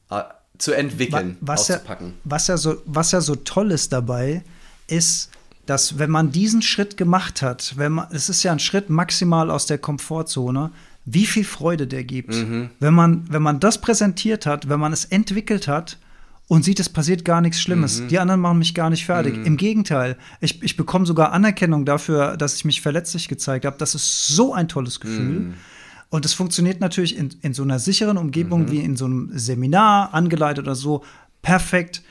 [0.10, 0.24] äh,
[0.58, 2.08] zu entwickeln, was auszupacken.
[2.08, 4.44] Ja, was ja so was ja so toll ist dabei,
[4.88, 5.30] ist,
[5.68, 9.52] dass wenn man diesen Schritt gemacht hat, wenn man, es ist ja ein Schritt maximal
[9.52, 10.72] aus der Komfortzone,
[11.06, 12.34] wie viel Freude der gibt.
[12.34, 12.72] Mhm.
[12.80, 16.00] Wenn man wenn man das präsentiert hat, wenn man es entwickelt hat
[16.48, 18.02] und sieht, es passiert gar nichts Schlimmes.
[18.02, 18.08] Mhm.
[18.08, 19.38] Die anderen machen mich gar nicht fertig.
[19.38, 19.46] Mhm.
[19.46, 23.78] Im Gegenteil, ich, ich bekomme sogar Anerkennung dafür, dass ich mich verletzlich gezeigt habe.
[23.80, 25.40] Das ist so ein tolles Gefühl.
[25.40, 25.54] Mhm.
[26.10, 28.72] Und es funktioniert natürlich in, in so einer sicheren Umgebung mhm.
[28.72, 31.04] wie in so einem Seminar, angeleitet oder so,
[31.42, 32.04] perfekt.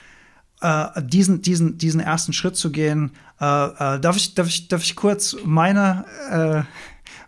[0.61, 3.13] Äh, diesen, diesen, diesen ersten Schritt zu gehen.
[3.41, 6.63] Äh, äh, darf, ich, darf, ich, darf ich kurz meine äh,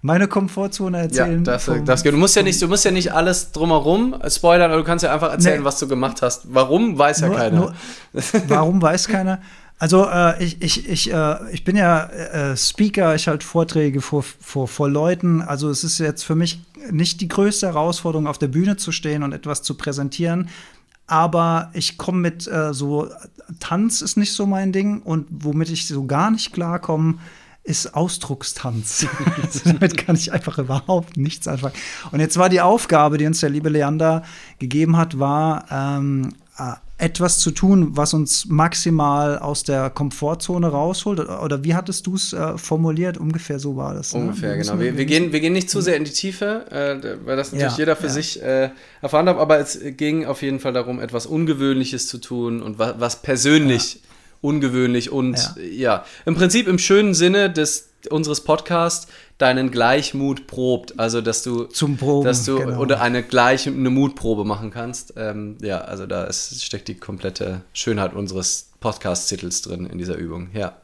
[0.07, 1.45] meine Komfortzone erzählen.
[1.45, 4.71] Ja, das, vom, das, du musst ja nicht, du musst ja nicht alles drumherum spoilern,
[4.71, 5.65] aber du kannst ja einfach erzählen, nee.
[5.65, 6.47] was du gemacht hast.
[6.49, 7.59] Warum weiß ja nur, keiner.
[7.59, 7.75] Nur,
[8.47, 9.41] warum weiß keiner?
[9.79, 14.23] Also äh, ich, ich, ich, äh, ich bin ja äh, Speaker, ich halte Vorträge vor,
[14.23, 15.43] vor, vor Leuten.
[15.43, 19.25] Also es ist jetzt für mich nicht die größte Herausforderung, auf der Bühne zu stehen
[19.25, 20.49] und etwas zu präsentieren.
[21.09, 23.09] Aber ich komme mit äh, so,
[23.59, 27.17] Tanz ist nicht so mein Ding und womit ich so gar nicht klarkomme,
[27.67, 29.07] ist Ausdruckstanz.
[29.65, 31.75] damit kann ich einfach überhaupt nichts anfangen.
[32.13, 34.23] Und jetzt war die Aufgabe, die uns der liebe Leander
[34.59, 41.19] gegeben hat, war ähm, äh, etwas zu tun, was uns maximal aus der Komfortzone rausholt?
[41.19, 43.19] Oder wie hattest du es äh, formuliert?
[43.19, 44.15] Ungefähr so war das.
[44.15, 44.21] Ne?
[44.21, 44.79] Ungefähr, genau.
[44.79, 47.73] Wir, wir, gehen, wir gehen nicht zu sehr in die Tiefe, äh, weil das natürlich
[47.73, 48.13] ja, jeder für ja.
[48.13, 48.71] sich äh,
[49.03, 52.95] erfahren hat, aber es ging auf jeden Fall darum, etwas Ungewöhnliches zu tun und was,
[52.99, 54.01] was persönlich.
[54.41, 56.05] Ungewöhnlich und ja.
[56.25, 59.09] im Prinzip im schönen Sinne des unseres Podcasts
[59.39, 60.99] deinen Gleichmut probt.
[60.99, 62.81] Also, dass du, Zum Proben, dass du genau.
[62.81, 65.15] oder eine gleiche eine Mutprobe machen kannst.
[65.17, 70.49] Ähm, ja, also da ist, steckt die komplette Schönheit unseres Podcast-Titels drin in dieser Übung.
[70.53, 70.77] Ja.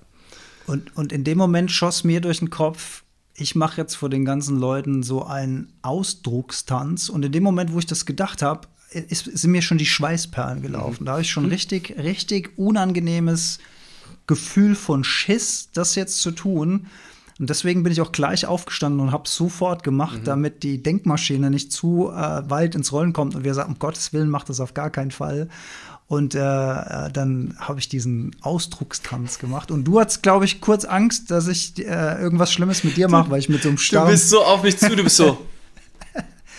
[0.67, 3.03] Und, und in dem Moment schoss mir durch den Kopf,
[3.35, 7.09] ich mache jetzt vor den ganzen Leuten so einen Ausdruckstanz.
[7.09, 11.03] Und in dem Moment, wo ich das gedacht habe, sind mir schon die Schweißperlen gelaufen.
[11.03, 11.07] Mhm.
[11.07, 11.51] Da habe ich schon mhm.
[11.51, 13.59] richtig, richtig unangenehmes
[14.27, 16.87] Gefühl von Schiss, das jetzt zu tun.
[17.39, 20.25] Und deswegen bin ich auch gleich aufgestanden und habe es sofort gemacht, mhm.
[20.25, 24.13] damit die Denkmaschine nicht zu äh, weit ins Rollen kommt und wir sagen, um Gottes
[24.13, 25.49] Willen macht das auf gar keinen Fall.
[26.07, 29.71] Und äh, äh dann habe ich diesen Ausdruckstanz gemacht.
[29.71, 33.31] Und du hattest, glaube ich, kurz Angst, dass ich äh, irgendwas Schlimmes mit dir mache,
[33.31, 35.39] weil ich mit so einem Starren Du bist so auf mich zu, du bist so.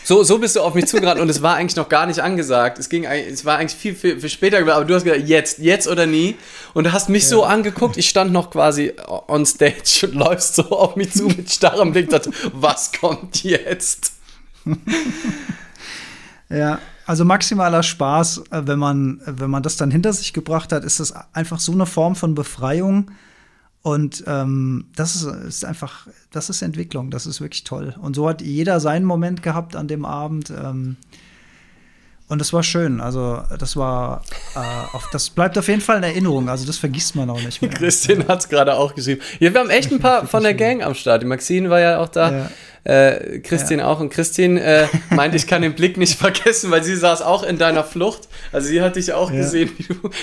[0.06, 2.78] So, so bist du auf mich zugerannt und es war eigentlich noch gar nicht angesagt.
[2.78, 5.88] Es ging, es war eigentlich viel, viel, viel später, aber du hast gesagt, jetzt, jetzt
[5.88, 6.36] oder nie.
[6.74, 7.30] Und du hast mich ja.
[7.30, 7.96] so angeguckt.
[7.96, 8.94] Ich stand noch quasi
[9.28, 12.10] on stage und läufst so auf mich zu mit starrem Blick.
[12.10, 14.14] Dachte, was kommt jetzt?
[16.50, 20.84] ja, also maximaler Spaß, äh, wenn man, wenn man das dann hinter sich gebracht hat,
[20.84, 23.12] ist das einfach so eine Form von Befreiung
[23.84, 27.94] und ähm, das ist, ist, einfach, das ist Entwicklung, das ist wirklich toll.
[28.02, 30.52] Und so hat jeder seinen Moment gehabt an dem Abend.
[30.52, 30.96] Ähm,
[32.30, 33.02] und das war schön.
[33.02, 34.24] Also, das war,
[34.56, 36.50] äh, auf, das bleibt auf jeden Fall in Erinnerung.
[36.50, 37.70] Also, das vergisst man auch nicht mehr.
[37.74, 39.22] Christine hat es gerade auch geschrieben.
[39.40, 41.22] Ja, wir haben echt ein paar von der Gang am Start.
[41.22, 42.32] Die Maxine war ja auch da.
[42.32, 42.52] Ja.
[42.86, 43.88] Äh, Christine ja.
[43.88, 44.00] auch.
[44.00, 47.58] Und Christine äh, meint, ich kann den Blick nicht vergessen, weil sie saß auch in
[47.58, 48.28] deiner Flucht.
[48.52, 49.38] Also sie hat dich auch ja.
[49.38, 49.72] gesehen.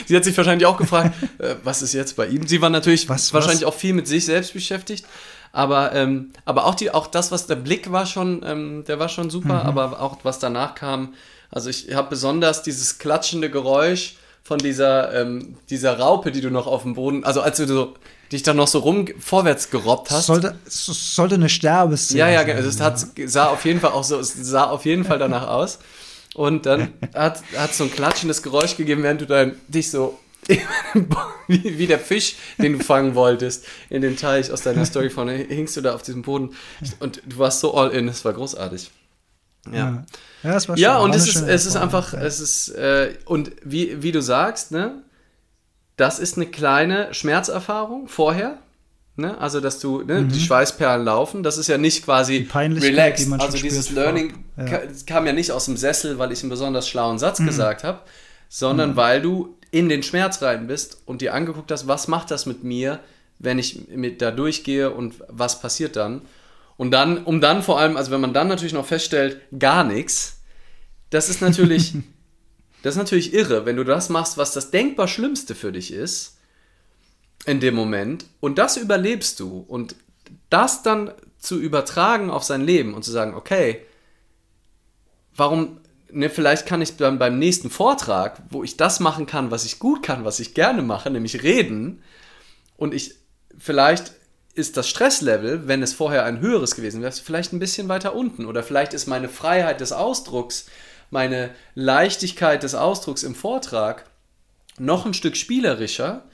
[0.06, 2.47] Sie hat sich wahrscheinlich auch gefragt, äh, was ist jetzt bei ihm?
[2.47, 3.68] Sie war natürlich was, wahrscheinlich was?
[3.68, 5.05] auch viel mit sich selbst beschäftigt.
[5.52, 9.09] Aber, ähm, aber auch, die, auch das, was der Blick war schon, ähm, der war
[9.09, 9.78] schon super, mhm.
[9.78, 11.14] aber auch was danach kam.
[11.51, 16.66] Also ich habe besonders dieses klatschende Geräusch von dieser, ähm, dieser Raupe, die du noch
[16.66, 17.94] auf dem Boden, also als du so
[18.32, 20.27] dich dann noch so rum vorwärts gerobbt hast.
[20.27, 22.60] Sollte, sollte eine Sterbeszene Ja, ja, genau.
[22.60, 25.81] Es hat, sah auf jeden Fall auch so, es sah auf jeden Fall danach aus.
[26.35, 30.18] Und dann hat es so ein klatschendes Geräusch gegeben, während du dann dich so
[31.48, 35.35] wie, wie, der Fisch, den du fangen wolltest, in den Teich aus deiner Story vorne,
[35.35, 36.56] hingst du da auf diesem Boden
[36.98, 38.90] und du warst so all in, es war großartig.
[39.66, 39.78] Ja.
[39.78, 40.05] Ja,
[40.43, 44.03] ja, es war ja und es ist, es ist einfach, es ist, äh, und wie,
[44.03, 45.03] wie du sagst, ne,
[45.97, 48.59] das ist eine kleine Schmerzerfahrung vorher.
[49.17, 49.39] Ne?
[49.39, 50.29] Also, dass du, ne, mhm.
[50.31, 53.31] die Schweißperlen laufen, das ist ja nicht quasi relaxed.
[53.39, 54.81] also, dieses Learning ja.
[55.07, 57.47] kam ja nicht aus dem Sessel, weil ich einen besonders schlauen Satz mhm.
[57.47, 58.01] gesagt habe,
[58.49, 58.97] sondern mhm.
[58.97, 62.65] weil du in den Schmerz rein bist und dir angeguckt hast, was macht das mit
[62.65, 63.01] mir,
[63.39, 66.23] wenn ich mit da durchgehe und was passiert dann.
[66.81, 70.40] Und dann, um dann vor allem, also wenn man dann natürlich noch feststellt, gar nichts,
[71.11, 71.94] das ist natürlich
[72.82, 76.39] Das ist natürlich irre, wenn du das machst, was das denkbar Schlimmste für dich ist,
[77.47, 79.65] in dem Moment, und das überlebst du.
[79.66, 79.97] Und
[80.48, 83.85] das dann zu übertragen auf sein Leben und zu sagen, okay,
[85.35, 85.81] warum,
[86.11, 89.78] ne, vielleicht kann ich dann beim nächsten Vortrag, wo ich das machen kann, was ich
[89.78, 92.02] gut kann, was ich gerne mache, nämlich reden,
[92.77, 93.16] und ich,
[93.59, 94.12] vielleicht
[94.55, 98.47] ist das Stresslevel, wenn es vorher ein höheres gewesen wäre, vielleicht ein bisschen weiter unten.
[98.47, 100.66] Oder vielleicht ist meine Freiheit des Ausdrucks
[101.10, 104.06] meine Leichtigkeit des Ausdrucks im Vortrag
[104.78, 106.24] noch ein Stück spielerischer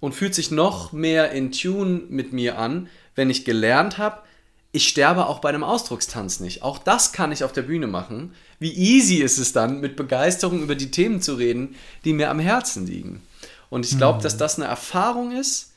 [0.00, 4.20] und fühlt sich noch mehr in Tune mit mir an, wenn ich gelernt habe,
[4.72, 6.62] ich sterbe auch bei einem Ausdruckstanz nicht.
[6.62, 8.34] Auch das kann ich auf der Bühne machen.
[8.58, 12.40] Wie easy ist es dann, mit Begeisterung über die Themen zu reden, die mir am
[12.40, 13.22] Herzen liegen.
[13.70, 14.22] Und ich glaube, mhm.
[14.22, 15.72] dass das eine Erfahrung ist,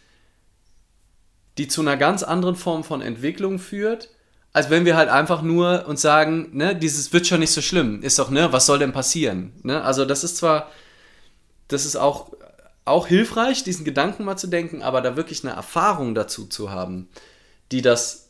[1.60, 4.10] die zu einer ganz anderen Form von Entwicklung führt,
[4.54, 8.02] als wenn wir halt einfach nur uns sagen, ne, dieses wird schon nicht so schlimm,
[8.02, 9.52] ist doch, ne, was soll denn passieren?
[9.64, 9.84] Ne?
[9.84, 10.72] Also das ist zwar,
[11.68, 12.32] das ist auch,
[12.86, 17.10] auch hilfreich, diesen Gedanken mal zu denken, aber da wirklich eine Erfahrung dazu zu haben,
[17.74, 18.30] die das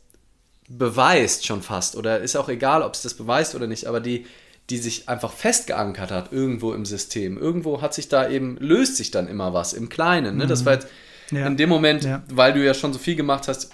[0.68, 4.26] beweist schon fast, oder ist auch egal, ob es das beweist oder nicht, aber die,
[4.72, 7.38] die sich einfach festgeankert hat irgendwo im System.
[7.38, 10.38] Irgendwo hat sich da eben, löst sich dann immer was im Kleinen.
[10.38, 10.46] Ne?
[10.46, 10.50] Mhm.
[10.50, 10.88] Das war jetzt
[11.32, 11.46] ja.
[11.46, 12.24] in dem Moment, ja.
[12.32, 13.72] weil du ja schon so viel gemacht hast,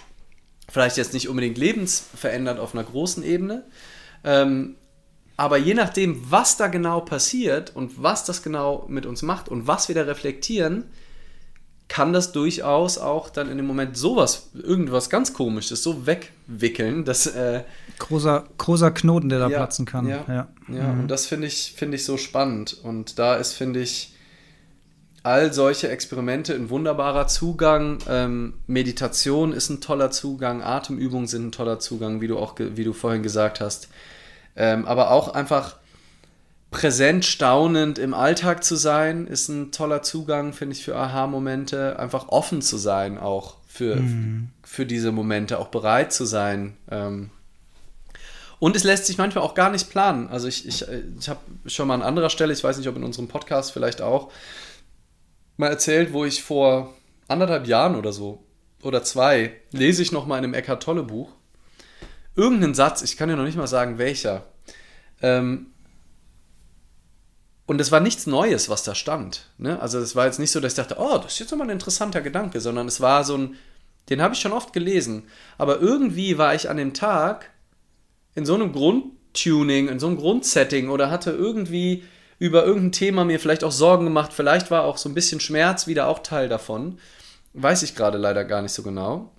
[0.68, 3.64] vielleicht jetzt nicht unbedingt lebensverändert auf einer großen Ebene.
[4.24, 4.76] Ähm,
[5.36, 9.66] aber je nachdem, was da genau passiert und was das genau mit uns macht und
[9.66, 10.84] was wir da reflektieren,
[11.88, 17.26] kann das durchaus auch dann in dem Moment sowas, irgendwas ganz komisches, so wegwickeln, dass.
[17.26, 17.62] Äh,
[17.98, 20.08] großer, großer Knoten, der da ja, platzen kann.
[20.08, 20.48] Ja, ja.
[20.68, 21.00] ja mhm.
[21.00, 22.76] und das finde ich, find ich so spannend.
[22.82, 24.15] Und da ist, finde ich,
[25.26, 27.98] all solche Experimente ein wunderbarer Zugang.
[28.08, 32.84] Ähm, Meditation ist ein toller Zugang, Atemübungen sind ein toller Zugang, wie du auch, wie
[32.84, 33.88] du vorhin gesagt hast.
[34.54, 35.76] Ähm, aber auch einfach
[36.70, 41.98] präsent, staunend im Alltag zu sein, ist ein toller Zugang, finde ich, für Aha-Momente.
[41.98, 44.50] Einfach offen zu sein auch für, mhm.
[44.62, 46.76] für diese Momente, auch bereit zu sein.
[46.88, 47.30] Ähm,
[48.58, 50.28] und es lässt sich manchmal auch gar nicht planen.
[50.28, 50.86] Also ich, ich,
[51.18, 54.00] ich habe schon mal an anderer Stelle, ich weiß nicht, ob in unserem Podcast vielleicht
[54.00, 54.30] auch,
[55.56, 56.94] mal erzählt, wo ich vor
[57.28, 58.44] anderthalb Jahren oder so,
[58.82, 61.30] oder zwei, lese ich noch mal in einem Eckhart Tolle Buch,
[62.34, 64.44] irgendeinen Satz, ich kann dir noch nicht mal sagen, welcher,
[65.22, 65.68] ähm,
[67.66, 69.50] und es war nichts Neues, was da stand.
[69.58, 69.80] Ne?
[69.80, 71.72] Also es war jetzt nicht so, dass ich dachte, oh, das ist jetzt nochmal ein
[71.72, 73.56] interessanter Gedanke, sondern es war so ein,
[74.08, 75.24] den habe ich schon oft gelesen.
[75.58, 77.50] Aber irgendwie war ich an dem Tag
[78.36, 82.04] in so einem Grundtuning, in so einem Grundsetting oder hatte irgendwie
[82.38, 84.32] über irgendein Thema mir vielleicht auch Sorgen gemacht.
[84.32, 86.98] Vielleicht war auch so ein bisschen Schmerz wieder auch Teil davon.
[87.54, 89.30] Weiß ich gerade leider gar nicht so genau.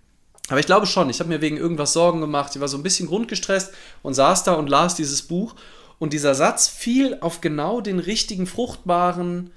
[0.49, 2.55] Aber ich glaube schon, ich habe mir wegen irgendwas Sorgen gemacht.
[2.55, 5.55] Ich war so ein bisschen grundgestresst und saß da und las dieses Buch
[5.99, 9.51] und dieser Satz fiel auf genau den richtigen, fruchtbaren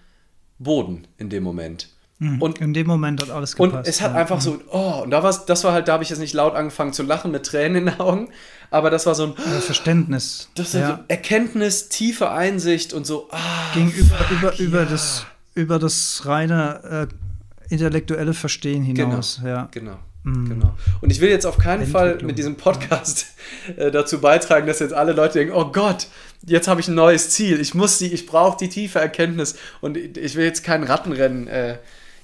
[0.58, 1.88] Boden in dem Moment.
[2.20, 2.40] Mhm.
[2.40, 3.74] Und in dem Moment hat alles gepasst.
[3.74, 4.20] Und es hat ja.
[4.20, 6.54] einfach so, oh, und da war das war halt, da habe ich jetzt nicht laut
[6.54, 8.28] angefangen zu lachen mit Tränen in den Augen,
[8.70, 10.50] aber das war so ein ja, Verständnis.
[10.54, 10.98] Das ja.
[10.98, 13.38] so Erkenntnis, tiefe Einsicht und so, ah,
[13.72, 15.24] gegenüber fuck, über, über das
[15.54, 19.40] über das reine äh, intellektuelle Verstehen hinaus.
[19.42, 19.68] Genau, ja.
[19.70, 19.98] genau.
[20.22, 20.48] Mhm.
[20.50, 20.74] Genau.
[21.00, 23.28] Und ich will jetzt auf keinen Fall mit diesem Podcast
[23.76, 26.08] äh, dazu beitragen, dass jetzt alle Leute denken, oh Gott,
[26.44, 27.58] jetzt habe ich ein neues Ziel.
[27.60, 29.56] Ich muss die, ich brauche die tiefe Erkenntnis.
[29.80, 31.78] Und ich will jetzt kein Rattenrennen äh,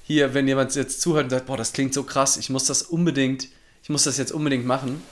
[0.07, 2.81] hier, wenn jemand jetzt zuhört und sagt, boah, das klingt so krass, ich muss das
[2.81, 3.49] unbedingt,
[3.83, 5.03] ich muss das jetzt unbedingt machen.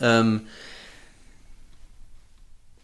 [0.00, 0.42] Ähm,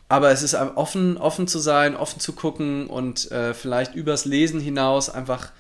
[0.09, 4.59] aber es ist offen, offen zu sein, offen zu gucken und äh, vielleicht übers Lesen
[4.59, 5.53] hinaus einfach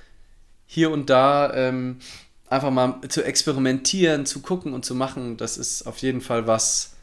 [0.67, 2.01] hier und da ähm,
[2.49, 6.95] einfach mal zu experimentieren, zu gucken und zu machen, das ist auf jeden Fall was,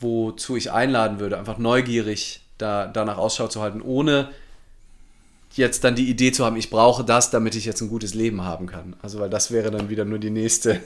[0.00, 4.30] wozu ich einladen würde, einfach neugierig da, danach Ausschau zu halten, ohne
[5.56, 8.42] jetzt dann die Idee zu haben, ich brauche das, damit ich jetzt ein gutes Leben
[8.42, 8.96] haben kann.
[9.02, 10.80] Also, weil das wäre dann wieder nur die nächste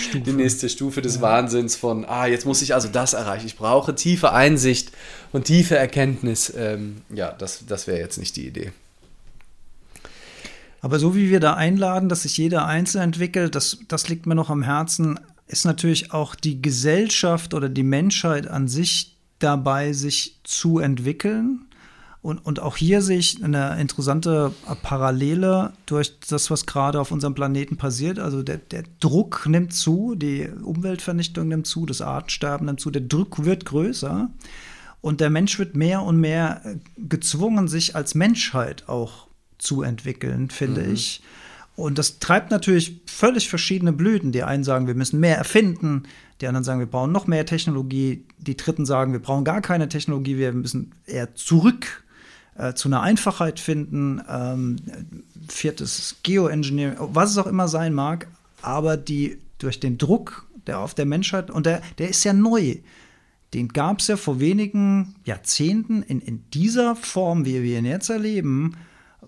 [0.00, 0.24] Stufe.
[0.24, 1.22] die nächste Stufe des ja.
[1.22, 3.46] Wahnsinns von, ah, jetzt muss ich also das erreichen.
[3.46, 4.92] Ich brauche tiefe Einsicht
[5.32, 6.52] und tiefe Erkenntnis.
[6.56, 8.72] Ähm, ja, das, das wäre jetzt nicht die Idee.
[10.80, 14.34] Aber so wie wir da einladen, dass sich jeder Einzelne entwickelt, das, das liegt mir
[14.34, 20.40] noch am Herzen, ist natürlich auch die Gesellschaft oder die Menschheit an sich dabei, sich
[20.44, 21.66] zu entwickeln.
[22.24, 24.50] Und, und auch hier sehe ich eine interessante
[24.82, 28.18] Parallele durch das, was gerade auf unserem Planeten passiert.
[28.18, 33.02] Also der, der Druck nimmt zu, die Umweltvernichtung nimmt zu, das Artensterben nimmt zu, der
[33.02, 34.30] Druck wird größer.
[35.02, 36.62] Und der Mensch wird mehr und mehr
[36.96, 39.26] gezwungen, sich als Menschheit auch
[39.58, 40.94] zu entwickeln, finde mhm.
[40.94, 41.22] ich.
[41.76, 44.32] Und das treibt natürlich völlig verschiedene Blüten.
[44.32, 46.04] Die einen sagen, wir müssen mehr erfinden,
[46.40, 49.90] die anderen sagen, wir brauchen noch mehr Technologie, die dritten sagen, wir brauchen gar keine
[49.90, 52.00] Technologie, wir müssen eher zurück
[52.56, 54.22] äh, zu einer Einfachheit finden.
[54.28, 54.76] Ähm,
[55.48, 58.28] viertes Geoengineering, was es auch immer sein mag,
[58.62, 62.76] aber die durch den Druck, der auf der Menschheit, und der, der ist ja neu.
[63.52, 68.10] Den gab es ja vor wenigen Jahrzehnten in, in dieser Form, wie wir ihn jetzt
[68.10, 68.76] erleben,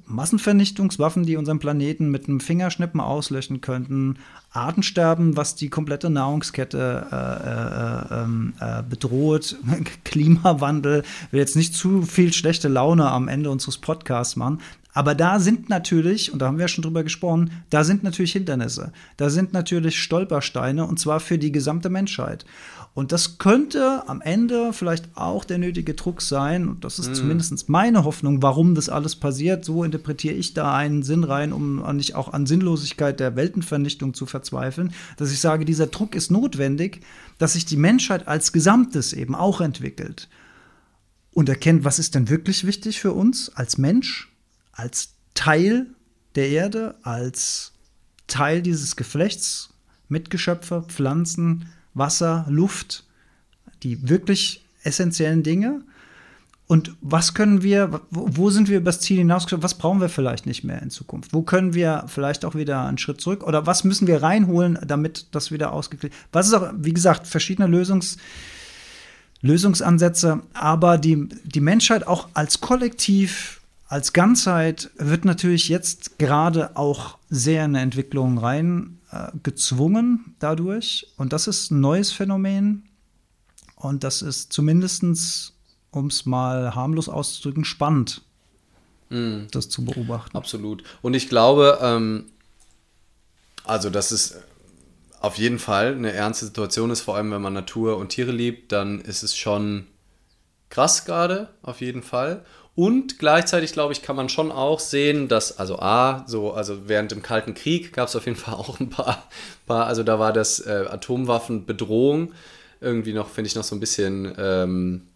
[0.06, 4.18] Massenvernichtungswaffen, die unseren Planeten mit einem Fingerschnippen auslöschen könnten,
[4.50, 9.56] Artensterben, was die komplette Nahrungskette äh, äh, ähm, äh, bedroht,
[10.04, 14.60] Klimawandel, ich will jetzt nicht zu viel schlechte Laune am Ende unseres Podcasts machen,
[14.96, 18.32] aber da sind natürlich, und da haben wir ja schon drüber gesprochen, da sind natürlich
[18.32, 22.46] Hindernisse, da sind natürlich Stolpersteine und zwar für die gesamte Menschheit.
[22.96, 26.66] Und das könnte am Ende vielleicht auch der nötige Druck sein.
[26.66, 27.14] Und das ist mm.
[27.14, 29.66] zumindest meine Hoffnung, warum das alles passiert.
[29.66, 34.24] So interpretiere ich da einen Sinn rein, um nicht auch an Sinnlosigkeit der Weltenvernichtung zu
[34.24, 34.94] verzweifeln.
[35.18, 37.02] Dass ich sage, dieser Druck ist notwendig,
[37.36, 40.30] dass sich die Menschheit als Gesamtes eben auch entwickelt.
[41.34, 44.32] Und erkennt, was ist denn wirklich wichtig für uns als Mensch,
[44.72, 45.88] als Teil
[46.34, 47.74] der Erde, als
[48.26, 49.74] Teil dieses Geflechts,
[50.08, 51.66] Mitgeschöpfe, Pflanzen,
[51.96, 53.04] Wasser, Luft,
[53.82, 55.82] die wirklich essentiellen Dinge.
[56.68, 59.62] Und was können wir, wo sind wir übers Ziel hinausgeschoben?
[59.62, 61.32] Was brauchen wir vielleicht nicht mehr in Zukunft?
[61.32, 63.44] Wo können wir vielleicht auch wieder einen Schritt zurück?
[63.44, 67.68] Oder was müssen wir reinholen, damit das wieder ausgeglichen Was ist auch, wie gesagt, verschiedene
[67.68, 68.16] Lösungs,
[69.42, 77.18] Lösungsansätze, aber die, die Menschheit auch als Kollektiv, als Ganzheit wird natürlich jetzt gerade auch
[77.30, 81.08] sehr in eine Entwicklung rein äh, gezwungen dadurch.
[81.16, 82.88] Und das ist ein neues Phänomen.
[83.76, 85.56] Und das ist zumindestens
[85.96, 88.22] um es mal harmlos auszudrücken, spannend,
[89.08, 89.46] mm.
[89.50, 90.36] das zu beobachten.
[90.36, 90.84] Absolut.
[91.02, 92.26] Und ich glaube, ähm,
[93.64, 94.38] also dass es
[95.20, 98.72] auf jeden Fall eine ernste Situation ist, vor allem wenn man Natur und Tiere liebt,
[98.72, 99.86] dann ist es schon
[100.68, 102.44] krass gerade, auf jeden Fall.
[102.76, 107.10] Und gleichzeitig, glaube ich, kann man schon auch sehen, dass, also A, so, also während
[107.10, 109.26] dem Kalten Krieg gab es auf jeden Fall auch ein paar,
[109.66, 112.32] paar also da war das äh, Atomwaffenbedrohung
[112.82, 115.08] irgendwie noch, finde ich, noch so ein bisschen ähm,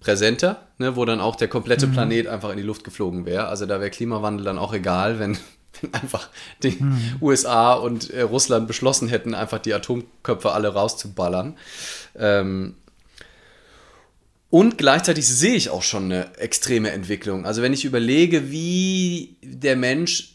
[0.00, 1.92] präsenter, ne, wo dann auch der komplette mhm.
[1.92, 3.46] Planet einfach in die Luft geflogen wäre.
[3.46, 5.38] Also da wäre Klimawandel dann auch egal, wenn,
[5.80, 6.28] wenn einfach
[6.64, 7.16] die mhm.
[7.20, 11.56] USA und äh, Russland beschlossen hätten, einfach die Atomköpfe alle rauszuballern.
[12.16, 12.74] Ähm,
[14.50, 17.46] und gleichzeitig sehe ich auch schon eine extreme Entwicklung.
[17.46, 20.34] Also wenn ich überlege, wie der Mensch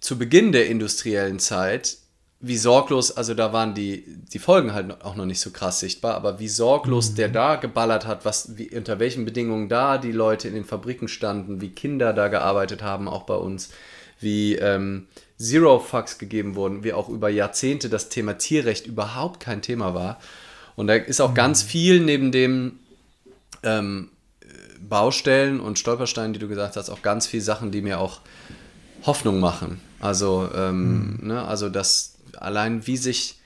[0.00, 1.98] zu Beginn der industriellen Zeit
[2.42, 6.14] wie sorglos, also da waren die, die Folgen halt auch noch nicht so krass sichtbar,
[6.14, 7.14] aber wie sorglos mhm.
[7.16, 11.06] der da geballert hat, was, wie, unter welchen Bedingungen da die Leute in den Fabriken
[11.06, 13.68] standen, wie Kinder da gearbeitet haben, auch bei uns,
[14.20, 15.06] wie ähm,
[15.36, 20.18] Zero Fucks gegeben wurden, wie auch über Jahrzehnte das Thema Tierrecht überhaupt kein Thema war.
[20.76, 21.34] Und da ist auch mhm.
[21.34, 22.79] ganz viel neben dem
[23.62, 24.10] ähm,
[24.80, 28.20] Baustellen und Stolpersteinen, die du gesagt hast, auch ganz viel Sachen, die mir auch
[29.04, 29.80] Hoffnung machen.
[30.00, 31.28] Also, ähm, mhm.
[31.28, 33.36] ne, also dass allein wie sich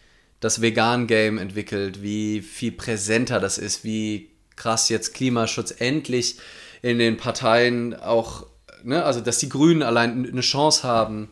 [0.40, 6.38] das Vegan-Game entwickelt, wie viel präsenter das ist, wie krass jetzt Klimaschutz endlich
[6.82, 8.46] in den Parteien auch,
[8.82, 11.30] ne, also dass die Grünen allein eine Chance haben,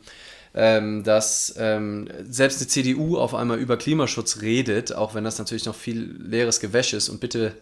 [0.55, 5.67] ähm, dass ähm, selbst die CDU auf einmal über Klimaschutz redet, auch wenn das natürlich
[5.67, 7.55] noch viel leeres Gewäsch ist und bitte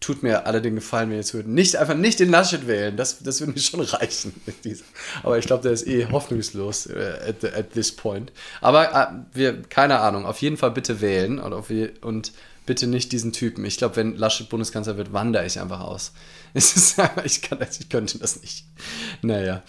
[0.00, 1.48] tut mir alle den Gefallen, wenn ihr zuhört.
[1.48, 4.34] Nicht, einfach nicht den Laschet wählen, das, das würde mir schon reichen.
[5.22, 8.32] Aber ich glaube, der ist eh hoffnungslos äh, at, the, at, this point.
[8.60, 11.70] Aber äh, wir, keine Ahnung, auf jeden Fall bitte wählen und, auf,
[12.02, 12.32] und
[12.66, 13.64] bitte nicht diesen Typen.
[13.64, 16.12] Ich glaube, wenn Laschet Bundeskanzler wird, wandere ich einfach aus.
[17.24, 18.64] Ich, kann, ich könnte das nicht.
[19.20, 19.62] Naja.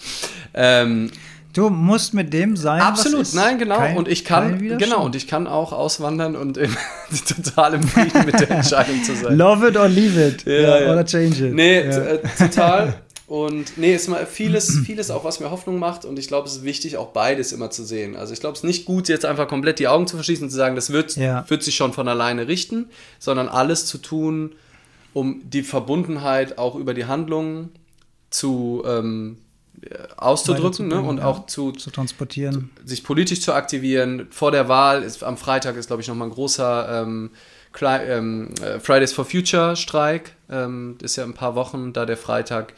[0.54, 1.12] Ähm,
[1.58, 2.80] Du musst mit dem sein.
[2.82, 3.78] Absolut, nein, genau.
[3.78, 6.70] Kein, und ich kann, genau, und ich kann auch auswandern und in,
[7.28, 9.36] total im Frieden mit der Entscheidung zu sein.
[9.36, 10.46] Love it or leave it.
[10.46, 10.92] Ja, ja.
[10.94, 11.56] Oder change it.
[11.56, 11.98] Nee, ja.
[11.98, 13.02] Äh, total.
[13.26, 16.06] Und nee, ist mal vieles, vieles auch, was mir Hoffnung macht.
[16.06, 18.16] Und ich glaube, es ist wichtig, auch beides immer zu sehen.
[18.16, 20.52] Also ich glaube, es ist nicht gut, jetzt einfach komplett die Augen zu verschließen und
[20.52, 24.54] zu sagen, das wird, wird sich schon von alleine richten, sondern alles zu tun,
[25.14, 27.72] um die Verbundenheit auch über die Handlungen
[28.30, 29.40] zu ähm,
[30.18, 31.02] auszudrücken ne?
[31.02, 32.72] und ja, auch zu, zu transportieren.
[32.82, 34.28] Zu, sich politisch zu aktivieren.
[34.32, 37.32] Vor der Wahl ist am Freitag ist, glaube ich, nochmal ein großer ähm,
[37.82, 40.34] ähm, äh, Fridays for Future Streik.
[40.50, 42.74] Ähm, ist ja ein paar Wochen da der Freitag.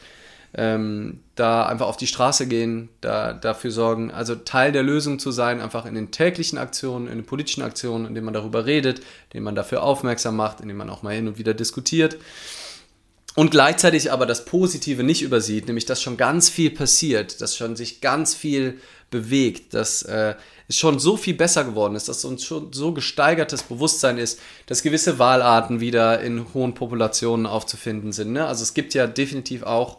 [0.52, 5.30] Ähm, da einfach auf die Straße gehen, da dafür sorgen, also Teil der Lösung zu
[5.30, 9.44] sein, einfach in den täglichen Aktionen, in den politischen Aktionen, indem man darüber redet, indem
[9.44, 12.16] man dafür aufmerksam macht, indem man auch mal hin und wieder diskutiert
[13.40, 17.74] und gleichzeitig aber das Positive nicht übersieht, nämlich dass schon ganz viel passiert, dass schon
[17.74, 18.78] sich ganz viel
[19.10, 20.34] bewegt, dass äh,
[20.68, 24.82] es schon so viel besser geworden ist, dass uns schon so gesteigertes Bewusstsein ist, dass
[24.82, 28.34] gewisse Wahlarten wieder in hohen Populationen aufzufinden sind.
[28.34, 28.44] Ne?
[28.44, 29.96] Also es gibt ja definitiv auch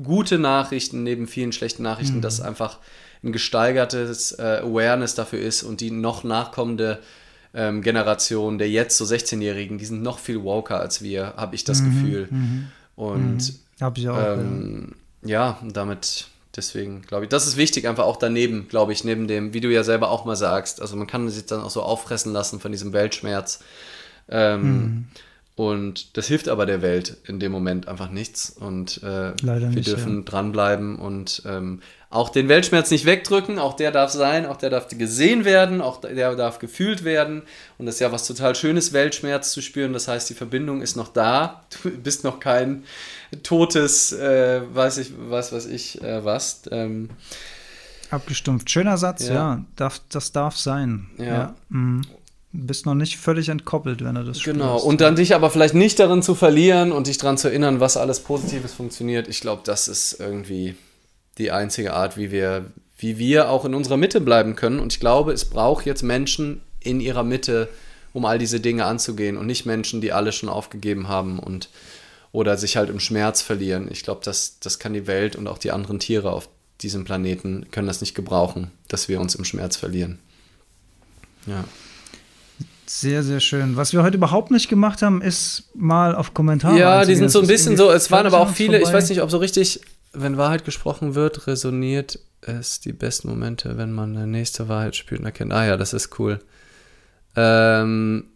[0.00, 2.22] gute Nachrichten neben vielen schlechten Nachrichten, mhm.
[2.22, 2.78] dass einfach
[3.24, 7.00] ein gesteigertes äh, Awareness dafür ist und die noch nachkommende
[7.56, 11.64] ähm, Generation der jetzt so 16-Jährigen, die sind noch viel woker als wir, habe ich
[11.64, 12.28] das mhm, Gefühl.
[12.30, 13.84] Mhm, und mhm.
[13.84, 14.38] habe ich auch.
[14.38, 15.58] Ähm, ja.
[15.62, 19.54] ja, damit deswegen glaube ich, das ist wichtig, einfach auch daneben, glaube ich, neben dem,
[19.54, 20.80] wie du ja selber auch mal sagst.
[20.80, 23.60] Also man kann sich dann auch so auffressen lassen von diesem Weltschmerz.
[24.28, 25.04] Ähm, mhm.
[25.56, 28.50] Und das hilft aber der Welt in dem Moment einfach nichts.
[28.50, 30.22] Und äh, wir nicht, dürfen ja.
[30.24, 31.80] dranbleiben und ähm,
[32.10, 33.58] auch den Weltschmerz nicht wegdrücken.
[33.58, 37.40] Auch der darf sein, auch der darf gesehen werden, auch der darf gefühlt werden.
[37.78, 39.94] Und das ist ja was total Schönes, Weltschmerz zu spüren.
[39.94, 41.62] Das heißt, die Verbindung ist noch da.
[41.82, 42.84] Du bist noch kein
[43.42, 46.64] totes, äh, weiß ich, was weiß ich, äh, was.
[46.70, 47.08] Ähm,
[48.10, 48.68] Abgestumpft.
[48.70, 49.34] Schöner Satz, ja.
[49.34, 49.64] ja.
[49.74, 51.06] Darf, das darf sein.
[51.16, 51.24] Ja.
[51.24, 51.54] ja.
[51.70, 52.02] Mhm
[52.52, 54.58] bist noch nicht völlig entkoppelt, wenn du das spürst.
[54.58, 57.80] Genau, und dann dich aber vielleicht nicht darin zu verlieren und dich daran zu erinnern,
[57.80, 59.28] was alles Positives funktioniert.
[59.28, 60.76] Ich glaube, das ist irgendwie
[61.38, 64.78] die einzige Art, wie wir, wie wir auch in unserer Mitte bleiben können.
[64.78, 67.68] Und ich glaube, es braucht jetzt Menschen in ihrer Mitte,
[68.12, 71.68] um all diese Dinge anzugehen und nicht Menschen, die alle schon aufgegeben haben und
[72.32, 73.88] oder sich halt im Schmerz verlieren.
[73.90, 76.48] Ich glaube, das, das kann die Welt und auch die anderen Tiere auf
[76.82, 80.18] diesem Planeten können das nicht gebrauchen, dass wir uns im Schmerz verlieren.
[81.46, 81.64] Ja.
[82.88, 83.76] Sehr, sehr schön.
[83.76, 86.78] Was wir heute überhaupt nicht gemacht haben, ist mal auf Kommentare.
[86.78, 88.88] Ja, die sind so ein bisschen so, es waren aber auch viele, vorbei.
[88.88, 89.80] ich weiß nicht, ob so richtig,
[90.12, 95.20] wenn Wahrheit gesprochen wird, resoniert es die besten Momente, wenn man eine nächste Wahrheit spielt
[95.20, 96.38] und erkennt, ah ja, das ist cool.
[97.34, 98.26] Ähm,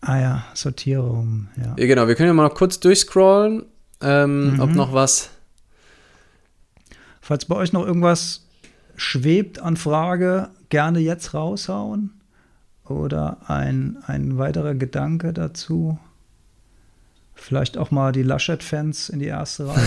[0.00, 1.74] ah ja, Sortierung, ja.
[1.78, 1.86] ja.
[1.86, 3.64] Genau, wir können ja mal noch kurz durchscrollen,
[4.00, 4.60] ähm, mhm.
[4.60, 5.30] ob noch was.
[7.20, 8.44] Falls bei euch noch irgendwas
[8.96, 12.14] schwebt an Frage, gerne jetzt raushauen?
[12.88, 15.98] Oder ein, ein weiterer Gedanke dazu?
[17.34, 19.84] Vielleicht auch mal die Laschet-Fans in die erste Reihe.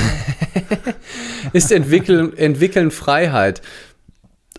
[1.54, 3.64] Ist entwickeln, entwickeln Freiheit,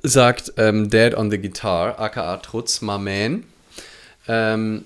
[0.03, 3.45] sagt ähm, Dad on the Guitar, aka Trutz, my man.
[4.27, 4.85] Ähm,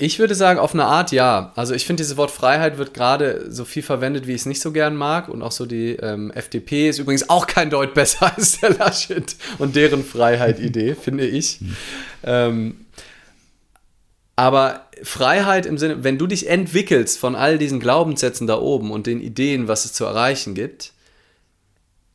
[0.00, 1.52] ich würde sagen, auf eine Art ja.
[1.56, 4.62] Also ich finde, dieses Wort Freiheit wird gerade so viel verwendet, wie ich es nicht
[4.62, 5.28] so gern mag.
[5.28, 9.36] Und auch so die ähm, FDP ist übrigens auch kein Deut besser als der Laschet
[9.58, 11.60] und deren Freiheit-Idee, finde ich.
[12.22, 12.86] Ähm,
[14.36, 19.06] aber Freiheit im Sinne, wenn du dich entwickelst von all diesen Glaubenssätzen da oben und
[19.06, 20.92] den Ideen, was es zu erreichen gibt,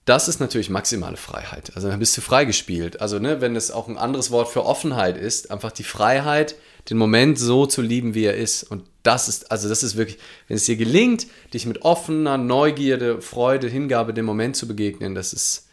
[0.06, 1.72] das ist natürlich maximale Freiheit.
[1.76, 3.00] Also dann bist du freigespielt.
[3.00, 6.56] Also ne, wenn es auch ein anderes Wort für Offenheit ist, einfach die Freiheit,
[6.90, 8.64] den Moment so zu lieben, wie er ist.
[8.64, 13.22] Und das ist, also das ist wirklich, wenn es dir gelingt, dich mit offener Neugierde,
[13.22, 15.68] Freude, Hingabe dem Moment zu begegnen, das ist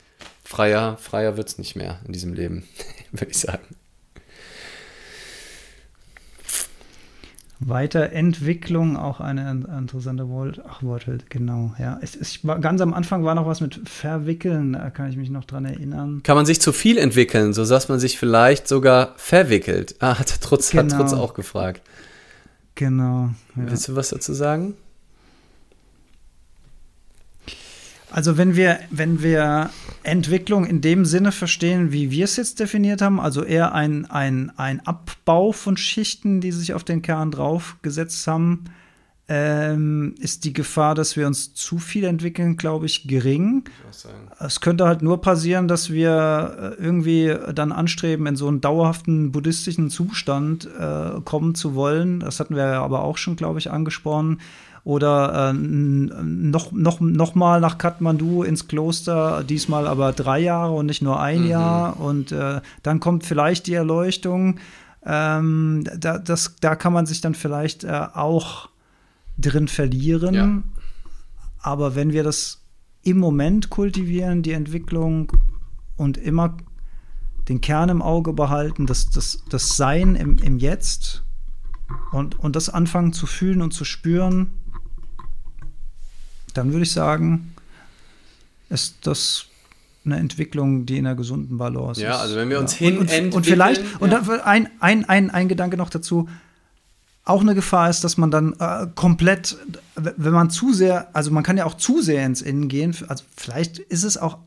[0.45, 2.65] freier, freier wird es nicht mehr in diesem Leben,
[3.13, 3.65] würde ich sagen.
[7.69, 11.99] Weiterentwicklung, auch eine interessante Wort, ach, Wortwelt, genau, ja.
[12.03, 15.31] Es, es war, ganz am Anfang war noch was mit Verwickeln, da kann ich mich
[15.31, 16.23] noch dran erinnern.
[16.23, 19.97] Kann man sich zu viel entwickeln, so dass man sich vielleicht sogar verwickelt?
[20.01, 20.83] Ah, hat Trutz, genau.
[20.83, 21.83] hat Trutz auch gefragt.
[22.75, 23.31] Genau.
[23.57, 23.63] Ja.
[23.71, 24.75] Willst du was dazu sagen?
[28.13, 29.71] Also wenn wir, wenn wir
[30.03, 34.53] Entwicklung in dem Sinne verstehen, wie wir es jetzt definiert haben, also eher ein, ein,
[34.57, 38.65] ein Abbau von Schichten, die sich auf den Kern draufgesetzt haben,
[39.29, 43.65] ähm, ist die Gefahr, dass wir uns zu viel entwickeln, glaube ich, gering.
[43.91, 44.05] Ich
[44.39, 49.33] es könnte halt nur passieren, dass wir äh, irgendwie dann anstreben, in so einen dauerhaften
[49.33, 52.21] buddhistischen Zustand äh, kommen zu wollen.
[52.21, 54.39] Das hatten wir aber auch schon, glaube ich, angesprochen
[54.85, 60.87] oder äh, noch, noch, noch mal nach Kathmandu ins Kloster, diesmal aber drei Jahre und
[60.87, 61.49] nicht nur ein mhm.
[61.49, 62.01] Jahr.
[62.01, 64.59] Und äh, dann kommt vielleicht die Erleuchtung.
[65.05, 68.71] Ähm, da, das, da kann man sich dann vielleicht äh, auch
[69.39, 70.35] drin verlieren.
[70.35, 70.63] Ja.
[71.61, 72.61] Aber wenn wir das
[73.05, 75.33] im Moment kultivieren, die Entwicklung
[75.97, 76.57] und immer
[77.49, 81.23] den Kern im Auge behalten, das, das, das Sein im, im Jetzt
[82.11, 84.53] und, und das anfangen zu fühlen und zu spüren,
[86.55, 87.55] dann würde ich sagen,
[88.69, 89.47] ist das
[90.05, 92.05] eine Entwicklung, die in einer gesunden Balance ist.
[92.05, 92.89] Ja, also wenn wir uns ja.
[92.89, 93.99] hin und, und, und vielleicht, ja.
[94.01, 96.29] und dann ein, ein, ein, ein Gedanke noch dazu,
[97.25, 99.57] auch eine Gefahr ist, dass man dann äh, komplett,
[99.95, 103.25] wenn man zu sehr, also man kann ja auch zu sehr ins Innen gehen, also
[103.37, 104.39] vielleicht ist es auch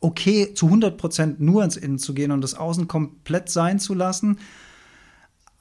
[0.00, 3.94] okay, zu 100 Prozent nur ins Innen zu gehen und das Außen komplett sein zu
[3.94, 4.38] lassen.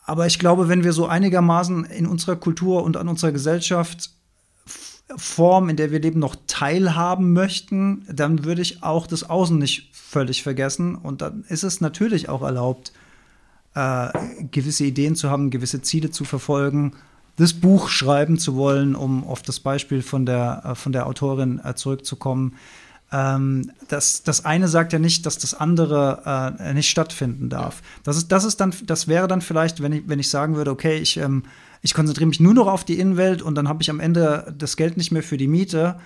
[0.04, 4.10] Aber ich glaube, wenn wir so einigermaßen in unserer Kultur und an unserer Gesellschaft
[5.18, 9.90] Form, in der wir leben, noch teilhaben möchten, dann würde ich auch das Außen nicht
[9.94, 10.96] völlig vergessen.
[10.96, 12.92] Und dann ist es natürlich auch erlaubt,
[13.76, 14.10] äh,
[14.52, 16.94] gewisse Ideen zu haben, gewisse Ziele zu verfolgen,
[17.38, 21.62] das Buch schreiben zu wollen, um auf das Beispiel von der, äh, von der Autorin
[21.64, 22.56] äh, zurückzukommen.
[23.12, 27.82] Ähm, das, das eine sagt ja nicht, dass das andere äh, nicht stattfinden darf.
[28.04, 30.72] Das, ist, das, ist dann, das wäre dann vielleicht, wenn ich, wenn ich sagen würde,
[30.72, 31.44] okay, ich ähm,
[31.82, 34.78] ich konzentriere mich nur noch auf die Innenwelt und dann habe ich am Ende das
[34.78, 36.00] Geld nicht mehr für die Miete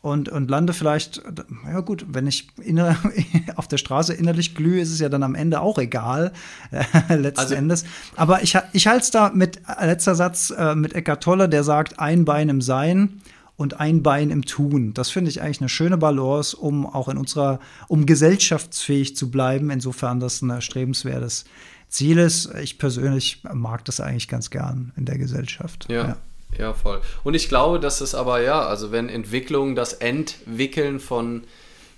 [0.00, 1.22] und, und lande vielleicht,
[1.66, 2.96] ja gut, wenn ich inner,
[3.56, 6.32] auf der Straße innerlich glühe, ist es ja dann am Ende auch egal,
[6.70, 7.84] äh, letzten also, Endes.
[8.16, 11.64] Aber ich, ich halte es da mit, äh, letzter Satz, äh, mit Eckart Tolle, der
[11.64, 13.20] sagt, ein Bein im Sein
[13.56, 14.94] und ein Bein im Tun.
[14.94, 19.70] Das finde ich eigentlich eine schöne Balance, um auch in unserer, um gesellschaftsfähig zu bleiben,
[19.70, 21.44] insofern das ein erstrebenswertes
[21.88, 25.86] Ziel ist, ich persönlich mag das eigentlich ganz gern in der Gesellschaft.
[25.88, 26.08] ja.
[26.08, 26.16] ja.
[26.56, 27.02] Ja, voll.
[27.24, 31.44] Und ich glaube, dass es aber ja, also wenn Entwicklung, das Entwickeln von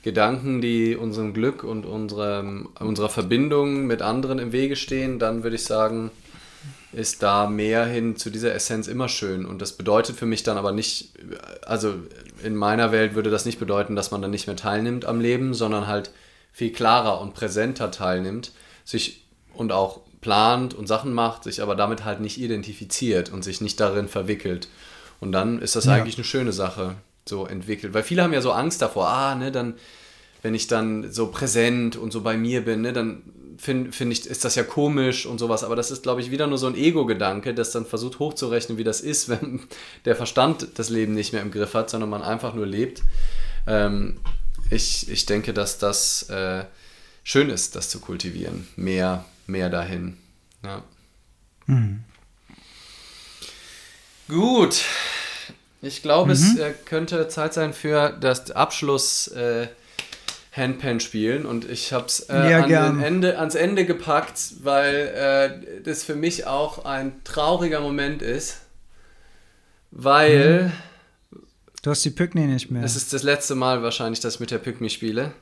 [0.02, 5.56] Gedanken, die unserem Glück und unserem, unserer Verbindung mit anderen im Wege stehen, dann würde
[5.56, 6.10] ich sagen,
[6.92, 9.46] ist da mehr hin zu dieser Essenz immer schön.
[9.46, 11.12] Und das bedeutet für mich dann aber nicht,
[11.64, 11.94] also
[12.42, 15.54] in meiner Welt würde das nicht bedeuten, dass man dann nicht mehr teilnimmt am Leben,
[15.54, 16.10] sondern halt
[16.52, 18.52] viel klarer und präsenter teilnimmt,
[18.84, 19.24] sich
[19.54, 23.80] und auch plant und Sachen macht, sich aber damit halt nicht identifiziert und sich nicht
[23.80, 24.68] darin verwickelt.
[25.20, 25.94] Und dann ist das ja.
[25.94, 26.96] eigentlich eine schöne Sache,
[27.28, 27.94] so entwickelt.
[27.94, 29.74] Weil viele haben ja so Angst davor, ah, ne, dann,
[30.42, 33.22] wenn ich dann so präsent und so bei mir bin, ne, dann
[33.56, 35.64] finde find ich, ist das ja komisch und sowas.
[35.64, 38.84] Aber das ist, glaube ich, wieder nur so ein Ego-Gedanke, das dann versucht hochzurechnen, wie
[38.84, 39.60] das ist, wenn
[40.04, 43.02] der Verstand das Leben nicht mehr im Griff hat, sondern man einfach nur lebt.
[43.66, 44.18] Ähm,
[44.70, 46.64] ich, ich denke, dass das äh,
[47.24, 48.66] schön ist, das zu kultivieren.
[48.76, 50.16] Mehr, mehr dahin.
[50.64, 50.82] Ja.
[51.66, 52.04] Mhm.
[54.28, 54.84] Gut.
[55.82, 56.32] Ich glaube, mhm.
[56.32, 59.68] es äh, könnte Zeit sein für das Abschluss äh,
[60.52, 65.82] Handpan spielen und ich habe es äh, ja, an Ende, ans Ende gepackt, weil äh,
[65.82, 68.58] das für mich auch ein trauriger Moment ist,
[69.92, 71.40] weil mhm.
[71.82, 72.82] du hast die Pygmy nicht mehr.
[72.82, 75.32] Es ist das letzte Mal wahrscheinlich, dass ich mit der Pygmy spiele.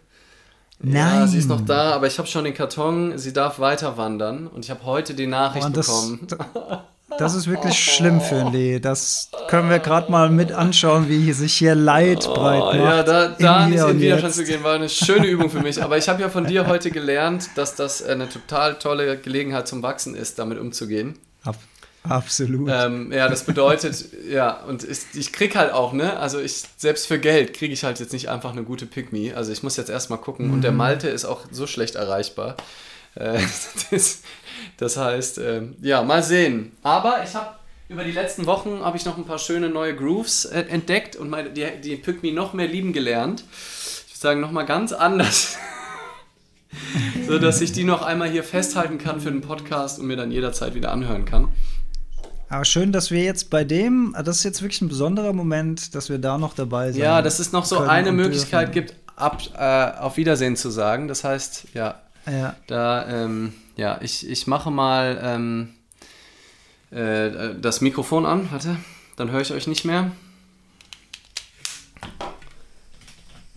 [0.80, 1.20] Nein.
[1.20, 3.18] Ja, sie ist noch da, aber ich habe schon den Karton.
[3.18, 6.26] Sie darf weiter wandern und ich habe heute die Nachricht oh, das, bekommen.
[7.18, 8.78] Das ist wirklich schlimm für Lee.
[8.78, 12.74] Das können wir gerade mal mit anschauen, wie sich hier Leid oh, breit macht.
[12.76, 15.82] Ja, da, da nicht in Widerstand zu gehen, war eine schöne Übung für mich.
[15.82, 19.82] Aber ich habe ja von dir heute gelernt, dass das eine total tolle Gelegenheit zum
[19.82, 21.18] Wachsen ist, damit umzugehen.
[21.44, 21.56] Ab,
[22.08, 22.68] absolut.
[22.72, 27.06] Ähm, ja, das bedeutet, ja, und ich, ich krieg halt auch, ne, also ich, selbst
[27.06, 29.34] für Geld kriege ich halt jetzt nicht einfach eine gute Me.
[29.34, 30.48] Also ich muss jetzt erstmal gucken.
[30.48, 30.52] Mhm.
[30.54, 30.78] Und der mhm.
[30.78, 32.56] Malte ist auch so schlecht erreichbar.
[33.14, 33.40] Äh,
[33.90, 34.22] das,
[34.76, 36.72] das heißt, äh, ja, mal sehen.
[36.82, 37.56] Aber ich habe
[37.88, 41.30] über die letzten Wochen habe ich noch ein paar schöne neue Grooves äh, entdeckt und
[41.30, 43.44] meine, die, die Pygmy noch mehr lieben gelernt.
[44.06, 45.56] Ich würde sagen, nochmal ganz anders.
[47.26, 50.30] so dass ich die noch einmal hier festhalten kann für den Podcast und mir dann
[50.30, 51.48] jederzeit wieder anhören kann.
[52.50, 56.08] Aber schön, dass wir jetzt bei dem, das ist jetzt wirklich ein besonderer Moment, dass
[56.08, 57.02] wir da noch dabei sind.
[57.02, 58.88] Ja, dass es noch so eine Möglichkeit dürfen.
[58.88, 61.08] gibt, ab, äh, auf Wiedersehen zu sagen.
[61.08, 62.56] Das heißt, ja, ja.
[62.66, 65.74] da ähm, ja, ich, ich mache mal ähm,
[66.90, 68.50] äh, das Mikrofon an.
[68.50, 68.76] Warte,
[69.16, 70.10] dann höre ich euch nicht mehr.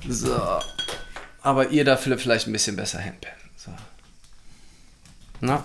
[0.07, 0.37] So.
[1.41, 3.31] Aber ihr dafür vielleicht ein bisschen besser handpen.
[3.55, 3.71] So.
[5.39, 5.63] Na.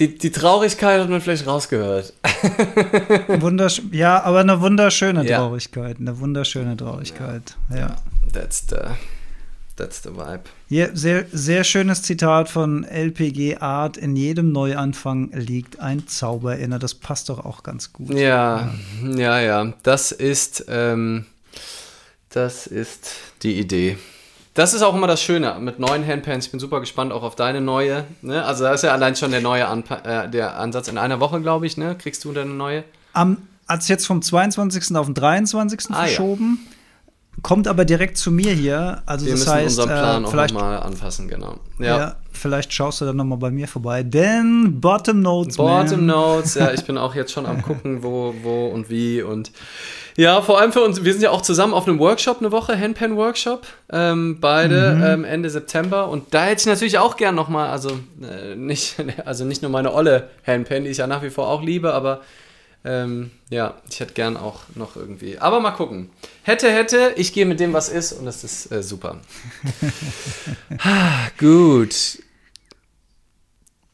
[0.00, 2.12] Die, die Traurigkeit hat man vielleicht rausgehört.
[3.28, 5.38] Wundersch ja, aber eine wunderschöne Ja.
[5.38, 5.98] Traurigkeit.
[6.00, 7.56] Eine wunderschöne Traurigkeit.
[7.74, 7.96] Ja.
[8.32, 8.76] That's the,
[9.76, 10.44] that's the vibe.
[10.68, 10.88] ja.
[10.94, 13.96] Sehr, sehr schönes Zitat von LPG Art.
[13.96, 16.78] In jedem Neuanfang liegt ein Zauber inne.
[16.78, 18.14] Das passt doch auch ganz gut.
[18.14, 18.72] Ja,
[19.16, 19.72] ja, ja.
[19.82, 21.26] Das ist, ähm,
[22.30, 23.10] das ist
[23.42, 23.98] die Idee.
[24.54, 26.46] Das ist auch immer das Schöne mit neuen Handpans.
[26.46, 28.04] Ich bin super gespannt auch auf deine neue.
[28.20, 28.44] Ne?
[28.44, 31.40] Also da ist ja allein schon der neue Anpa äh, der Ansatz in einer Woche,
[31.40, 31.76] glaube ich.
[31.76, 31.96] Ne?
[31.96, 32.82] Kriegst du deine neue?
[33.12, 34.96] Am, hat es jetzt vom 22.
[34.96, 35.90] auf den 23.
[35.90, 36.16] Ah, ja.
[37.42, 39.02] Kommt aber direkt zu mir hier.
[39.06, 41.58] Also Wir das müssen heißt, unseren Plan äh, auch vielleicht, nochmal anpassen, genau.
[41.78, 41.98] ja.
[41.98, 42.16] Ja.
[42.32, 44.02] vielleicht schaust du dann nochmal bei mir vorbei.
[44.02, 46.06] Denn Bottom Notes, Bottom man.
[46.06, 49.52] Notes, ja, ich bin auch jetzt schon am gucken, wo, wo und wie und
[50.16, 52.78] ja, vor allem für uns, wir sind ja auch zusammen auf einem Workshop eine Woche,
[52.78, 55.02] Handpan Workshop, ähm, beide Mhm.
[55.04, 57.90] ähm, Ende September und da hätte ich natürlich auch gern nochmal, also
[58.20, 61.62] äh, nicht, also nicht nur meine olle Handpan, die ich ja nach wie vor auch
[61.62, 62.20] liebe, aber
[62.84, 66.10] ähm, ja, ich hätte gern auch noch irgendwie, aber mal gucken.
[66.42, 69.20] Hätte, hätte, ich gehe mit dem, was ist und das ist äh, super.
[70.78, 72.18] Ah, Gut.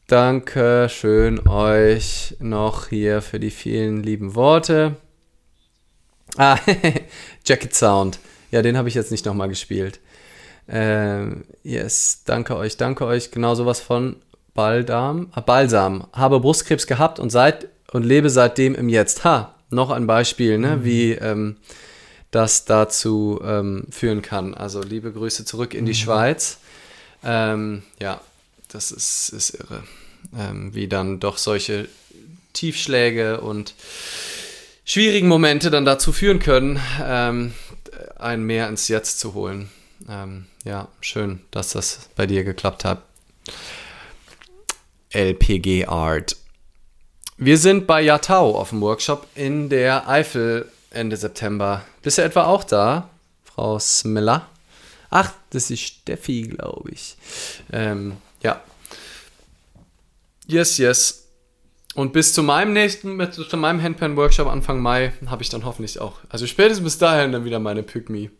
[0.07, 4.95] Danke schön euch noch hier für die vielen lieben Worte.
[6.37, 6.57] Ah,
[7.45, 8.19] Jacket Sound.
[8.51, 9.99] Ja, den habe ich jetzt nicht nochmal gespielt.
[10.69, 13.31] Ähm, yes, danke euch, danke euch.
[13.31, 14.15] Genau sowas von
[14.53, 16.07] Baldam, ah, Balsam.
[16.13, 19.23] Habe Brustkrebs gehabt und seit und lebe seitdem im Jetzt.
[19.23, 21.57] Ha, noch ein Beispiel, ne, wie ähm,
[22.31, 24.53] das dazu ähm, führen kann.
[24.53, 26.59] Also liebe Grüße zurück in die Schweiz.
[27.23, 28.21] Ähm, ja,
[28.67, 29.83] das ist, ist irre,
[30.37, 31.87] ähm, wie dann doch solche
[32.53, 33.73] Tiefschläge und
[34.85, 37.53] schwierigen Momente dann dazu führen können, ähm,
[38.17, 39.69] ein mehr ins Jetzt zu holen.
[40.09, 43.01] Ähm, ja, schön, dass das bei dir geklappt hat.
[45.11, 46.35] LPG Art.
[47.39, 51.85] Wir sind bei Yatau auf dem Workshop in der Eifel Ende September.
[52.01, 53.11] Bist du etwa auch da,
[53.43, 54.47] Frau Smiller?
[55.11, 57.15] Ach, das ist Steffi, glaube ich.
[57.71, 58.59] Ähm, ja.
[60.47, 61.27] Yes, yes.
[61.93, 66.17] Und bis zu meinem nächsten, zu meinem Handpan-Workshop Anfang Mai habe ich dann hoffentlich auch,
[66.29, 68.31] also spätestens bis dahin dann wieder meine Pygmy.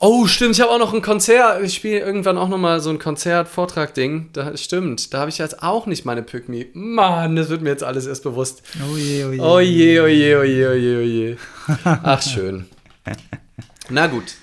[0.00, 2.98] Oh, stimmt, ich habe auch noch ein Konzert, ich spiele irgendwann auch nochmal so ein
[2.98, 4.30] Konzert-Vortrag-Ding.
[4.32, 6.70] Da, stimmt, da habe ich jetzt auch nicht meine Pygmy.
[6.74, 8.62] Mann, das wird mir jetzt alles erst bewusst.
[8.90, 9.40] Oh je, oh je.
[9.40, 11.36] Oh je, oh je, oh je, oh je, oh je.
[11.84, 12.66] Ach, schön.
[13.88, 14.34] Na gut,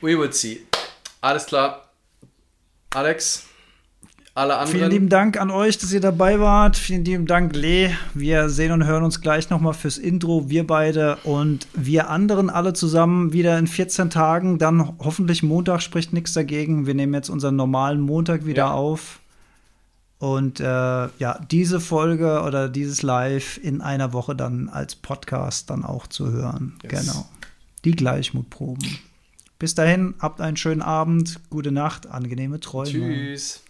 [0.00, 0.66] we will see.
[1.20, 1.88] Alles klar.
[2.90, 3.45] Alex,
[4.36, 4.76] alle anderen.
[4.78, 6.76] Vielen lieben Dank an euch, dass ihr dabei wart.
[6.76, 7.90] Vielen lieben Dank, Lee.
[8.14, 12.72] Wir sehen und hören uns gleich nochmal fürs Intro, wir beide und wir anderen alle
[12.72, 14.58] zusammen wieder in 14 Tagen.
[14.58, 16.86] Dann hoffentlich Montag, spricht nichts dagegen.
[16.86, 18.70] Wir nehmen jetzt unseren normalen Montag wieder Ja.
[18.72, 19.20] auf.
[20.18, 25.84] Und äh, ja, diese Folge oder dieses Live in einer Woche dann als Podcast dann
[25.84, 26.78] auch zu hören.
[26.82, 27.06] Yes.
[27.06, 27.26] Genau.
[27.84, 28.98] Die Gleichmutproben.
[29.58, 32.90] Bis dahin, habt einen schönen Abend, gute Nacht, angenehme Träume.
[32.90, 33.62] Tschüss.